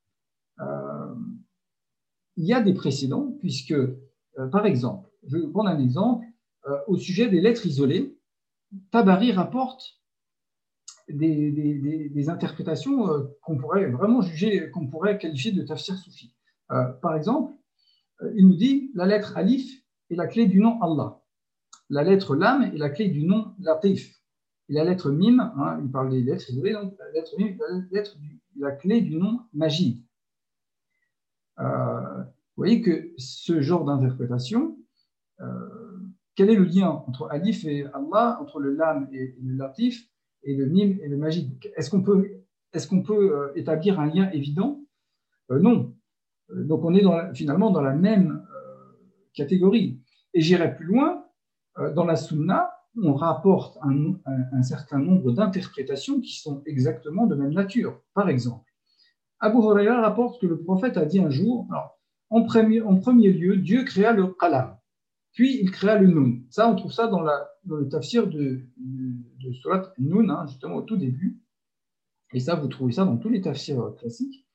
euh, 0.60 1.16
il 2.36 2.46
y 2.46 2.54
a 2.54 2.62
des 2.62 2.74
précédents, 2.74 3.36
puisque, 3.40 3.76
par 4.52 4.68
exemple, 4.68 5.10
je 5.26 5.38
vais 5.38 5.48
prendre 5.48 5.70
un 5.70 5.80
exemple, 5.80 6.28
au 6.86 6.98
sujet 6.98 7.28
des 7.28 7.42
lettres 7.42 7.66
isolées, 7.66 8.20
Tabari 8.92 9.32
rapporte 9.32 9.98
des, 11.10 12.30
interprétations 12.30 13.10
euh, 13.10 13.24
qu'on 13.42 13.58
pourrait 13.58 13.86
vraiment 13.86 14.22
juger, 14.22 14.70
qu'on 14.72 14.88
pourrait 14.88 15.18
qualifier 15.18 15.52
de 15.52 15.64
tafsir 15.64 15.96
soufi. 15.98 16.34
Euh, 16.72 16.92
par 17.02 17.16
exemple, 17.16 17.54
euh, 18.22 18.34
il 18.36 18.48
nous 18.48 18.56
dit 18.56 18.92
la 18.94 19.06
lettre 19.06 19.38
alif 19.38 19.84
est 20.10 20.16
la 20.16 20.28
clé 20.28 20.48
du 20.48 20.60
nom 20.60 20.82
Allah. 20.82 21.22
La 21.90 22.04
lettre 22.04 22.36
lam 22.36 22.64
est 22.64 22.78
la 22.78 22.90
clé 22.90 23.08
du 23.08 23.24
nom 23.24 23.54
latif. 23.60 24.14
Et 24.70 24.74
la 24.74 24.84
lettre 24.84 25.10
mim, 25.12 25.40
hein, 25.40 25.80
il 25.82 25.90
parle 25.90 26.10
des 26.10 26.22
lettres 26.22 26.52
donc 26.52 26.98
la 27.00 27.12
lettre 27.12 27.36
mim 27.38 27.48
est 27.48 28.14
la, 28.58 28.72
clé 28.72 29.00
du 29.00 29.16
nom 29.16 29.40
magie. 29.54 30.04
vous 31.58 31.64
voyez 32.58 32.82
que 32.82 33.14
ce 33.18 33.62
genre 33.62 33.86
d'interprétation, 33.86 34.78
quel 36.36 36.50
est 36.50 36.56
le 36.56 36.66
lien 36.66 36.90
entre 36.90 37.30
alif 37.32 37.64
et 37.64 37.86
Allah, 37.94 38.40
entre 38.42 38.60
le 38.60 38.74
lam 38.74 39.08
et 39.14 39.38
le 39.42 39.56
latif? 39.56 40.10
Et 40.44 40.56
le 40.56 40.66
mime 40.68 40.98
et 41.02 41.08
le 41.08 41.18
magique. 41.18 41.70
Est-ce 41.76 41.90
qu'on 41.90 42.02
peut, 42.02 42.44
est 42.74 43.04
peut 43.04 43.36
euh, 43.36 43.52
établir 43.56 44.00
un 44.00 44.08
lien 44.08 44.30
évident? 44.32 44.82
Euh, 45.52 45.60
Non. 45.60 45.94
Euh, 46.52 46.64
donc 46.64 46.84
on 46.84 46.96
est 46.96 47.04
finalement 47.34 47.72
dans 47.72 47.82
la 47.82 47.94
même 47.94 48.46
catégorie. 49.34 50.02
Et 50.34 50.42
j'irai 50.42 50.76
plus 50.76 50.86
loin, 50.86 51.24
dans 51.96 52.06
la 52.06 52.16
sunna, 52.16 52.72
on 53.04 53.14
rapporte 53.14 53.78
un, 53.84 54.64
certain 54.64 54.98
nombre 54.98 55.32
d'interprétations 55.32 56.20
qui 56.20 56.40
sont 56.40 56.64
exactement 56.66 57.28
de 57.28 57.36
même 57.36 57.54
nature. 57.54 58.02
Par 58.14 58.30
exemple, 58.30 58.66
Abu 59.40 59.58
Huraira 59.58 60.02
rapporte 60.02 60.42
que 60.42 60.48
le 60.48 60.60
prophète 60.60 60.98
a 60.98 61.06
dit 61.06 61.20
un 61.20 61.30
jour, 61.30 61.68
en, 62.30 62.44
premier, 62.44 62.82
en 62.82 62.96
premier 62.96 63.32
lieu, 63.32 63.58
Dieu 63.58 63.84
créa 63.84 64.14
le 64.14 64.28
qalam, 64.28 64.76
puis 65.34 65.60
il 65.62 65.70
créa 65.70 66.00
le 66.00 66.08
nun. 66.08 66.40
Ça, 66.50 66.68
on 66.68 66.76
trouve 66.76 66.92
ça 66.92 67.08
dans 67.08 67.22
la 67.22 67.48
dans 67.68 67.76
le 67.76 67.88
tafsir 67.88 68.28
de, 68.28 68.62
de, 68.78 69.52
Surat 69.54 69.94
Nun, 70.00 70.30
hein, 70.30 70.46
justement 70.48 70.76
au 70.76 70.82
tout 70.82 70.98
début. 70.98 71.42
Et 72.34 72.40
ça, 72.40 72.56
vous 72.56 72.68
trouvez 72.68 72.94
ça 72.94 73.06
dans 73.06 73.18
tous 73.18 73.30
les 73.30 73.42
tafsirs 73.42 73.94
classiques. 73.98 74.46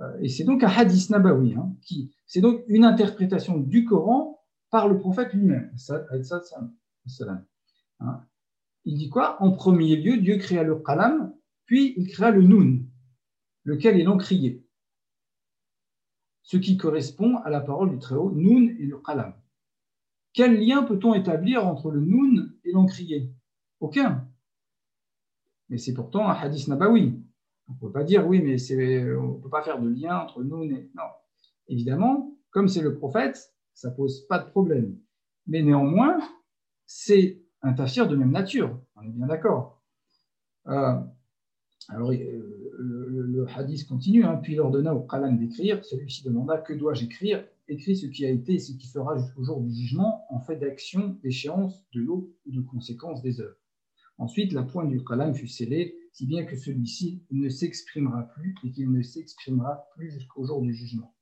Euh, 0.00 0.18
et 0.20 0.28
c'est 0.28 0.44
donc 0.44 0.62
un 0.62 0.68
hadith 0.68 1.10
nabawi, 1.10 1.54
hein, 1.54 1.74
qui, 1.82 2.14
c'est 2.26 2.40
donc 2.40 2.62
une 2.68 2.84
interprétation 2.84 3.58
du 3.58 3.84
Coran 3.84 4.42
par 4.70 4.88
le 4.88 4.98
prophète 4.98 5.32
lui-même. 5.32 5.72
Hein. 8.00 8.20
Il 8.84 8.98
dit 8.98 9.08
quoi? 9.08 9.42
En 9.42 9.52
premier 9.52 9.96
lieu, 9.96 10.18
Dieu 10.18 10.36
créa 10.36 10.62
le 10.62 10.76
qalam, 10.76 11.34
puis 11.64 11.94
il 11.96 12.08
créa 12.08 12.30
le 12.30 12.42
nun, 12.42 12.82
lequel 13.64 13.98
est 13.98 14.04
l'encrier. 14.04 14.66
Ce 16.42 16.56
qui 16.56 16.76
correspond 16.76 17.38
à 17.38 17.50
la 17.50 17.60
parole 17.60 17.90
du 17.90 17.98
Très-Haut, 17.98 18.32
nun 18.32 18.68
et 18.78 18.86
le 18.86 18.98
qalam. 18.98 19.34
Quel 20.36 20.60
lien 20.60 20.82
peut-on 20.82 21.14
établir 21.14 21.66
entre 21.66 21.90
le 21.90 22.00
noun 22.00 22.52
et 22.62 22.70
l'encrier? 22.70 23.32
Aucun. 23.80 24.28
Mais 25.70 25.78
c'est 25.78 25.94
pourtant 25.94 26.28
un 26.28 26.34
hadith 26.34 26.68
nabawi. 26.68 27.18
On 27.68 27.72
ne 27.72 27.78
peut 27.78 27.90
pas 27.90 28.04
dire 28.04 28.26
oui, 28.28 28.42
mais 28.42 28.56
on 29.16 29.38
ne 29.38 29.42
peut 29.42 29.48
pas 29.48 29.62
faire 29.62 29.80
de 29.80 29.88
lien 29.88 30.18
entre 30.18 30.44
noun 30.44 30.70
et. 30.70 30.90
Non. 30.94 31.08
Évidemment, 31.68 32.36
comme 32.50 32.68
c'est 32.68 32.82
le 32.82 32.94
prophète, 32.94 33.54
ça 33.72 33.90
pose 33.90 34.26
pas 34.26 34.38
de 34.38 34.50
problème. 34.50 34.98
Mais 35.46 35.62
néanmoins, 35.62 36.18
c'est 36.84 37.42
un 37.62 37.72
tafsir 37.72 38.06
de 38.06 38.14
même 38.14 38.30
nature. 38.30 38.78
On 38.94 39.04
est 39.04 39.08
bien 39.08 39.26
d'accord. 39.26 39.82
Euh, 40.66 41.00
alors, 41.88 42.10
euh, 42.10 42.74
le, 42.78 43.46
hadith 43.56 43.88
continue, 43.88 44.24
hein. 44.24 44.36
puis 44.42 44.52
il 44.52 44.60
ordonna 44.60 44.94
au 44.94 45.00
qalam 45.00 45.38
d'écrire. 45.38 45.82
Celui-ci 45.82 46.24
demanda 46.24 46.58
Que 46.58 46.74
dois-je 46.74 47.06
écrire? 47.06 47.42
Écrit 47.68 47.96
ce 47.96 48.06
qui 48.06 48.24
a 48.24 48.30
été 48.30 48.54
et 48.54 48.58
ce 48.58 48.72
qui 48.72 48.86
sera 48.86 49.16
jusqu'au 49.16 49.44
jour 49.44 49.60
du 49.60 49.72
jugement 49.74 50.24
en 50.30 50.40
fait 50.40 50.56
d'action, 50.56 51.18
d'échéance, 51.22 51.84
de 51.92 52.00
l'eau 52.00 52.34
ou 52.46 52.52
de 52.52 52.60
conséquence 52.60 53.22
des 53.22 53.40
œuvres. 53.40 53.56
Ensuite, 54.18 54.52
la 54.52 54.62
pointe 54.62 54.88
du 54.88 55.04
qalam 55.04 55.34
fut 55.34 55.48
scellée, 55.48 55.98
si 56.12 56.26
bien 56.26 56.44
que 56.44 56.56
celui-ci 56.56 57.22
ne 57.30 57.48
s'exprimera 57.48 58.22
plus 58.34 58.54
et 58.64 58.70
qu'il 58.70 58.90
ne 58.90 59.02
s'exprimera 59.02 59.86
plus 59.94 60.10
jusqu'au 60.10 60.44
jour 60.46 60.62
du 60.62 60.72
jugement. 60.72 61.14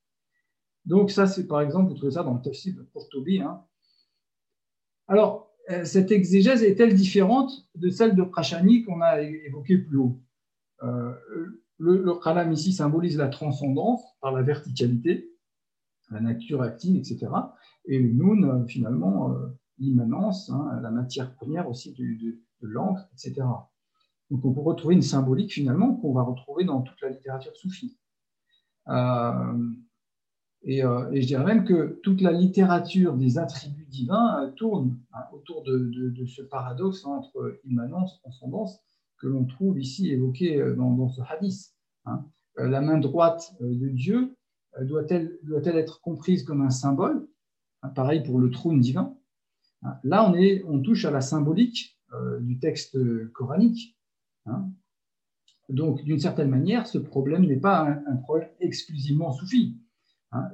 Donc 0.84 1.10
ça, 1.10 1.26
c'est 1.26 1.46
par 1.46 1.60
exemple, 1.60 1.88
vous 1.88 1.96
trouvez 1.96 2.12
ça 2.12 2.22
dans 2.22 2.34
le 2.34 2.42
tafsir 2.42 2.74
de 2.74 2.82
Qurtubi. 2.92 3.40
Hein. 3.40 3.64
Alors, 5.08 5.50
euh, 5.70 5.84
cette 5.84 6.12
exégèse 6.12 6.62
est-elle 6.62 6.94
différente 6.94 7.68
de 7.74 7.88
celle 7.88 8.14
de 8.14 8.22
Prachani 8.22 8.84
qu'on 8.84 9.00
a 9.00 9.22
évoquée 9.22 9.78
plus 9.78 9.96
haut? 9.96 10.20
Euh, 10.82 11.12
le, 11.78 12.02
le 12.02 12.52
ici 12.52 12.72
symbolise 12.72 13.16
la 13.16 13.28
transcendance 13.28 14.02
par 14.20 14.32
la 14.32 14.42
verticalité, 14.42 15.33
la 16.10 16.20
nature 16.20 16.62
active, 16.62 16.96
etc. 16.96 17.26
Et 17.86 17.98
le 17.98 18.12
noun, 18.12 18.44
euh, 18.44 18.66
finalement, 18.66 19.32
euh, 19.32 19.48
l'immanence, 19.78 20.50
hein, 20.50 20.78
la 20.82 20.90
matière 20.90 21.34
première 21.34 21.68
aussi 21.68 21.92
de, 21.92 22.38
l'encre, 22.60 23.06
etc. 23.12 23.46
Donc 24.30 24.42
on 24.44 24.54
peut 24.54 24.60
retrouver 24.60 24.94
une 24.94 25.02
symbolique 25.02 25.52
finalement 25.52 25.94
qu'on 25.96 26.14
va 26.14 26.22
retrouver 26.22 26.64
dans 26.64 26.80
toute 26.80 26.98
la 27.02 27.10
littérature 27.10 27.54
soufie. 27.56 27.98
Euh, 28.88 29.70
et, 30.62 30.80
je 30.80 31.26
dirais 31.26 31.44
même 31.44 31.64
que 31.64 32.00
toute 32.02 32.22
la 32.22 32.32
littérature 32.32 33.18
des 33.18 33.36
attributs 33.36 33.84
divins 33.84 34.50
tourne 34.56 34.98
hein, 35.12 35.24
autour 35.34 35.62
de, 35.62 36.14
ce 36.26 36.40
paradoxe 36.40 37.04
entre 37.04 37.60
immanence, 37.64 38.18
transcendance, 38.22 38.80
que 39.18 39.26
l'on 39.26 39.44
trouve 39.44 39.78
ici 39.78 40.10
évoqué 40.10 40.74
dans, 40.74 41.08
ce 41.10 41.20
hadith. 41.28 41.74
Hein. 42.06 42.24
la 42.56 42.80
main 42.80 42.96
droite 42.96 43.54
de 43.60 43.88
Dieu 43.88 44.33
doit-elle 44.82 45.38
doit 45.42 45.64
être 45.64 46.00
comprise 46.00 46.42
comme 46.42 46.62
un 46.62 46.70
symbole 46.70 47.26
hein, 47.82 47.88
Pareil 47.90 48.22
pour 48.22 48.38
le 48.38 48.50
trône 48.50 48.80
divin. 48.80 49.16
Hein, 49.82 49.98
là, 50.04 50.28
on, 50.28 50.34
est, 50.34 50.62
on 50.64 50.80
touche 50.80 51.04
à 51.04 51.10
la 51.10 51.20
symbolique 51.20 51.98
euh, 52.12 52.40
du 52.40 52.58
texte 52.58 52.98
coranique. 53.32 53.96
Hein. 54.46 54.70
Donc, 55.68 56.02
d'une 56.04 56.20
certaine 56.20 56.50
manière, 56.50 56.86
ce 56.86 56.98
problème 56.98 57.46
n'est 57.46 57.60
pas 57.60 57.88
un, 58.06 58.16
problème 58.16 58.50
exclusivement 58.60 59.32
soufi. 59.32 59.78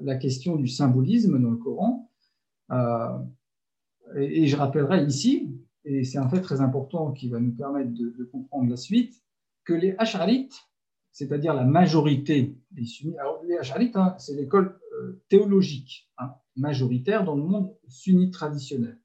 la 0.03 0.17
question 0.17 0.57
du 0.57 0.69
symbolisme 0.69 1.41
dans 1.41 1.51
le 1.51 1.57
Coran. 1.57 2.09
et, 4.15 4.47
je 4.47 4.57
rappellerai 4.57 5.05
ici, 5.05 5.51
et 5.85 6.05
c'est 6.05 6.19
un 6.19 6.29
fait 6.29 6.41
très 6.41 6.61
important 6.61 7.13
qui 7.13 7.29
va 7.29 7.41
nous 7.41 7.53
permettre 7.53 7.93
de, 7.93 8.25
comprendre 8.25 8.71
la 8.71 8.77
suite, 8.77 9.23
que 9.65 9.73
les 9.73 9.95
Ash'arites, 9.99 10.70
c'est-à-dire 11.13 11.55
la 11.55 11.65
majorité 11.65 12.57
des 12.71 12.85
sunnites, 12.85 13.19
alors 13.19 13.43
les 13.45 13.57
Ash'arites, 13.57 13.97
hein, 13.97 14.15
c'est 14.19 14.35
l'école 14.35 14.79
théologique 15.29 16.11
hein, 16.19 16.35
majoritaire 16.57 17.25
dans 17.25 17.35
le 17.35 17.43
monde 17.43 17.75
sunnite 17.89 18.33
traditionnel. 18.33 18.99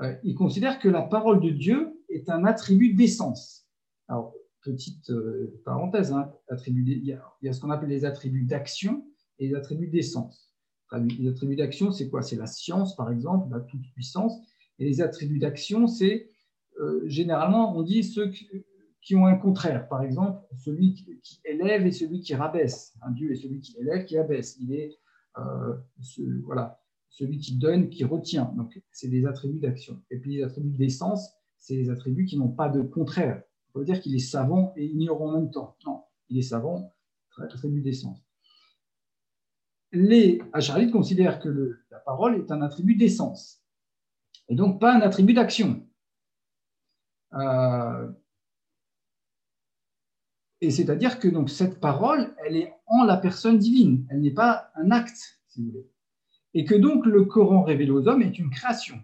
Euh, 0.00 0.14
ils 0.24 0.34
considèrent 0.34 0.78
que 0.78 0.88
la 0.88 1.02
parole 1.02 1.40
de 1.40 1.50
Dieu 1.50 2.02
est 2.08 2.28
un 2.28 2.44
attribut 2.44 2.94
d'essence. 2.94 3.66
Alors, 4.08 4.34
petite 4.62 5.10
euh, 5.10 5.60
parenthèse, 5.64 6.12
hein, 6.12 6.32
il, 6.66 7.04
y 7.04 7.12
a, 7.48 7.52
ce 7.52 7.60
qu'on 7.60 7.70
appelle 7.70 7.88
les 7.88 8.04
attributs 8.04 8.44
d'action 8.44 9.04
et 9.38 9.48
les 9.48 9.54
attributs 9.54 9.88
d'essence. 9.88 10.54
Les 10.92 11.28
attributs 11.28 11.56
d'action, 11.56 11.90
c'est 11.90 12.10
quoi? 12.10 12.22
C'est 12.22 12.36
la 12.36 12.46
science, 12.46 12.94
par 12.96 13.10
exemple, 13.10 13.50
la 13.50 13.60
toute-puissance. 13.60 14.34
Et 14.78 14.84
les 14.84 15.00
attributs 15.00 15.38
d'action, 15.38 15.86
c'est 15.86 16.28
euh, 16.80 17.02
généralement, 17.06 17.76
on 17.76 17.82
dit 17.82 18.04
ceux 18.04 18.30
qui, 18.30 18.48
ont 19.10 19.26
un 19.26 19.36
contraire. 19.36 19.88
Par 19.88 20.02
exemple, 20.02 20.40
celui 20.58 20.94
qui, 20.94 21.40
élève 21.44 21.86
et 21.86 21.92
celui 21.92 22.20
qui 22.20 22.34
rabaisse. 22.34 22.94
Un 23.02 23.10
Dieu 23.10 23.32
est 23.32 23.36
celui 23.36 23.60
qui 23.60 23.76
élève, 23.78 24.04
qui 24.04 24.16
abaisse. 24.16 24.56
Il 24.60 24.72
est, 24.72 24.98
voilà 26.44 26.78
celui 27.08 27.38
qui 27.38 27.56
donne, 27.56 27.90
qui 27.90 28.04
retient. 28.04 28.52
Donc, 28.56 28.80
c'est 28.90 29.08
des 29.08 29.26
attributs 29.26 29.60
d'action. 29.60 30.00
Et 30.10 30.18
puis, 30.18 30.36
les 30.36 30.42
attributs 30.42 30.76
d'essence, 30.76 31.30
c'est 31.58 31.74
les 31.74 31.90
attributs 31.90 32.24
qui 32.24 32.38
n'ont 32.38 32.48
pas 32.48 32.68
de 32.68 32.80
contraire. 32.80 33.42
On 33.68 33.78
peut 33.78 33.84
dire 33.84 34.00
qu'il 34.00 34.14
est 34.14 34.18
savant 34.18 34.72
et 34.76 34.86
ignorant 34.86 35.28
en 35.28 35.40
même 35.40 35.50
temps. 35.50 35.76
Non, 35.86 36.02
il 36.28 36.38
est 36.38 36.42
savant, 36.42 36.92
attribut 37.38 37.82
d'essence. 37.82 38.22
Les 39.92 40.40
Acharites 40.52 40.90
considèrent 40.90 41.38
que 41.40 41.78
la 41.90 41.98
parole 41.98 42.36
est 42.36 42.50
un 42.50 42.62
attribut 42.62 42.96
d'essence, 42.96 43.62
et 44.48 44.54
donc 44.54 44.80
pas 44.80 44.94
un 44.94 45.00
attribut 45.00 45.34
d'action. 45.34 45.86
Euh, 47.34 48.10
et 50.62 50.70
c'est-à-dire 50.70 51.18
que 51.18 51.28
donc, 51.28 51.50
cette 51.50 51.80
parole, 51.80 52.34
elle 52.46 52.56
est 52.56 52.72
en 52.86 53.04
la 53.04 53.18
personne 53.18 53.58
divine, 53.58 54.06
elle 54.10 54.20
n'est 54.20 54.30
pas 54.30 54.70
un 54.76 54.90
acte, 54.90 55.40
si 55.48 55.60
vous 55.60 55.70
voulez 55.70 55.92
et 56.54 56.64
que 56.64 56.74
donc 56.74 57.06
le 57.06 57.24
Coran 57.24 57.62
révélé 57.62 57.90
aux 57.90 58.08
hommes 58.08 58.22
est 58.22 58.38
une 58.38 58.50
création. 58.50 59.00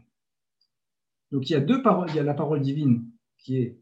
Donc 1.30 1.48
il 1.48 1.52
y 1.52 1.56
a 1.56 1.60
deux 1.60 1.82
paroles, 1.82 2.08
il 2.10 2.16
y 2.16 2.20
a 2.20 2.24
la 2.24 2.34
parole 2.34 2.60
divine 2.60 3.04
qui 3.38 3.58
est, 3.58 3.78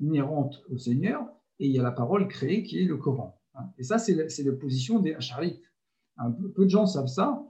inhérente 0.00 0.62
au 0.70 0.76
Seigneur, 0.76 1.24
et 1.60 1.66
il 1.66 1.72
y 1.72 1.78
a 1.78 1.82
la 1.82 1.92
parole 1.92 2.26
créée 2.28 2.64
qui 2.64 2.82
est 2.82 2.84
le 2.84 2.96
Coran. 2.96 3.40
Et 3.78 3.84
ça, 3.84 3.98
c'est 3.98 4.14
la, 4.14 4.52
position 4.52 4.98
des 4.98 5.16
peu, 5.16 6.52
peu, 6.52 6.64
de 6.64 6.68
gens 6.68 6.84
savent 6.84 7.06
ça, 7.06 7.42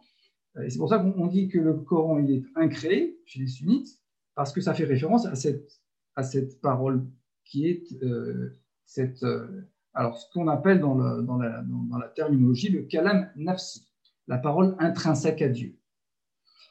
et 0.63 0.69
c'est 0.69 0.79
pour 0.79 0.91
ça 0.91 0.99
qu'on 0.99 1.27
dit 1.27 1.49
que 1.49 1.59
le 1.59 1.75
Coran 1.75 2.19
il 2.19 2.31
est 2.31 2.45
incréé 2.55 3.19
chez 3.25 3.41
les 3.41 3.47
sunnites, 3.47 3.99
parce 4.35 4.53
que 4.53 4.61
ça 4.61 4.75
fait 4.75 4.85
référence 4.85 5.27
à 5.27 5.35
cette, 5.35 5.81
à 6.15 6.23
cette 6.23 6.61
parole 6.61 7.07
qui 7.45 7.67
est 7.67 7.93
euh, 8.03 8.53
cette, 8.87 9.23
euh, 9.23 9.69
alors 9.93 10.19
ce 10.19 10.31
qu'on 10.33 10.49
appelle 10.49 10.81
dans, 10.81 10.95
la, 10.97 12.09
terminologie 12.15 12.71
le 12.71 12.83
kalam 12.83 13.31
nafsi 13.37 13.89
la 14.27 14.39
parole 14.39 14.75
intrinsèque 14.79 15.43
à 15.43 15.49
Dieu. 15.49 15.79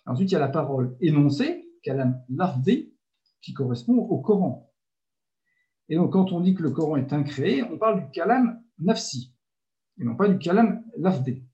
Ensuite, 0.05 0.31
il 0.31 0.33
y 0.33 0.37
a 0.37 0.39
la 0.39 0.49
parole 0.49 0.97
énoncée, 0.99 1.69
kalam 1.83 2.21
lafdi, 2.29 2.93
qui 3.41 3.53
correspond 3.53 3.97
au 3.97 4.19
Coran. 4.19 4.73
Et 5.89 5.95
donc, 5.95 6.13
quand 6.13 6.31
on 6.31 6.39
dit 6.39 6.55
que 6.55 6.63
le 6.63 6.71
Coran 6.71 6.97
est 6.97 7.13
incréé, 7.13 7.63
on 7.63 7.77
parle 7.77 8.05
du 8.05 8.11
kalam 8.11 8.61
nafsi, 8.79 9.35
et 9.99 10.03
non 10.03 10.15
pas 10.15 10.27
du 10.27 10.39
kalam 10.39 10.83
lafdi. 10.97 11.45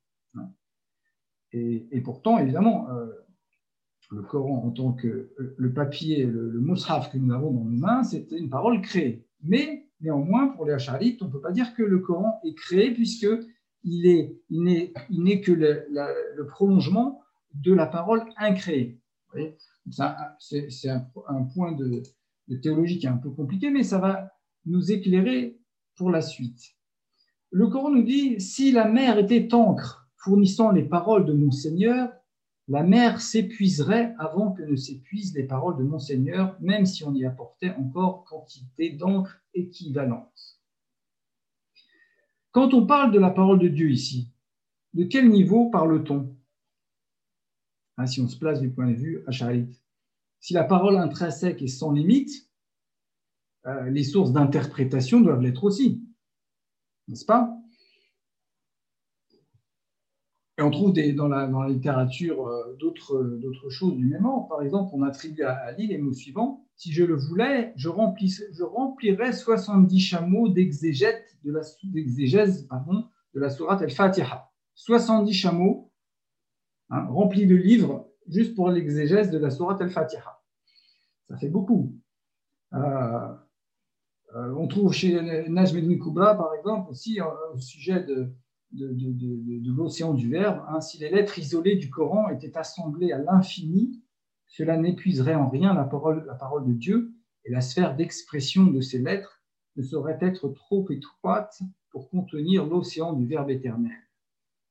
Et, 1.51 2.01
pourtant, 2.01 2.37
évidemment, 2.37 2.89
euh, 2.91 3.07
le 4.11 4.21
Coran 4.21 4.63
en 4.65 4.71
tant 4.71 4.93
que 4.93 5.07
euh, 5.07 5.55
le 5.57 5.73
papier, 5.73 6.25
le, 6.25 6.49
le 6.49 6.59
que 6.59 7.17
nous 7.17 7.33
avons 7.33 7.51
dans 7.51 7.63
nos 7.63 7.77
mains, 7.77 8.03
c'était 8.03 8.37
une 8.37 8.49
parole 8.49 8.81
créée. 8.81 9.25
Mais 9.43 9.87
néanmoins, 10.01 10.47
pour 10.47 10.65
les 10.65 10.73
Hacharites, 10.73 11.21
on 11.21 11.25
ne 11.25 11.31
peut 11.31 11.41
pas 11.41 11.51
dire 11.51 11.73
que 11.75 11.83
le 11.83 11.99
Coran 11.99 12.39
est 12.43 12.55
créé 12.55 12.91
puisque 12.91 13.27
il 13.83 14.33
n'est 14.49 14.93
il 15.09 15.41
que 15.41 15.51
le, 15.51 16.45
prolongement 16.47 17.21
de 17.53 17.73
la 17.73 17.85
parole 17.85 18.23
incréée. 18.37 18.99
C'est 19.87 20.89
un, 20.89 21.43
point 21.53 21.71
de, 21.73 22.03
de, 22.47 22.55
théologie 22.57 22.99
qui 22.99 23.05
est 23.05 23.09
un 23.09 23.17
peu 23.17 23.29
compliqué, 23.29 23.69
mais 23.69 23.83
ça 23.83 23.99
va 23.99 24.31
nous 24.65 24.91
éclairer 24.91 25.59
pour 25.95 26.09
la 26.09 26.21
suite. 26.21 26.75
Le 27.51 27.67
Coran 27.67 27.91
nous 27.91 28.03
dit, 28.03 28.39
si 28.41 28.71
la 28.71 28.87
mer 28.87 29.17
était 29.17 29.53
encre 29.53 30.09
fournissant 30.17 30.71
les 30.71 30.83
paroles 30.83 31.25
de 31.25 31.33
mon 31.33 31.51
Seigneur, 31.51 32.09
la 32.69 32.83
mer 32.83 33.19
s'épuiserait 33.19 34.13
avant 34.19 34.51
que 34.51 34.61
ne 34.61 34.75
s'épuisent 34.75 35.33
les 35.33 35.43
paroles 35.43 35.77
de 35.77 35.83
mon 35.83 35.97
Seigneur, 35.97 36.55
même 36.61 36.85
si 36.85 37.03
on 37.03 37.13
y 37.15 37.25
apportait 37.25 37.71
encore 37.71 38.23
quantité 38.25 38.91
d'encre 38.91 39.41
équivalente. 39.55 40.59
Quand 42.51 42.75
on 42.75 42.85
parle 42.85 43.11
de 43.11 43.19
la 43.19 43.31
parole 43.31 43.57
de 43.57 43.67
Dieu 43.67 43.89
ici, 43.89 44.31
de 44.93 45.03
quel 45.03 45.29
niveau 45.29 45.71
parle-t-on? 45.71 46.35
Hein, 47.97 48.05
Si 48.05 48.21
on 48.21 48.27
se 48.27 48.37
place 48.37 48.61
du 48.61 48.69
point 48.69 48.87
de 48.87 48.95
vue 48.95 49.23
acharite. 49.25 49.81
Si 50.39 50.53
la 50.53 50.63
parole 50.63 50.97
intrinsèque 50.97 51.63
est 51.63 51.67
sans 51.67 51.91
limite, 51.91 52.49
euh, 53.65 53.89
les 53.89 54.03
sources 54.03 54.31
d'interprétation 54.31 55.21
doivent 55.21 55.41
l'être 55.41 55.63
aussi, 55.63 56.03
n'est-ce 57.07 57.25
pas? 57.25 57.58
Et 60.59 60.61
on 60.61 60.71
trouve 60.71 60.93
dans, 60.93 61.29
la, 61.29 61.47
littérature 61.69 62.45
euh, 62.45 62.75
d'autres 62.79 63.69
choses 63.69 63.95
du 63.95 64.05
même 64.05 64.25
ordre. 64.25 64.49
Par 64.49 64.61
exemple, 64.61 64.91
on 64.93 65.03
attribue 65.03 65.43
à 65.43 65.53
Ali 65.53 65.87
les 65.87 65.97
mots 65.97 66.13
suivants 66.13 66.65
si 66.79 66.93
je 66.93 67.03
le 67.03 67.15
voulais, 67.15 67.73
je, 67.75 67.89
je 67.89 68.63
remplirais 68.63 69.33
70 69.33 69.99
chameaux 69.99 70.47
d'exégèse 70.47 71.37
de 71.43 71.51
la, 71.51 71.61
de 71.61 73.39
la 73.39 73.49
sourate 73.49 73.81
al-Fatiha. 73.81 74.49
70 74.75 75.33
chameaux 75.33 75.91
hein, 76.89 77.05
remplis 77.09 77.47
de 77.47 77.55
livres 77.55 78.09
juste 78.29 78.55
pour 78.55 78.69
l'exégèse 78.69 79.29
de 79.29 79.37
la 79.37 79.49
sourate 79.49 79.81
al-Fatiha. 79.81 80.41
Ça 81.27 81.35
fait 81.35 81.49
beaucoup. 81.49 81.93
Euh, 82.73 83.27
euh, 84.35 84.53
on 84.57 84.67
trouve 84.69 84.93
chez 84.93 85.21
Najm 85.49 85.99
Kubra, 85.99 86.35
par 86.35 86.53
exemple, 86.53 86.89
aussi 86.91 87.19
euh, 87.19 87.25
au 87.53 87.59
sujet 87.59 88.03
de, 88.03 88.31
de, 88.71 89.75
l'océan 89.75 90.13
du 90.13 90.29
Verbe, 90.29 90.63
hein, 90.67 90.81
si 90.81 90.97
les 90.99 91.09
lettres 91.09 91.39
isolées 91.39 91.75
du 91.75 91.89
Coran 91.89 92.29
étaient 92.29 92.57
assemblées 92.57 93.11
à 93.11 93.17
l'infini, 93.17 94.01
cela 94.47 94.77
n'épuiserait 94.77 95.35
en 95.35 95.49
rien 95.49 95.73
la 95.73 95.83
parole, 95.83 96.25
la 96.25 96.35
parole 96.35 96.65
de 96.65 96.73
Dieu 96.73 97.13
et 97.45 97.51
la 97.51 97.61
sphère 97.61 97.95
d'expression 97.95 98.65
de 98.65 98.81
ces 98.81 98.99
lettres 98.99 99.41
ne 99.75 99.83
saurait 99.83 100.17
être 100.21 100.49
trop 100.49 100.89
étroite 100.91 101.59
pour 101.91 102.09
contenir 102.09 102.65
l'océan 102.65 103.13
du 103.13 103.25
Verbe 103.25 103.49
éternel. 103.49 103.97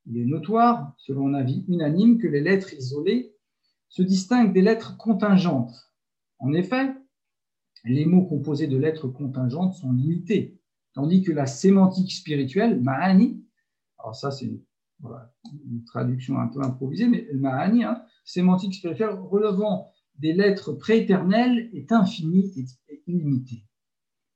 Il 0.07 0.19
est 0.19 0.25
notoire, 0.25 0.95
selon 0.99 1.29
un 1.29 1.35
avis 1.35 1.65
unanime, 1.69 2.19
que 2.19 2.29
les 2.29 2.41
lettres 2.41 2.73
isolées 2.75 3.35
se 3.89 4.03
distinguent 4.03 4.53
des 4.53 4.63
lettres 4.63 4.97
contingentes. 4.97 5.75
En 6.39 6.53
effet, 6.53 6.95
les 7.85 8.07
mots 8.07 8.27
composés 8.27 8.67
de 8.67 8.77
lettres 8.77 9.09
contingentes 9.09 9.75
sont 9.75 9.93
limités, 9.93 10.61
tandis 10.95 11.23
que 11.23 11.33
la 11.33 11.47
sémantique 11.47 12.13
spirituelle, 12.13 12.81
ma'ani, 12.81 13.45
alors 14.09 14.17
ça 14.17 14.31
c'est 14.31 14.47
une, 14.47 15.85
traduction 15.85 16.39
un 16.39 16.49
peu 16.49 16.61
improvisée, 16.63 17.07
mais 17.07 17.29
ma'ani, 17.35 17.85
hein, 17.85 18.03
sémantique 18.25 18.75
spirituelle 18.75 19.11
relevant 19.11 19.93
des 20.17 20.33
lettres 20.33 20.73
prééternelles 20.73 21.71
est 21.75 21.93
infinie 21.93 22.53
et 22.89 23.03
illimitée. 23.07 23.65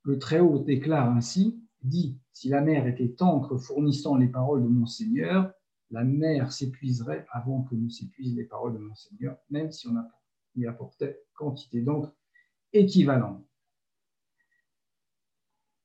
Le 0.03 0.19
Très-Haut 0.19 0.59
déclare 0.59 1.09
ainsi, 1.09 1.59
dit, 1.81 2.17
si 2.31 2.49
la 2.49 2.61
mer 2.61 2.87
était 2.87 3.21
encre 3.21 3.57
fournissant 3.57 4.15
les 4.15 4.27
paroles 4.27 4.63
de 4.63 4.67
mon 4.69 4.85
Seigneur, 4.85 5.51
la 5.91 6.03
mer 6.03 6.53
s'épuiserait 6.53 7.25
avant 7.31 7.63
que 7.63 7.75
ne 7.75 7.89
s'épuisent 7.89 8.35
les 8.35 8.45
paroles 8.45 8.73
de 8.73 8.79
mon 8.79 8.95
Seigneur, 8.95 9.37
même 9.49 9.71
si 9.71 9.87
on 9.87 9.95
y 10.55 10.65
apportait 10.67 11.19
quantité 11.33 11.81
d'encre 11.81 12.15
équivalente. 12.71 13.43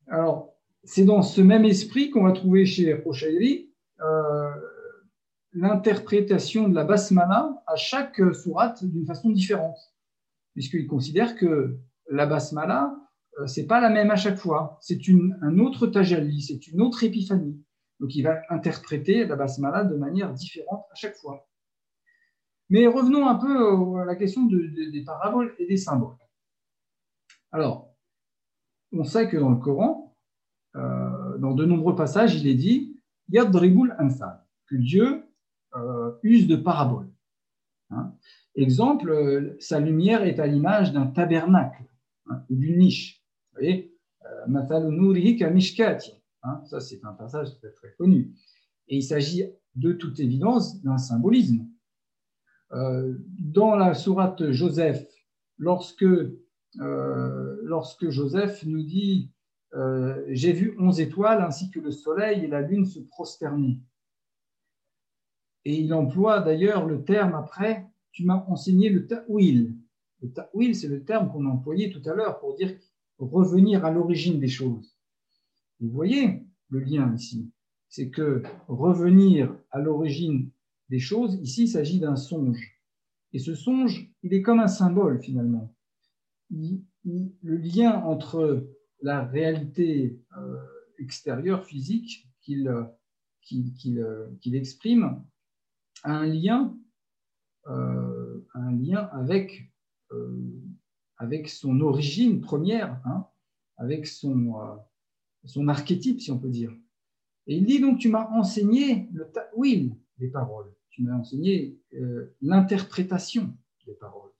Alors, 0.06 0.54
c'est 0.84 1.04
dans 1.04 1.22
ce 1.22 1.40
même 1.40 1.64
esprit 1.64 2.10
qu'on 2.10 2.24
va 2.24 2.32
trouver 2.32 2.64
chez 2.64 2.92
euh, 2.92 3.67
l'interprétation 5.52 6.68
de 6.68 6.74
la 6.74 6.84
basmala 6.84 7.62
à 7.66 7.76
chaque 7.76 8.20
sourate 8.34 8.84
d'une 8.84 9.06
façon 9.06 9.30
différente, 9.30 9.78
puisqu'il 10.54 10.86
considère 10.86 11.36
que 11.36 11.78
la 12.10 12.26
basmala, 12.26 12.94
euh, 13.38 13.46
c'est 13.46 13.66
pas 13.66 13.80
la 13.80 13.90
même 13.90 14.10
à 14.10 14.16
chaque 14.16 14.38
fois, 14.38 14.78
c'est 14.80 14.98
un 15.42 15.58
autre 15.58 15.86
tajalli, 15.86 16.42
c'est 16.42 16.66
une 16.68 16.80
autre 16.80 17.04
épiphanie. 17.04 17.62
Donc 18.00 18.14
il 18.14 18.22
va 18.22 18.40
interpréter 18.50 19.26
la 19.26 19.36
basmala 19.36 19.84
de 19.84 19.96
manière 19.96 20.32
différente 20.32 20.84
à 20.92 20.94
chaque 20.94 21.16
fois. 21.16 21.48
Mais 22.70 22.86
revenons 22.86 23.26
un 23.26 23.34
peu 23.34 24.00
à 24.00 24.04
la 24.04 24.14
question 24.14 24.44
des 24.44 25.02
paraboles 25.04 25.54
et 25.58 25.66
des 25.66 25.78
symboles. 25.78 26.16
Alors, 27.50 27.94
on 28.92 29.04
sait 29.04 29.28
que 29.28 29.38
dans 29.38 29.48
le 29.48 29.56
Coran, 29.56 30.14
euh, 30.76 31.38
dans 31.38 31.54
de 31.54 31.64
nombreux 31.64 31.96
passages, 31.96 32.34
il 32.34 32.46
est 32.46 32.54
dit 32.54 32.97
yadribul 33.28 33.94
amsal, 33.98 34.44
que 34.66 34.76
Dieu 34.76 35.24
euh, 35.76 36.12
use 36.22 36.46
de 36.46 36.56
paraboles. 36.56 37.10
Hein? 37.90 38.14
Exemple, 38.54 39.10
euh, 39.10 39.56
sa 39.60 39.80
lumière 39.80 40.22
est 40.22 40.38
à 40.38 40.46
l'image 40.46 40.92
d'un 40.92 41.06
tabernacle 41.06 41.84
hein, 42.28 42.42
ou 42.48 42.56
d'une 42.56 42.78
niche. 42.78 43.22
Vous 43.52 43.60
voyez, 43.60 43.94
hein, 46.42 46.62
ça 46.66 46.80
c'est 46.80 47.04
un 47.04 47.12
passage 47.12 47.54
très, 47.58 47.70
très 47.72 47.92
connu. 47.98 48.32
Et 48.88 48.96
il 48.96 49.02
s'agit 49.02 49.44
de 49.74 49.92
toute 49.92 50.20
évidence 50.20 50.82
d'un 50.82 50.98
symbolisme. 50.98 51.66
dans 52.70 53.74
la 53.76 53.94
sourate 53.94 54.50
Joseph, 54.50 55.06
lorsque, 55.56 56.06
lorsque 56.74 58.10
Joseph 58.10 58.64
nous 58.66 58.82
dit 58.82 59.30
euh, 59.74 60.24
j'ai 60.28 60.52
vu 60.52 60.74
onze 60.78 61.00
étoiles 61.00 61.42
ainsi 61.42 61.70
que 61.70 61.80
le 61.80 61.90
soleil 61.90 62.44
et 62.44 62.48
la 62.48 62.62
lune 62.62 62.86
se 62.86 63.00
prosterner. 63.00 63.80
Et 65.64 65.74
il 65.74 65.92
emploie 65.92 66.40
d'ailleurs 66.40 66.86
le 66.86 67.04
terme 67.04 67.34
après, 67.34 67.86
tu 68.12 68.24
m'as 68.24 68.44
enseigné 68.48 68.88
le 68.88 69.06
ta'wil. 69.06 69.76
Le 70.22 70.32
ta'wil, 70.32 70.74
c'est 70.74 70.88
le 70.88 71.04
terme 71.04 71.30
qu'on 71.30 71.46
a 71.46 71.50
employé 71.50 71.90
tout 71.90 72.02
à 72.08 72.14
l'heure 72.14 72.38
pour 72.40 72.56
dire 72.56 72.74
revenir 73.18 73.84
à 73.84 73.90
l'origine 73.90 74.40
des 74.40 74.48
choses. 74.48 74.96
vous 75.80 75.90
voyez 75.90 76.42
le 76.70 76.80
lien 76.80 77.14
ici. 77.14 77.50
C'est 77.88 78.10
que 78.10 78.42
revenir 78.68 79.54
à 79.70 79.80
l'origine 79.80 80.50
des 80.88 80.98
choses, 80.98 81.38
ici, 81.42 81.64
il 81.64 81.68
s'agit 81.68 82.00
d'un 82.00 82.16
songe. 82.16 82.80
Et 83.32 83.38
ce 83.38 83.54
songe, 83.54 84.10
il 84.22 84.32
est 84.32 84.42
comme 84.42 84.60
un 84.60 84.68
symbole 84.68 85.20
finalement. 85.20 85.74
le 86.50 87.56
lien 87.56 88.02
entre 88.04 88.66
la 89.00 89.24
réalité 89.24 90.18
euh, 90.36 90.56
extérieure, 90.98 91.64
physique 91.64 92.28
qu'il 92.40 92.68
euh, 92.68 92.84
euh, 93.86 94.36
exprime 94.52 95.24
a 96.02 96.12
un 96.12 96.26
lien, 96.26 96.76
un 97.66 98.72
lien 98.72 99.10
avec, 99.12 99.70
avec 101.16 101.48
son 101.48 101.80
origine 101.80 102.40
première, 102.40 103.00
hein, 103.04 103.26
avec 103.76 104.06
son, 104.06 104.54
son 105.44 105.68
archétype, 105.68 106.20
si 106.20 106.30
on 106.30 106.38
peut 106.38 106.48
dire. 106.48 106.72
Et 107.46 107.56
il 107.56 107.66
dit 107.66 107.80
donc, 107.80 107.98
tu 107.98 108.08
m'as 108.08 108.28
enseigné 108.30 109.08
le 109.12 109.30
ta'wil 109.30 109.94
des 110.18 110.28
paroles, 110.28 110.72
tu 110.90 111.02
m'as 111.02 111.16
enseigné 111.16 111.78
l'interprétation 112.40 113.54
des 113.86 113.94
paroles. 113.94 114.32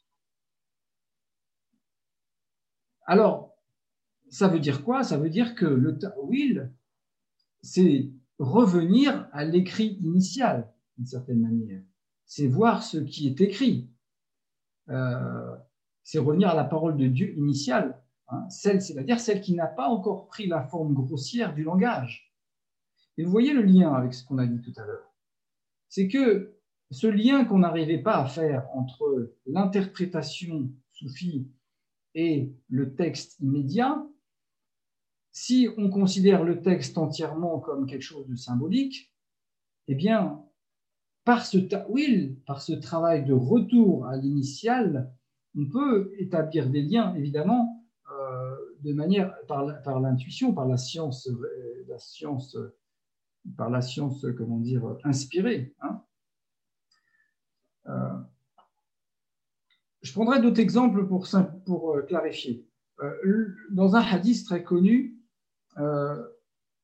Alors, 3.05 3.48
ça 4.31 4.49
veut 4.49 4.61
dire 4.61 4.85
quoi? 4.85 5.03
Ça 5.03 5.19
veut 5.19 5.31
dire 5.31 5.55
que 5.55 5.67
le 5.67 5.99
ta'wil, 5.99 6.73
c'est 7.63 8.11
revenir 8.39 9.29
à 9.33 9.45
l'écrit 9.45 9.99
initial, 10.01 10.73
d'une 10.97 11.07
certaine 11.07 11.41
manière. 11.41 11.83
C'est 12.25 12.47
voir 12.47 12.83
ce 12.83 12.99
qui 12.99 13.27
est 13.27 13.41
écrit. 13.41 13.91
Euh, 14.91 15.57
c'est 16.03 16.19
revenir 16.19 16.49
à 16.49 16.55
la 16.55 16.65
parole 16.65 16.97
de 16.97 17.07
Dieu 17.07 17.37
initiale, 17.37 18.03
hein, 18.29 18.49
celle, 18.49 18.81
c'est-à-dire 18.81 19.21
celle 19.21 19.41
qui 19.41 19.55
n'a 19.55 19.67
pas 19.67 19.89
encore 19.89 20.27
pris 20.27 20.47
la 20.47 20.63
forme 20.63 20.95
grossière 20.95 21.55
du 21.55 21.65
langage. 21.65 22.35
Et 23.17 23.25
vous 23.25 23.31
voyez 23.31 23.53
le 23.53 23.63
lien 23.63 23.93
avec 23.93 24.15
ce 24.15 24.25
qu'on 24.25 24.39
a 24.39 24.47
dit 24.47 24.61
tout 24.61 24.79
à 24.81 24.87
l'heure. 24.87 25.13
C'est 25.89 26.09
que 26.09 26.59
ce 26.91 27.07
lien 27.07 27.45
qu'on 27.45 27.59
n'arrivait 27.59 27.99
pas 27.99 28.19
à 28.19 28.27
faire 28.27 28.67
entre 28.75 29.35
l'interprétation 29.47 30.71
soufie 30.93 31.51
et 32.15 32.55
le 32.69 32.95
texte 32.95 33.39
immédiat, 33.41 34.07
si 35.39 35.69
on 35.77 35.89
considère 35.89 36.43
le 36.43 36.63
texte 36.63 36.99
entièrement 36.99 37.61
comme 37.61 37.87
quelque 37.87 38.03
chose 38.03 38.27
de 38.27 38.35
symbolique, 38.35 39.15
eh 39.87 39.95
bien, 39.95 40.45
par 41.25 41.47
ce 41.47 41.59
par 42.45 42.61
ce 42.61 42.73
travail 42.73 43.25
de 43.25 43.35
retour 43.35 44.07
à 44.07 44.17
l'initial, 44.17 45.15
on 45.57 45.67
peut 45.67 46.13
établir 46.19 46.69
des 46.69 46.83
liens, 46.83 47.15
évidemment, 47.15 47.87
euh, 48.11 48.57
de 48.81 48.93
manière 48.93 49.33
par, 49.47 50.01
l'intuition, 50.01 50.53
par 50.53 50.67
la 50.67 50.77
science, 50.77 51.29
euh, 51.29 51.85
la 51.87 51.99
science, 51.99 52.57
par 53.57 53.71
la 53.71 53.81
science, 53.81 54.27
comment 54.37 54.59
dire, 54.59 54.97
inspirée. 55.05 55.73
Hein. 55.83 56.03
Euh, 57.87 58.19
je 60.03 60.13
prendrai 60.13 60.43
d'autres 60.43 60.61
exemples 60.61 61.07
pour 61.07 61.29
clarifier. 62.09 62.67
dans 63.71 63.95
un 63.95 64.03
hadith 64.03 64.45
très 64.45 64.65
connu, 64.65 65.18
euh, 65.79 66.23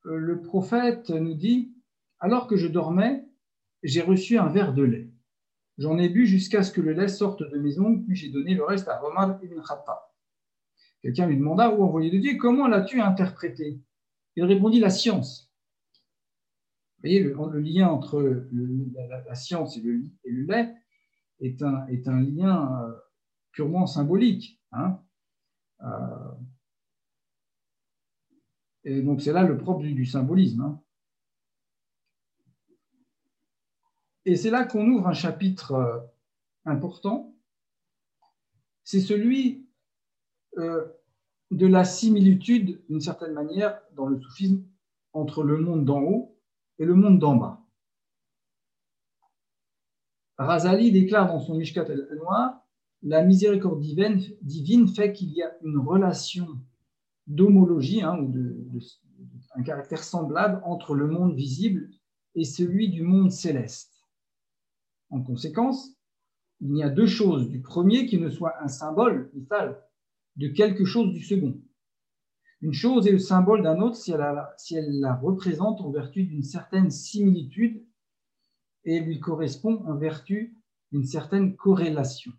le 0.04 0.40
prophète 0.42 1.10
nous 1.10 1.34
dit, 1.34 1.74
alors 2.20 2.46
que 2.46 2.56
je 2.56 2.66
dormais, 2.66 3.24
j'ai 3.82 4.02
reçu 4.02 4.38
un 4.38 4.48
verre 4.48 4.74
de 4.74 4.82
lait. 4.82 5.10
J'en 5.78 5.98
ai 5.98 6.08
bu 6.08 6.26
jusqu'à 6.26 6.62
ce 6.62 6.72
que 6.72 6.80
le 6.80 6.92
lait 6.92 7.08
sorte 7.08 7.42
de 7.42 7.58
mes 7.58 7.78
ongles, 7.78 8.04
puis 8.04 8.16
j'ai 8.16 8.30
donné 8.30 8.54
le 8.54 8.64
reste 8.64 8.88
à 8.88 9.04
Omar 9.04 9.38
ibn 9.42 9.60
Khattab. 9.60 9.98
Quelqu'un 11.02 11.26
lui 11.26 11.36
demanda, 11.36 11.70
ou 11.70 11.82
envoyé 11.82 12.10
de 12.10 12.18
Dieu, 12.18 12.36
comment 12.38 12.68
l'as-tu 12.68 13.00
interprété? 13.00 13.82
Il 14.36 14.44
répondit, 14.44 14.80
la 14.80 14.90
science. 14.90 15.52
Vous 16.96 17.10
voyez, 17.10 17.20
le, 17.22 17.60
lien 17.60 17.88
entre 17.88 18.46
la, 18.94 19.34
science 19.34 19.76
et 19.76 19.82
le, 19.82 20.46
lait 20.46 20.74
est 21.40 21.62
un, 21.62 22.20
lien 22.20 22.82
euh, 22.82 22.94
purement 23.52 23.86
symbolique. 23.86 24.62
Hein. 24.72 24.98
Euh, 25.82 26.30
et 28.84 29.02
donc 29.02 29.22
c'est 29.22 29.32
là 29.32 29.42
le 29.42 29.56
propre 29.56 29.82
du, 29.82 30.06
symbolisme. 30.06 30.60
Hein. 30.60 30.82
Et 34.26 34.36
c'est 34.36 34.50
là 34.50 34.64
qu'on 34.64 34.86
ouvre 34.88 35.08
un 35.08 35.14
chapitre 35.14 35.72
euh, 35.72 35.98
important. 36.64 37.34
C'est 38.84 39.00
celui 39.00 39.66
euh, 40.58 40.86
de 41.50 41.66
la 41.66 41.84
similitude, 41.84 42.84
d'une 42.88 43.00
certaine 43.00 43.32
manière, 43.32 43.80
dans 43.92 44.06
le 44.06 44.20
soufisme, 44.20 44.64
entre 45.12 45.42
le 45.42 45.58
monde 45.58 45.84
d'en 45.84 46.02
haut 46.02 46.38
et 46.78 46.84
le 46.84 46.94
monde 46.94 47.18
d'en 47.18 47.36
bas. 47.36 47.60
Razali 50.36 50.90
déclare 50.90 51.28
dans 51.28 51.38
son 51.38 51.54
Mishkat 51.54 51.84
el-Noir 51.84 52.60
la 53.02 53.22
miséricorde 53.22 53.80
divine, 53.80 54.20
divine 54.42 54.88
fait 54.88 55.12
qu'il 55.12 55.30
y 55.32 55.42
a 55.42 55.54
une 55.62 55.78
relation 55.78 56.48
d'homologie, 57.26 58.02
hein, 58.02 58.18
ou 58.18 58.30
de, 58.30 58.56
un 59.54 59.62
caractère 59.62 60.02
semblable 60.02 60.60
entre 60.64 60.94
le 60.94 61.06
monde 61.06 61.34
visible 61.34 61.90
et 62.34 62.44
celui 62.44 62.88
du 62.88 63.02
monde 63.02 63.30
céleste. 63.30 63.92
En 65.10 65.22
conséquence, 65.22 65.96
il 66.60 66.72
n'y 66.72 66.82
a 66.82 66.90
deux 66.90 67.06
choses 67.06 67.48
du 67.48 67.60
premier 67.60 68.06
qui 68.06 68.18
ne 68.18 68.30
soit 68.30 68.62
un 68.62 68.68
symbole 68.68 69.30
vital 69.34 69.80
de 70.36 70.48
quelque 70.48 70.84
chose 70.84 71.12
du 71.12 71.22
second. 71.22 71.60
Une 72.60 72.72
chose 72.72 73.06
est 73.06 73.12
le 73.12 73.18
symbole 73.18 73.62
d'un 73.62 73.80
autre 73.80 73.96
si 73.96 74.12
elle 74.12 75.00
la 75.00 75.14
représente 75.14 75.80
en 75.80 75.90
vertu 75.90 76.24
d'une 76.24 76.42
certaine 76.42 76.90
similitude 76.90 77.84
et 78.84 79.00
lui 79.00 79.20
correspond 79.20 79.84
en 79.86 79.96
vertu 79.96 80.56
d'une 80.90 81.04
certaine 81.04 81.56
corrélation. 81.56 82.32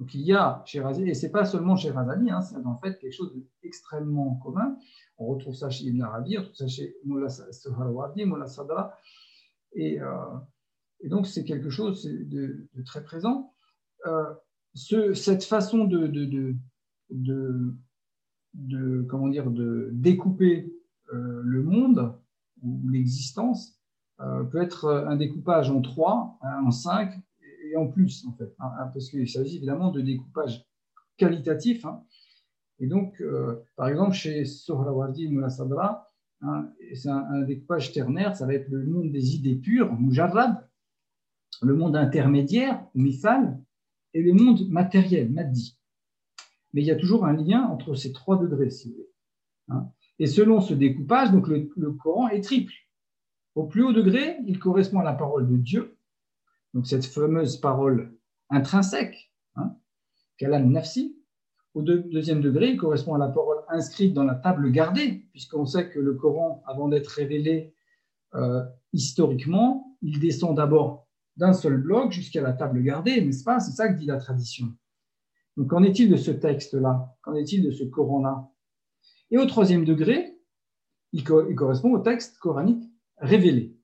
Donc 0.00 0.14
il 0.14 0.22
y 0.22 0.32
a 0.32 0.62
chez 0.64 0.80
Razali, 0.80 1.10
et 1.10 1.14
ce 1.14 1.26
n'est 1.26 1.32
pas 1.32 1.44
seulement 1.44 1.76
chez 1.76 1.90
Razali, 1.90 2.30
hein, 2.30 2.40
c'est 2.40 2.56
en 2.64 2.78
fait 2.78 2.98
quelque 2.98 3.12
chose 3.12 3.34
d'extrêmement 3.62 4.36
commun. 4.36 4.78
On 5.18 5.26
retrouve 5.26 5.54
ça 5.54 5.68
chez 5.68 5.84
Ibn 5.84 6.00
Arabi, 6.00 6.38
on 6.38 6.40
retrouve 6.40 6.56
ça 6.56 6.68
chez 6.68 6.96
Mullah 7.04 7.28
Sohrawardi, 7.28 8.24
Mullah 8.24 8.46
Sadra. 8.46 8.96
Et, 9.72 10.00
euh, 10.00 10.38
et 11.00 11.10
donc 11.10 11.26
c'est 11.26 11.44
quelque 11.44 11.68
chose 11.68 12.02
de, 12.04 12.66
très 12.86 13.04
présent. 13.04 13.52
Euh, 14.06 14.32
ce, 14.72 15.12
cette 15.12 15.44
façon 15.44 15.84
de, 15.84 16.56
comment 19.06 19.28
dire, 19.28 19.50
de 19.50 19.90
découper 19.92 20.72
euh, 21.12 21.42
le 21.44 21.62
monde 21.62 22.18
ou 22.62 22.88
l'existence 22.88 23.78
peut 24.50 24.60
être 24.60 24.90
un 25.08 25.16
découpage 25.16 25.70
en 25.70 25.80
trois, 25.80 26.38
en 26.42 26.70
cinq, 26.70 27.18
et 27.70 27.76
en 27.76 27.86
plus, 27.86 28.26
en 28.26 28.32
fait, 28.32 28.54
hein, 28.58 28.70
hein, 28.78 28.90
parce 28.92 29.08
qu'il 29.08 29.28
s'agit 29.28 29.56
évidemment 29.56 29.90
de 29.90 30.00
découpage 30.00 30.64
qualitatif. 31.16 31.84
Hein. 31.84 32.04
Et 32.78 32.86
donc, 32.86 33.20
euh, 33.20 33.62
par 33.76 33.88
exemple, 33.88 34.12
chez 34.12 34.44
Sohrawardi 34.44 35.28
Moula 35.28 35.50
Sadra, 35.50 36.06
c'est 36.94 37.10
un, 37.10 37.42
découpage 37.42 37.92
ternaire, 37.92 38.34
ça 38.34 38.46
va 38.46 38.54
être 38.54 38.68
le 38.70 38.86
monde 38.86 39.12
des 39.12 39.34
idées 39.36 39.56
pures, 39.56 39.94
Mujarrad, 40.00 40.66
le 41.60 41.74
monde 41.76 41.96
intermédiaire, 41.96 42.82
Mithal, 42.94 43.60
et 44.14 44.22
le 44.22 44.32
monde 44.32 44.66
matériel, 44.70 45.30
Maddi. 45.30 45.78
Mais 46.72 46.80
il 46.80 46.86
y 46.86 46.90
a 46.90 46.96
toujours 46.96 47.26
un 47.26 47.34
lien 47.34 47.64
entre 47.64 47.94
ces 47.94 48.12
trois 48.12 48.38
degrés, 48.38 48.70
si 48.70 48.88
vous 48.88 48.94
voulez. 48.94 49.84
Et 50.18 50.26
selon 50.26 50.62
ce 50.62 50.72
découpage, 50.72 51.30
donc 51.30 51.46
le 51.48 51.92
Coran 51.92 52.28
est 52.28 52.42
triple. 52.42 52.72
Au 53.54 53.64
plus 53.64 53.82
haut 53.82 53.92
degré, 53.92 54.38
il 54.46 54.58
correspond 54.58 55.00
à 55.00 55.04
la 55.04 55.12
parole 55.12 55.46
de 55.46 55.56
Dieu, 55.56 55.98
donc 56.74 56.86
cette 56.86 57.06
fameuse 57.06 57.56
parole 57.58 58.16
intrinsèque, 58.48 59.32
hein, 59.56 59.76
kalam 60.38 60.70
nafsi, 60.70 61.16
au 61.74 61.82
deuxième 61.82 62.40
degré, 62.40 62.70
il 62.70 62.76
correspond 62.76 63.14
à 63.14 63.18
la 63.18 63.28
parole 63.28 63.58
inscrite 63.68 64.12
dans 64.12 64.24
la 64.24 64.34
table 64.34 64.72
gardée, 64.72 65.24
puisqu'on 65.30 65.66
sait 65.66 65.88
que 65.88 66.00
le 66.00 66.14
Coran, 66.14 66.64
avant 66.66 66.88
d'être 66.88 67.06
révélé, 67.06 67.72
historiquement, 68.92 69.96
il 70.02 70.18
descend 70.18 70.56
d'abord 70.56 71.08
d'un 71.36 71.52
seul 71.52 71.76
bloc 71.76 72.12
jusqu'à 72.12 72.42
la 72.42 72.52
table 72.52 72.82
gardée, 72.82 73.24
n'est-ce 73.24 73.44
pas? 73.44 73.60
C'est 73.60 73.72
ça 73.72 73.88
que 73.88 73.98
dit 73.98 74.06
la 74.06 74.18
tradition. 74.18 74.66
Donc, 75.56 75.68
qu'en 75.68 75.82
est-il 75.82 76.10
de 76.10 76.16
ce 76.16 76.30
texte-là? 76.30 77.16
Qu'en 77.22 77.34
est-il 77.34 77.64
de 77.64 77.70
ce 77.70 77.84
Coran-là? 77.84 78.50
Et 79.30 79.38
au 79.38 79.46
troisième 79.46 79.84
degré, 79.84 80.38
il, 81.12 81.24
correspond 81.24 81.92
au 81.92 81.98
texte 81.98 82.38
coranique 82.38 82.84
révélé. 83.18 83.76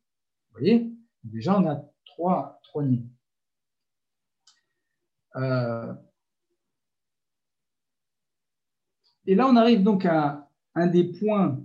Voyez? 0.53 0.93
Déjà, 1.25 1.59
on 1.59 1.67
a 1.67 1.85
trois, 2.17 2.61
niveaux. 2.83 3.09
Euh, 5.37 5.93
et 9.27 9.35
là, 9.35 9.47
on 9.49 9.57
arrive 9.57 9.83
donc 9.83 10.05
à 10.07 10.51
un 10.75 10.87
des 10.87 11.05
points, 11.05 11.63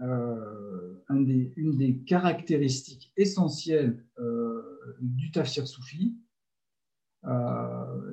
euh, 0.00 1.02
une 1.08 1.76
des 1.76 1.98
caractéristiques 2.04 3.12
essentielles 3.16 4.04
euh, 4.18 4.96
du 5.00 5.30
tafsir 5.30 5.66
soufi, 5.66 6.16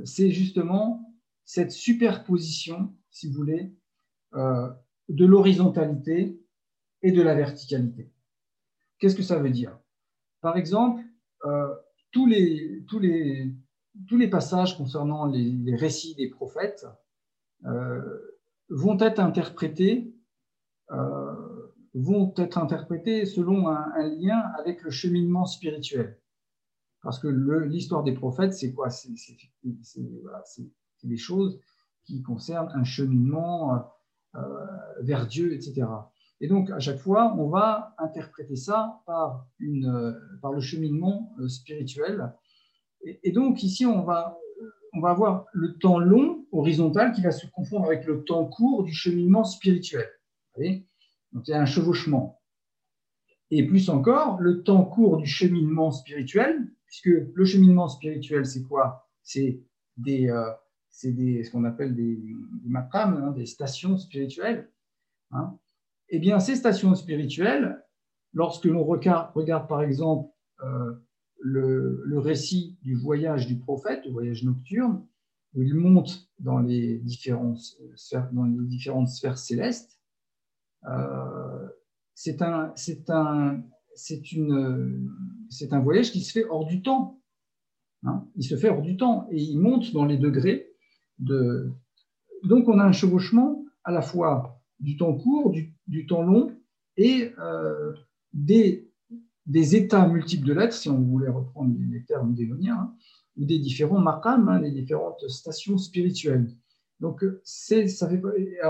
c'est 0.06 0.32
justement 0.32 1.14
cette 1.44 1.72
superposition, 1.72 2.96
si 3.10 3.28
vous 3.28 3.34
voulez, 3.34 3.76
de 4.34 5.26
l'horizontalité 5.26 6.40
et 7.02 7.12
de 7.12 7.22
la 7.22 7.36
verticalité. 7.36 8.10
Qu'est-ce 9.00 9.18
que 9.18 9.24
ça 9.24 9.38
veut 9.38 9.50
dire? 9.50 9.78
Par 10.40 10.56
exemple, 10.56 11.04
tous, 12.12 12.26
les, 12.26 12.84
tous, 12.88 13.00
les, 13.00 14.28
passages 14.30 14.78
concernant 14.78 15.26
les, 15.26 15.76
récits 15.76 16.16
des 16.16 16.30
prophètes 16.30 16.86
euh, 17.66 18.20
vont 18.70 18.98
être 19.00 19.20
interprétés 19.20 20.14
euh, 20.92 21.52
vont 21.94 22.34
être 22.38 22.58
interprétés 22.58 23.26
selon 23.26 23.68
un, 23.68 24.08
lien 24.08 24.40
avec 24.60 24.82
le 24.82 24.92
cheminement 24.92 25.46
spirituel. 25.46 26.18
Parce 27.02 27.20
que 27.20 27.28
l'histoire 27.28 28.04
des 28.04 28.14
prophètes, 28.14 28.54
c'est 28.54 28.74
quoi? 28.74 28.90
C'est 28.90 29.12
des 31.04 31.18
choses 31.18 31.60
qui 32.04 32.22
concernent 32.22 32.72
un 32.74 32.84
cheminement 32.84 33.92
euh, 34.36 34.40
vers 35.02 35.28
Dieu, 35.28 35.54
etc. 35.54 35.88
Et 36.42 36.48
donc, 36.48 36.70
à 36.72 36.80
chaque 36.80 36.98
fois, 36.98 37.34
on 37.38 37.48
va 37.48 37.96
interpréter 37.98 38.56
ça 38.56 39.02
par, 39.06 39.48
une, 39.60 40.20
par 40.42 40.52
le 40.52 40.60
cheminement 40.60 41.34
spirituel 41.48 42.34
et, 43.04 43.32
donc 43.32 43.64
ici, 43.64 43.86
on 43.86 44.04
va, 44.04 44.38
on 44.94 45.00
va 45.00 45.10
avoir 45.10 45.46
le 45.54 45.78
temps 45.78 46.00
long, 46.00 46.46
horizontal, 46.52 47.14
qui 47.14 47.22
va 47.22 47.32
se 47.32 47.48
confondre 47.48 47.86
avec 47.86 48.06
le 48.06 48.24
temps 48.24 48.46
court 48.46 48.84
du 48.84 48.94
cheminement 48.94 49.44
spirituel. 49.44 50.08
Vous 50.54 50.62
voyez? 50.62 50.88
Donc 51.32 51.48
il 51.48 51.52
y 51.52 51.54
a 51.54 51.62
un 51.62 51.66
chevauchement. 51.66 52.42
Et 53.50 53.66
plus 53.66 53.90
encore, 53.90 54.40
le 54.40 54.64
temps 54.64 54.86
court 54.86 55.18
du 55.18 55.26
cheminement 55.26 55.92
spirituel, 55.92 56.72
puisque 56.86 57.10
le 57.34 57.46
cheminement 57.46 57.88
spirituel, 57.88 58.46
c'est 58.46 58.64
quoi? 58.64 59.10
C'est 59.24 59.62
des, 59.98 60.30
euh, 60.30 60.52
des, 61.04 61.44
ce 61.44 61.52
qu'on 61.52 61.64
appelle 61.64 61.96
des, 61.96 62.16
des 62.16 62.74
hein, 62.74 63.32
des 63.32 63.46
stations 63.46 63.98
spirituelles. 63.98 64.70
Hein. 65.32 65.58
Eh 66.14 66.20
bien, 66.20 66.40
ces 66.40 66.58
stations 66.58 66.94
spirituelles, 66.94 67.82
lorsque 68.34 68.66
l'on 68.66 68.84
regarde, 68.84 69.68
par 69.70 69.82
exemple 69.82 70.30
euh, 70.62 70.94
le, 71.40 72.20
récit 72.20 72.78
du 72.82 72.96
voyage 72.96 73.48
du 73.48 73.58
prophète, 73.58 74.06
le 74.06 74.12
voyage 74.12 74.44
nocturne, 74.44 75.08
où 75.56 75.64
il 75.64 75.74
monte 75.74 76.30
dans 76.40 76.60
les 76.60 76.98
différentes 77.00 77.60
sphères, 77.96 79.38
célestes. 79.38 80.02
C'est 82.14 82.42
un 82.42 82.84
voyage 85.80 86.12
qui 86.12 86.22
se 86.22 86.32
fait 86.34 86.46
hors 86.50 86.66
du 86.66 86.82
temps. 86.82 87.18
Hein. 88.04 88.28
il 88.36 88.44
se 88.44 88.56
fait 88.56 88.70
hors 88.70 88.82
du 88.82 88.98
temps 88.98 89.28
et 89.30 89.40
il 89.40 89.60
monte 89.60 89.94
dans 89.94 90.06
les 90.06 90.18
degrés 90.18 90.74
de. 91.20 91.72
Donc 92.44 92.68
on 92.68 92.80
a 92.80 92.84
un 92.84 92.92
chevauchement 92.92 93.64
à 93.84 93.92
la 93.92 94.02
fois 94.02 94.61
du 94.82 94.98
temps 94.98 95.14
court, 95.14 95.54
du, 95.88 96.06
temps 96.08 96.24
long 96.24 96.52
et 96.98 97.32
euh, 97.40 97.94
des 98.34 98.86
états 99.76 100.08
multiples 100.08 100.48
de 100.48 100.54
l'être, 100.54 100.74
si 100.74 100.90
on 100.90 101.00
voulait 101.00 101.30
reprendre 101.30 101.74
les 101.90 102.04
termes 102.04 102.34
d'Élonia, 102.34 102.74
hein, 102.74 102.94
ou 103.38 103.46
des 103.46 103.60
différents 103.60 104.00
maqam, 104.00 104.50
hein, 104.50 104.60
les 104.60 104.72
différentes 104.72 105.28
stations 105.30 105.78
spirituelles. 105.78 106.50
Donc, 107.00 107.24
ça, 107.44 107.78
fait, 108.08 108.22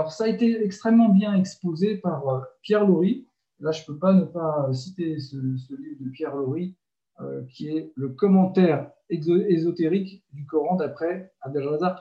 ça 0.08 0.24
a 0.24 0.28
été 0.28 0.64
extrêmement 0.64 1.10
bien 1.10 1.34
exposé 1.34 1.96
par 1.96 2.28
euh, 2.28 2.40
Pierre 2.62 2.86
Laurie. 2.86 3.26
Là, 3.60 3.72
je 3.72 3.82
ne 3.82 3.86
peux 3.86 3.98
pas 3.98 4.12
ne 4.14 4.24
pas 4.24 4.72
citer 4.72 5.18
ce, 5.18 5.36
livre 5.36 6.00
de 6.00 6.10
Pierre 6.10 6.34
Laurie, 6.34 6.74
euh, 7.20 7.42
qui 7.50 7.68
est 7.68 7.92
le 7.94 8.08
commentaire 8.08 8.90
ésotérique 9.10 10.24
du 10.32 10.46
Coran 10.46 10.76
d'après 10.76 11.32
Abdelrazak 11.42 11.98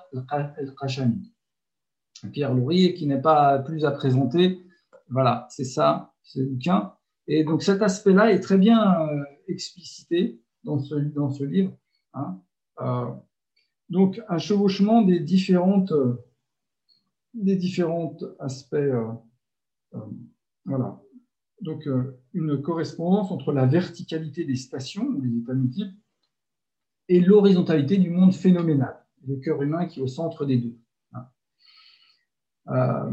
el-Khashani. 0.58 1.31
Pierre 2.28 2.54
Laurie, 2.54 2.94
qui 2.94 3.08
n'est 3.08 3.22
pas 3.22 3.60
plus 3.60 3.86
à 3.86 3.92
présenter. 3.92 4.64
Voilà, 5.10 5.48
c'est 5.50 5.66
ça, 5.66 6.14
c'est 6.24 6.40
le 6.40 6.48
bouquin. 6.48 6.94
Et 7.28 7.44
donc 7.44 7.64
cet 7.64 7.82
aspect-là 7.82 8.32
est 8.32 8.40
très 8.40 8.58
bien 8.58 9.02
euh, 9.02 9.24
explicité 9.48 10.42
dans 10.64 10.80
ce, 10.80 10.96
dans 10.96 11.30
ce 11.30 11.44
livre. 11.44 11.78
Hein. 12.14 12.40
Euh, 12.82 13.06
donc 13.90 14.22
un 14.30 14.38
chevauchement 14.38 15.02
des 15.02 15.20
différentes, 15.20 15.92
euh, 15.92 16.24
des 17.34 17.60
aspects. 18.40 18.76
voilà. 20.66 21.02
Donc 21.62 21.88
une 22.34 22.62
correspondance 22.62 23.32
entre 23.32 23.54
la 23.54 23.66
verticalité 23.66 24.46
des 24.46 24.56
stations, 24.56 25.10
des 25.12 25.38
états 25.38 25.54
multiples, 25.54 25.94
et 27.08 27.20
l'horizontalité 27.20 27.98
du 27.98 28.10
monde 28.10 28.34
phénoménal, 28.34 29.06
le 29.28 29.36
cœur 29.38 29.62
humain 29.62 29.86
qui 29.86 30.00
est 30.00 30.04
au 30.04 30.08
centre 30.08 30.46
des 30.46 30.58
deux. 30.58 30.78
Hein 32.68 33.10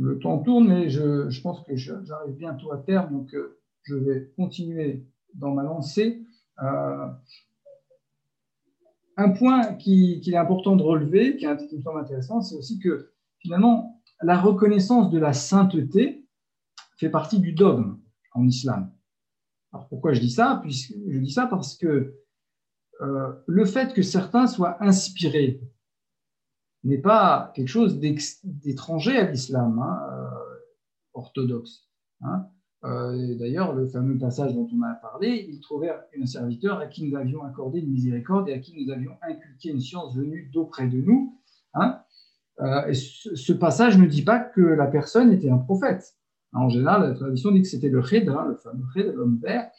le 0.00 0.18
temps 0.18 0.38
tourne, 0.38 0.68
mais 0.68 0.88
je, 0.88 1.40
pense 1.42 1.62
que 1.62 1.76
j'arrive 1.76 2.34
bientôt 2.36 2.72
à 2.72 2.78
terme, 2.78 3.12
donc 3.12 3.34
euh, 3.34 3.58
je 3.82 3.94
vais 3.94 4.32
continuer 4.36 5.06
dans 5.34 5.52
ma 5.52 5.62
lancée. 5.62 6.22
Euh, 6.62 7.06
un 9.16 9.30
point 9.30 9.74
qu'il 9.74 10.32
est 10.32 10.36
important 10.36 10.76
de 10.76 10.82
relever, 10.82 11.36
qui, 11.36 11.44
est, 11.44 11.68
qui 11.68 11.76
me 11.76 11.82
semble 11.82 12.00
intéressant, 12.00 12.40
c'est 12.40 12.56
aussi 12.56 12.78
que 12.78 13.12
finalement, 13.38 14.02
la 14.22 14.38
reconnaissance 14.38 15.10
de 15.10 15.18
la 15.18 15.32
sainteté 15.32 16.26
fait 16.96 17.10
partie 17.10 17.40
du 17.40 17.52
dogme 17.52 17.98
en 18.32 18.46
islam. 18.46 18.92
Alors 19.72 19.88
pourquoi 19.88 20.12
je 20.12 20.20
dis 20.20 20.30
ça? 20.30 20.60
Puisque, 20.62 20.94
Je 21.08 21.18
dis 21.18 21.30
ça 21.30 21.46
parce 21.46 21.76
que 21.76 22.16
euh, 23.00 23.32
le 23.46 23.64
fait 23.64 23.94
que 23.94 24.02
certains 24.02 24.46
soient 24.46 24.82
inspirés 24.82 25.60
n'est 26.84 26.98
pas 26.98 27.52
quelque 27.54 27.68
chose 27.68 27.98
d'étranger 27.98 29.16
à 29.16 29.30
l'islam 29.30 29.78
hein, 29.78 30.00
euh, 30.12 30.56
orthodoxe. 31.14 31.88
Hein. 32.22 32.46
Euh, 32.84 33.34
d'ailleurs, 33.36 33.74
le 33.74 33.86
fameux 33.86 34.18
passage 34.18 34.54
dont 34.54 34.68
on 34.72 34.82
a 34.82 34.94
parlé, 34.94 35.46
il 35.48 35.60
trouvait 35.60 35.92
un 36.18 36.26
serviteur 36.26 36.78
à 36.78 36.86
qui 36.86 37.06
nous 37.06 37.16
avions 37.16 37.44
accordé 37.44 37.80
une 37.80 37.90
miséricorde 37.90 38.48
et 38.48 38.54
à 38.54 38.58
qui 38.58 38.74
nous 38.74 38.90
avions 38.90 39.12
inculqué 39.20 39.70
une 39.70 39.80
science 39.80 40.16
venue 40.16 40.50
d'auprès 40.52 40.86
de 40.86 40.98
nous. 40.98 41.38
Hein. 41.74 42.00
Euh, 42.60 42.86
et 42.86 42.94
ce, 42.94 43.52
passage 43.52 43.98
ne 43.98 44.06
dit 44.06 44.22
pas 44.22 44.38
que 44.38 44.62
la 44.62 44.86
personne 44.86 45.32
était 45.32 45.50
un 45.50 45.58
prophète. 45.58 46.16
En 46.52 46.68
général, 46.68 47.02
la 47.02 47.14
tradition 47.14 47.52
dit 47.52 47.62
que 47.62 47.68
c'était 47.68 47.90
le 47.90 48.02
Khidr, 48.02 48.42
le 48.48 48.56
fameux 48.56 48.84
Khidr, 48.94 49.12
l'homme 49.12 49.38
vert, 49.40 49.70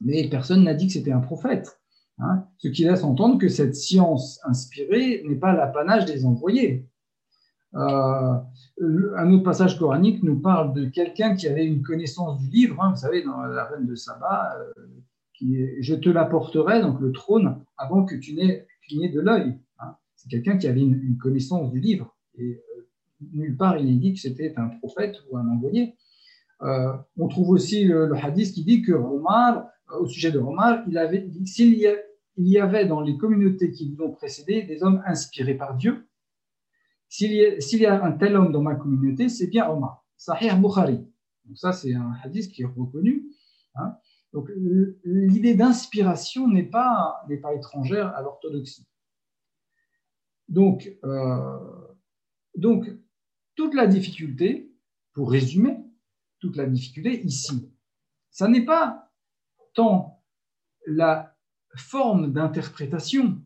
mais 0.00 0.28
personne 0.28 0.64
n'a 0.64 0.74
dit 0.74 0.86
que 0.86 0.92
c'était 0.92 1.12
un 1.12 1.20
prophète. 1.20 1.79
Hein, 2.22 2.44
ce 2.58 2.68
qui 2.68 2.84
laisse 2.84 3.02
entendre 3.02 3.38
que 3.38 3.48
cette 3.48 3.74
science 3.74 4.40
inspirée 4.44 5.22
n'est 5.26 5.36
pas 5.36 5.54
l'apanage 5.54 6.04
des 6.04 6.26
envoyés. 6.26 6.86
Euh, 7.74 8.34
un 9.16 9.32
autre 9.32 9.44
passage 9.44 9.78
coranique 9.78 10.22
nous 10.22 10.40
parle 10.40 10.74
de 10.74 10.86
quelqu'un 10.86 11.34
qui 11.34 11.46
avait 11.46 11.64
une 11.64 11.82
connaissance 11.82 12.40
du 12.40 12.48
livre, 12.48 12.82
hein, 12.82 12.90
vous 12.90 13.00
savez, 13.00 13.22
dans 13.22 13.40
la 13.42 13.64
reine 13.64 13.86
de 13.86 13.94
Saba, 13.94 14.54
euh, 14.58 14.82
qui 15.34 15.56
Je 15.80 15.94
te 15.94 16.10
l'apporterai, 16.10 16.82
donc 16.82 17.00
le 17.00 17.12
trône, 17.12 17.64
avant 17.78 18.04
que 18.04 18.16
tu 18.16 18.34
n'aies 18.34 18.66
de 18.90 19.20
l'œil. 19.20 19.58
Hein. 19.78 19.94
C'est 20.16 20.28
quelqu'un 20.28 20.58
qui 20.58 20.66
avait 20.66 20.80
une, 20.80 21.16
connaissance 21.16 21.70
du 21.70 21.80
livre. 21.80 22.16
Et 22.36 22.60
euh, 22.76 22.88
nulle 23.32 23.56
part 23.56 23.78
il 23.78 23.86
n'est 23.86 23.98
dit 23.98 24.14
que 24.14 24.20
c'était 24.20 24.52
un 24.56 24.68
prophète 24.68 25.16
ou 25.30 25.36
un 25.36 25.48
envoyé. 25.48 25.94
on 26.60 27.28
trouve 27.28 27.50
aussi 27.50 27.84
le, 27.84 28.12
hadith 28.14 28.52
qui 28.52 28.64
dit 28.64 28.82
que 28.82 28.92
Omar, 28.92 29.68
au 30.00 30.06
sujet 30.06 30.32
de 30.32 30.38
Omar, 30.38 30.82
il 30.88 30.98
avait 30.98 31.30
s'il 31.44 31.74
il 32.40 32.48
y 32.48 32.58
avait 32.58 32.86
dans 32.86 33.02
les 33.02 33.18
communautés 33.18 33.70
qui 33.70 33.90
nous 33.90 34.02
ont 34.02 34.12
précédés 34.12 34.62
des 34.62 34.82
hommes 34.82 35.02
inspirés 35.04 35.54
par 35.54 35.76
Dieu. 35.76 36.08
S'il 37.08 37.32
y, 37.34 37.86
a 37.86 38.02
un 38.02 38.12
tel 38.12 38.34
homme 38.36 38.50
dans 38.50 38.62
ma 38.62 38.76
communauté, 38.76 39.28
c'est 39.28 39.48
bien 39.48 39.68
Omar. 39.68 40.06
Sahih 40.16 40.54
Bukhari. 40.56 41.06
Donc 41.44 41.58
ça, 41.58 41.72
c'est 41.72 41.92
un 41.92 42.12
hadith 42.22 42.50
qui 42.50 42.62
est 42.62 42.66
reconnu. 42.66 43.26
Hein. 43.74 43.94
Donc 44.32 44.48
l'idée 45.04 45.54
d'inspiration 45.54 46.48
n'est 46.48 46.70
pas, 46.70 47.26
pas 47.42 47.54
étrangère 47.54 48.08
à 48.16 48.22
l'orthodoxie. 48.22 48.86
Donc, 50.48 50.90
euh, 51.04 51.58
donc, 52.56 52.90
toute 53.54 53.74
la 53.74 53.86
difficulté, 53.86 54.72
pour 55.12 55.30
résumer, 55.30 55.76
toute 56.38 56.56
la 56.56 56.66
difficulté 56.66 57.22
ici. 57.22 57.70
Ça 58.30 58.48
n'est 58.48 58.64
pas 58.64 59.12
tant 59.74 60.22
la 60.86 61.36
forme 61.76 62.32
d'interprétation 62.32 63.40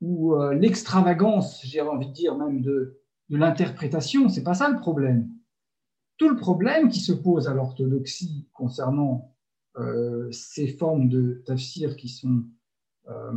ou 0.00 0.34
euh, 0.34 0.54
l'extravagance, 0.54 1.60
j'ai 1.64 1.80
envie 1.80 2.08
de 2.08 2.12
dire 2.12 2.36
même 2.36 2.60
de, 2.62 3.00
l'interprétation, 3.30 4.28
c'est 4.28 4.42
pas 4.42 4.54
ça 4.54 4.70
le 4.70 4.78
problème. 4.78 5.28
Tout 6.16 6.30
le 6.30 6.36
problème 6.36 6.88
qui 6.88 7.00
se 7.00 7.12
pose 7.12 7.46
à 7.46 7.54
l'orthodoxie 7.54 8.48
concernant 8.52 9.34
euh, 9.76 10.30
ces 10.32 10.68
formes 10.68 11.08
de 11.08 11.42
tafsir 11.44 11.96
qui 11.96 12.08
sont 12.08 12.44
euh, 13.08 13.32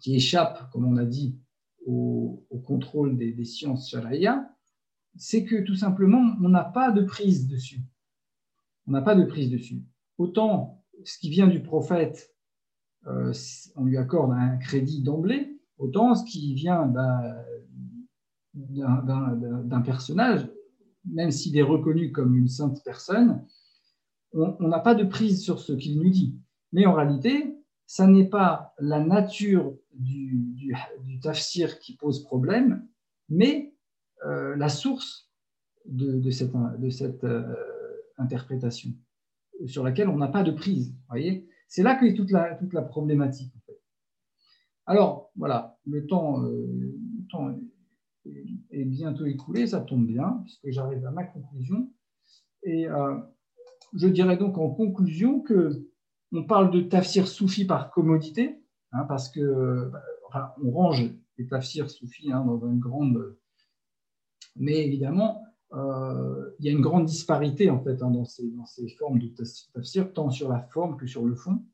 qui 0.00 0.16
échappent, 0.16 0.70
comme 0.70 0.84
on 0.84 0.96
a 0.96 1.04
dit, 1.04 1.38
au, 1.86 2.44
contrôle 2.66 3.16
des, 3.16 3.44
sciences 3.44 3.88
shari'a, 3.88 4.48
c'est 5.16 5.44
que 5.44 5.62
tout 5.62 5.76
simplement, 5.76 6.36
on 6.42 6.48
n'a 6.48 6.64
pas 6.64 6.90
de 6.90 7.02
prise 7.02 7.46
dessus. 7.46 7.80
On 8.86 8.92
n'a 8.92 9.02
pas 9.02 9.14
de 9.14 9.24
prise 9.24 9.50
dessus. 9.50 9.82
Autant 10.18 10.84
ce 11.04 11.18
qui 11.18 11.30
vient 11.30 11.46
du 11.46 11.62
prophète, 11.62 12.34
euh, 13.06 13.32
on 13.76 13.84
lui 13.84 13.96
accorde 13.96 14.32
un 14.32 14.56
crédit 14.56 15.02
d'emblée, 15.02 15.58
autant 15.78 16.14
ce 16.14 16.24
qui 16.24 16.54
vient 16.54 16.86
d'un 18.54 19.80
personnage, 19.82 20.48
même 21.04 21.30
s'il 21.30 21.56
est 21.56 21.62
reconnu 21.62 22.12
comme 22.12 22.36
une 22.36 22.48
sainte 22.48 22.82
personne, 22.84 23.44
on 24.32 24.68
n'a 24.68 24.78
pas 24.78 24.94
de 24.94 25.04
prise 25.04 25.42
sur 25.42 25.58
ce 25.58 25.72
qu'il 25.72 25.98
nous 25.98 26.10
dit. 26.10 26.38
Mais 26.72 26.86
en 26.86 26.94
réalité, 26.94 27.56
ça 27.86 28.06
n'est 28.06 28.28
pas 28.28 28.74
la 28.78 29.04
nature 29.04 29.76
du, 29.92 30.74
tafsir 31.22 31.78
qui 31.78 31.96
pose 31.96 32.24
problème, 32.24 32.86
mais 33.28 33.74
euh, 34.24 34.56
la 34.56 34.68
source 34.68 35.30
de, 35.84 36.30
cette, 36.30 36.52
de 36.78 36.90
cette 36.90 37.24
euh, 37.24 37.44
interprétation 38.16 38.90
sur 39.66 39.84
laquelle 39.84 40.08
on 40.08 40.16
n'a 40.16 40.28
pas 40.28 40.42
de 40.42 40.50
prise. 40.50 40.94
Voyez 41.08 41.46
C'est 41.72 41.82
là 41.82 41.94
qu'est 41.94 42.12
toute 42.12 42.30
la, 42.30 42.54
toute 42.56 42.74
la 42.74 42.82
problématique. 42.82 43.50
Alors, 44.84 45.32
voilà, 45.36 45.78
le 45.86 46.06
temps, 46.06 46.44
euh, 46.44 46.92
est, 48.70 48.84
bientôt 48.84 49.24
écoulé, 49.24 49.66
ça 49.66 49.80
tombe 49.80 50.06
bien, 50.06 50.42
puisque 50.44 50.68
j'arrive 50.68 51.06
à 51.06 51.10
ma 51.10 51.24
conclusion. 51.24 51.90
Et 52.62 52.88
je 53.94 54.06
dirais 54.06 54.36
donc 54.36 54.58
en 54.58 54.68
conclusion 54.68 55.40
que 55.40 55.88
on 56.32 56.44
parle 56.44 56.70
de 56.72 56.82
tafsir 56.82 57.26
soufi 57.26 57.64
par 57.64 57.90
commodité, 57.90 58.62
hein, 58.92 59.04
parce 59.08 59.30
que 59.30 59.90
bah, 60.30 60.54
on 60.62 60.70
range 60.72 61.10
les 61.38 61.46
tafsirs 61.46 61.88
soufis 61.88 62.30
hein, 62.32 62.44
dans 62.44 62.60
une 62.68 62.80
grande. 62.80 63.38
Mais 64.56 64.84
évidemment, 64.84 65.42
euh, 65.74 66.50
il 66.58 66.66
y 66.66 66.68
a 66.68 66.72
une 66.72 66.80
grande 66.80 67.06
disparité 67.06 67.70
en 67.70 67.82
fait 67.82 68.02
hein, 68.02 68.10
dans, 68.10 68.24
ces, 68.24 68.88
formes 68.98 69.18
de 69.18 69.32
tafsir, 69.72 70.12
tant 70.12 70.30
sur 70.30 70.48
la 70.48 70.60
forme 70.60 70.96
que 70.96 71.06
sur 71.06 71.24
le 71.24 71.34
fond. 71.34 71.64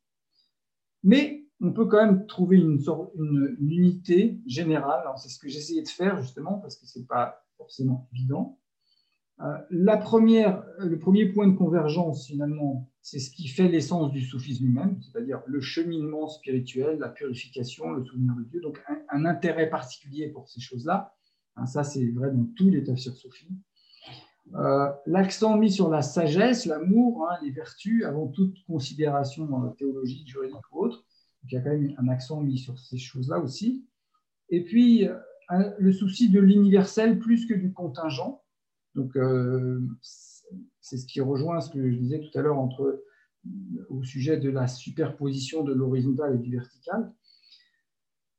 Mais 1.03 1.47
on 1.61 1.73
peut 1.73 1.87
quand 1.87 2.05
même 2.05 2.27
trouver 2.27 2.59
une, 2.59 2.81
une, 3.17 3.57
une 3.61 3.73
unité 3.73 4.41
générale. 4.47 5.05
C'est 5.17 5.29
ce 5.29 5.39
que 5.39 5.49
j'essayais 5.49 5.83
de 5.83 5.89
faire 5.89 6.21
justement 6.23 6.59
parce 6.59 6.77
que 6.77 6.87
c'est 6.87 7.07
pas 7.07 7.45
forcément 7.57 8.09
évident. 8.13 8.59
Euh, 9.41 9.57
la 9.71 9.97
première, 9.97 10.65
le 10.79 10.99
premier 10.99 11.27
point 11.27 11.47
de 11.47 11.57
convergence, 11.57 12.27
finalement, 12.27 12.91
c'est 13.03 13.21
ce 13.21 13.31
qui 13.31 13.47
fait 13.47 13.69
l'essence 13.69 14.11
du 14.11 14.21
soufisme 14.21 14.65
lui-même, 14.65 15.01
c'est-à-dire 15.01 15.43
le 15.47 15.61
cheminement 15.61 16.29
spirituel, 16.29 16.99
la 16.99 17.09
purification, 17.09 17.93
le 17.93 18.05
souvenir 18.05 18.35
de 18.35 18.43
Dieu, 18.45 18.61
donc 18.61 18.83
un, 19.09 19.25
intérêt 19.25 19.71
particulier 19.71 20.29
pour 20.29 20.49
ces 20.49 20.61
choses-là. 20.61 21.15
Hein, 21.55 21.67
ça, 21.67 21.85
c'est 21.85 22.05
vrai 22.11 22.33
dans 22.33 22.47
tous 22.57 22.69
les 22.69 22.83
tafsirs 22.83 23.15
soufis. 23.15 23.49
Euh, 24.55 24.91
l'accent 25.07 25.57
mis 25.57 25.71
sur 25.71 25.91
la 25.91 26.03
sagesse, 26.03 26.67
l'amour, 26.67 27.29
hein, 27.29 27.37
les 27.43 27.51
vertus, 27.51 28.05
avant 28.05 28.29
toute 28.29 28.57
considération 28.67 29.65
euh, 29.65 29.71
théologique, 29.71 30.27
juridique 30.27 30.57
ou 30.73 30.85
autre. 30.85 30.97
Donc, 31.43 31.53
il 31.53 31.55
y 31.55 31.59
a 31.59 31.61
quand 31.61 31.71
même 31.71 31.95
un 31.99 32.09
accent 32.09 32.41
mis 32.41 32.59
sur 32.59 32.79
ces 32.79 32.99
choses-là 32.99 33.39
aussi. 33.39 33.87
Et 34.51 34.65
puis, 34.65 35.07
le 35.79 35.93
souci 35.93 36.31
de 36.31 36.41
l'universel 36.41 37.19
plus 37.19 37.47
que 37.47 37.55
du 37.55 37.73
contingent. 37.73 38.43
Donc, 38.95 39.17
euh, 39.17 39.81
c'est 40.81 40.97
ce 40.97 41.07
qui 41.07 41.21
rejoint 41.21 41.61
ce 41.61 41.71
que 41.71 41.91
je 41.91 41.97
disais 41.97 42.21
tout 42.21 42.39
à 42.39 42.43
l'heure 42.43 42.59
au 43.89 44.03
sujet 44.03 44.39
de 44.39 44.51
la 44.51 44.67
superposition 44.67 45.63
de 45.63 45.73
l'horizontal 45.73 46.35
et 46.35 46.39
du 46.39 46.51
vertical. 46.51 47.13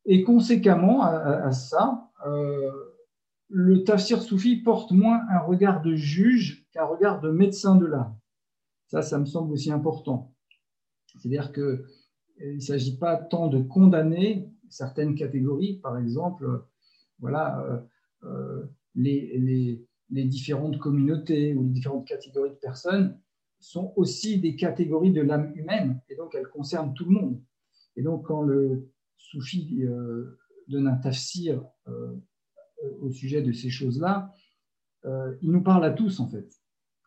Et 0.06 0.24
conséquemment 0.24 1.04
à, 1.04 1.52
ça, 1.52 2.10
euh, 2.26 2.72
le 3.50 3.84
tafsir 3.84 4.22
soufi 4.22 4.58
porte 4.58 4.92
moins 4.92 5.22
un 5.30 5.40
regard 5.40 5.82
de 5.82 5.96
juge 5.96 6.68
qu'un 6.72 6.86
regard 6.86 7.20
de 7.22 7.30
médecin 7.32 7.76
de 7.76 7.86
l'âme. 7.86 8.16
Ça, 8.88 9.02
ça 9.02 9.20
me 9.20 9.26
semble 9.26 9.52
aussi 9.54 9.72
important. 9.72 10.34
C'est-à-dire 11.08 11.52
qu'il 11.52 11.64
euh, 11.64 11.86
ne 12.42 12.60
s'agit 12.60 12.98
pas 12.98 13.18
tant 13.18 13.48
de 13.48 13.62
condamner 13.62 14.50
certaines 14.70 15.16
catégories, 15.16 15.80
par 15.80 15.98
exemple, 15.98 16.64
voilà, 17.18 17.84
les, 18.96 19.38
les, 19.38 19.84
les 20.12 20.26
différentes 20.26 20.78
communautés 20.78 21.54
ou 21.54 21.64
les 21.64 21.70
différentes 21.70 22.08
catégories 22.08 22.52
de 22.52 22.56
personnes 22.56 23.20
sont 23.60 23.94
aussi 23.96 24.40
des 24.40 24.56
catégories 24.56 25.12
de 25.12 25.22
l'âme 25.22 25.52
humaine, 25.56 26.02
et 26.10 26.16
donc 26.16 26.34
elles 26.36 26.48
concernent 26.48 26.94
tout 26.94 27.06
le 27.06 27.12
monde. 27.12 27.42
Et 27.96 28.02
donc 28.02 28.26
quand 28.26 28.42
le 28.42 28.90
soufi 29.18 29.84
euh, 29.84 30.40
donne 30.68 30.88
un 30.88 30.96
tafsir 30.96 31.64
euh, 31.88 32.16
au 33.02 33.12
sujet 33.12 33.42
de 33.42 33.52
ces 33.52 33.70
choses-là, 33.70 34.34
euh, 35.06 35.36
il 35.42 35.52
nous 35.52 35.64
parle 35.64 35.86
à 35.86 35.92
tous 35.92 36.20
en 36.20 36.30
fait, 36.30 36.50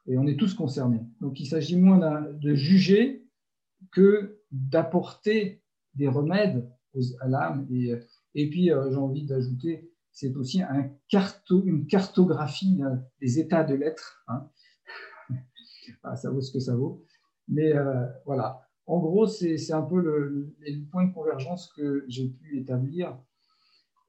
et 0.07 0.19
on 0.19 0.27
est 0.27 0.39
tous 0.39 0.55
concernés. 0.55 1.01
Donc 1.21 1.41
il 1.41 1.47
s'agit 1.47 1.77
moins 1.77 2.23
de 2.23 2.55
juger 2.55 3.27
que 3.91 4.41
d'apporter 4.51 5.63
des 5.95 6.09
remèdes 6.09 6.71
à 7.21 7.29
l'âme. 7.29 7.67
Et, 7.71 7.95
et 8.35 8.51
puis 8.51 8.67
j'ai 8.67 8.97
envie 8.97 9.25
d'ajouter 9.25 9.93
c'est 10.13 10.37
aussi 10.37 10.63
un 10.63 10.91
une 11.65 11.87
cartographie 11.87 12.81
des 13.21 13.39
états 13.39 13.65
de 13.65 13.75
l'être. 13.75 14.25
Hein. 14.29 14.49
Ah, 16.05 16.15
ça 16.15 16.31
vaut 16.31 16.41
ce 16.41 16.53
que 16.53 16.61
ça 16.61 16.77
vaut. 16.77 17.05
Mais 17.49 17.73
euh, 17.73 18.07
voilà, 18.25 18.61
en 18.87 19.01
gros, 19.01 19.27
c'est 19.27 19.73
un 19.73 19.83
peu 19.83 20.01
le, 20.01 20.55
point 20.93 21.07
de 21.07 21.13
convergence 21.13 21.73
que 21.77 22.05
j'ai 22.07 22.29
pu 22.29 22.61
établir. 22.61 23.19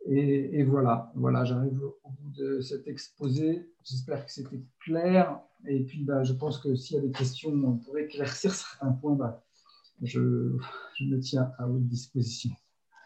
Et, 0.05 0.63
voilà, 0.63 1.11
voilà 1.15 1.45
j'arrive 1.45 1.81
au 1.81 2.09
bout 2.09 2.31
de 2.31 2.59
cet 2.59 2.87
exposé. 2.87 3.69
J'espère 3.83 4.25
que 4.25 4.31
c'était 4.31 4.61
clair. 4.79 5.39
Et 5.67 5.83
puis, 5.83 6.03
bah, 6.03 6.23
je 6.23 6.33
pense 6.33 6.59
que 6.59 6.75
s'il 6.75 6.97
y 6.97 6.99
a 6.99 7.01
des 7.01 7.11
questions, 7.11 7.51
on 7.51 7.77
pourrait 7.77 8.03
éclaircir 8.03 8.53
certains 8.53 8.91
points. 8.91 9.15
Bah, 9.15 9.43
je, 10.01 10.57
je 10.95 11.05
me 11.05 11.19
tiens 11.19 11.51
à 11.57 11.65
votre 11.67 11.85
disposition. 11.85 12.51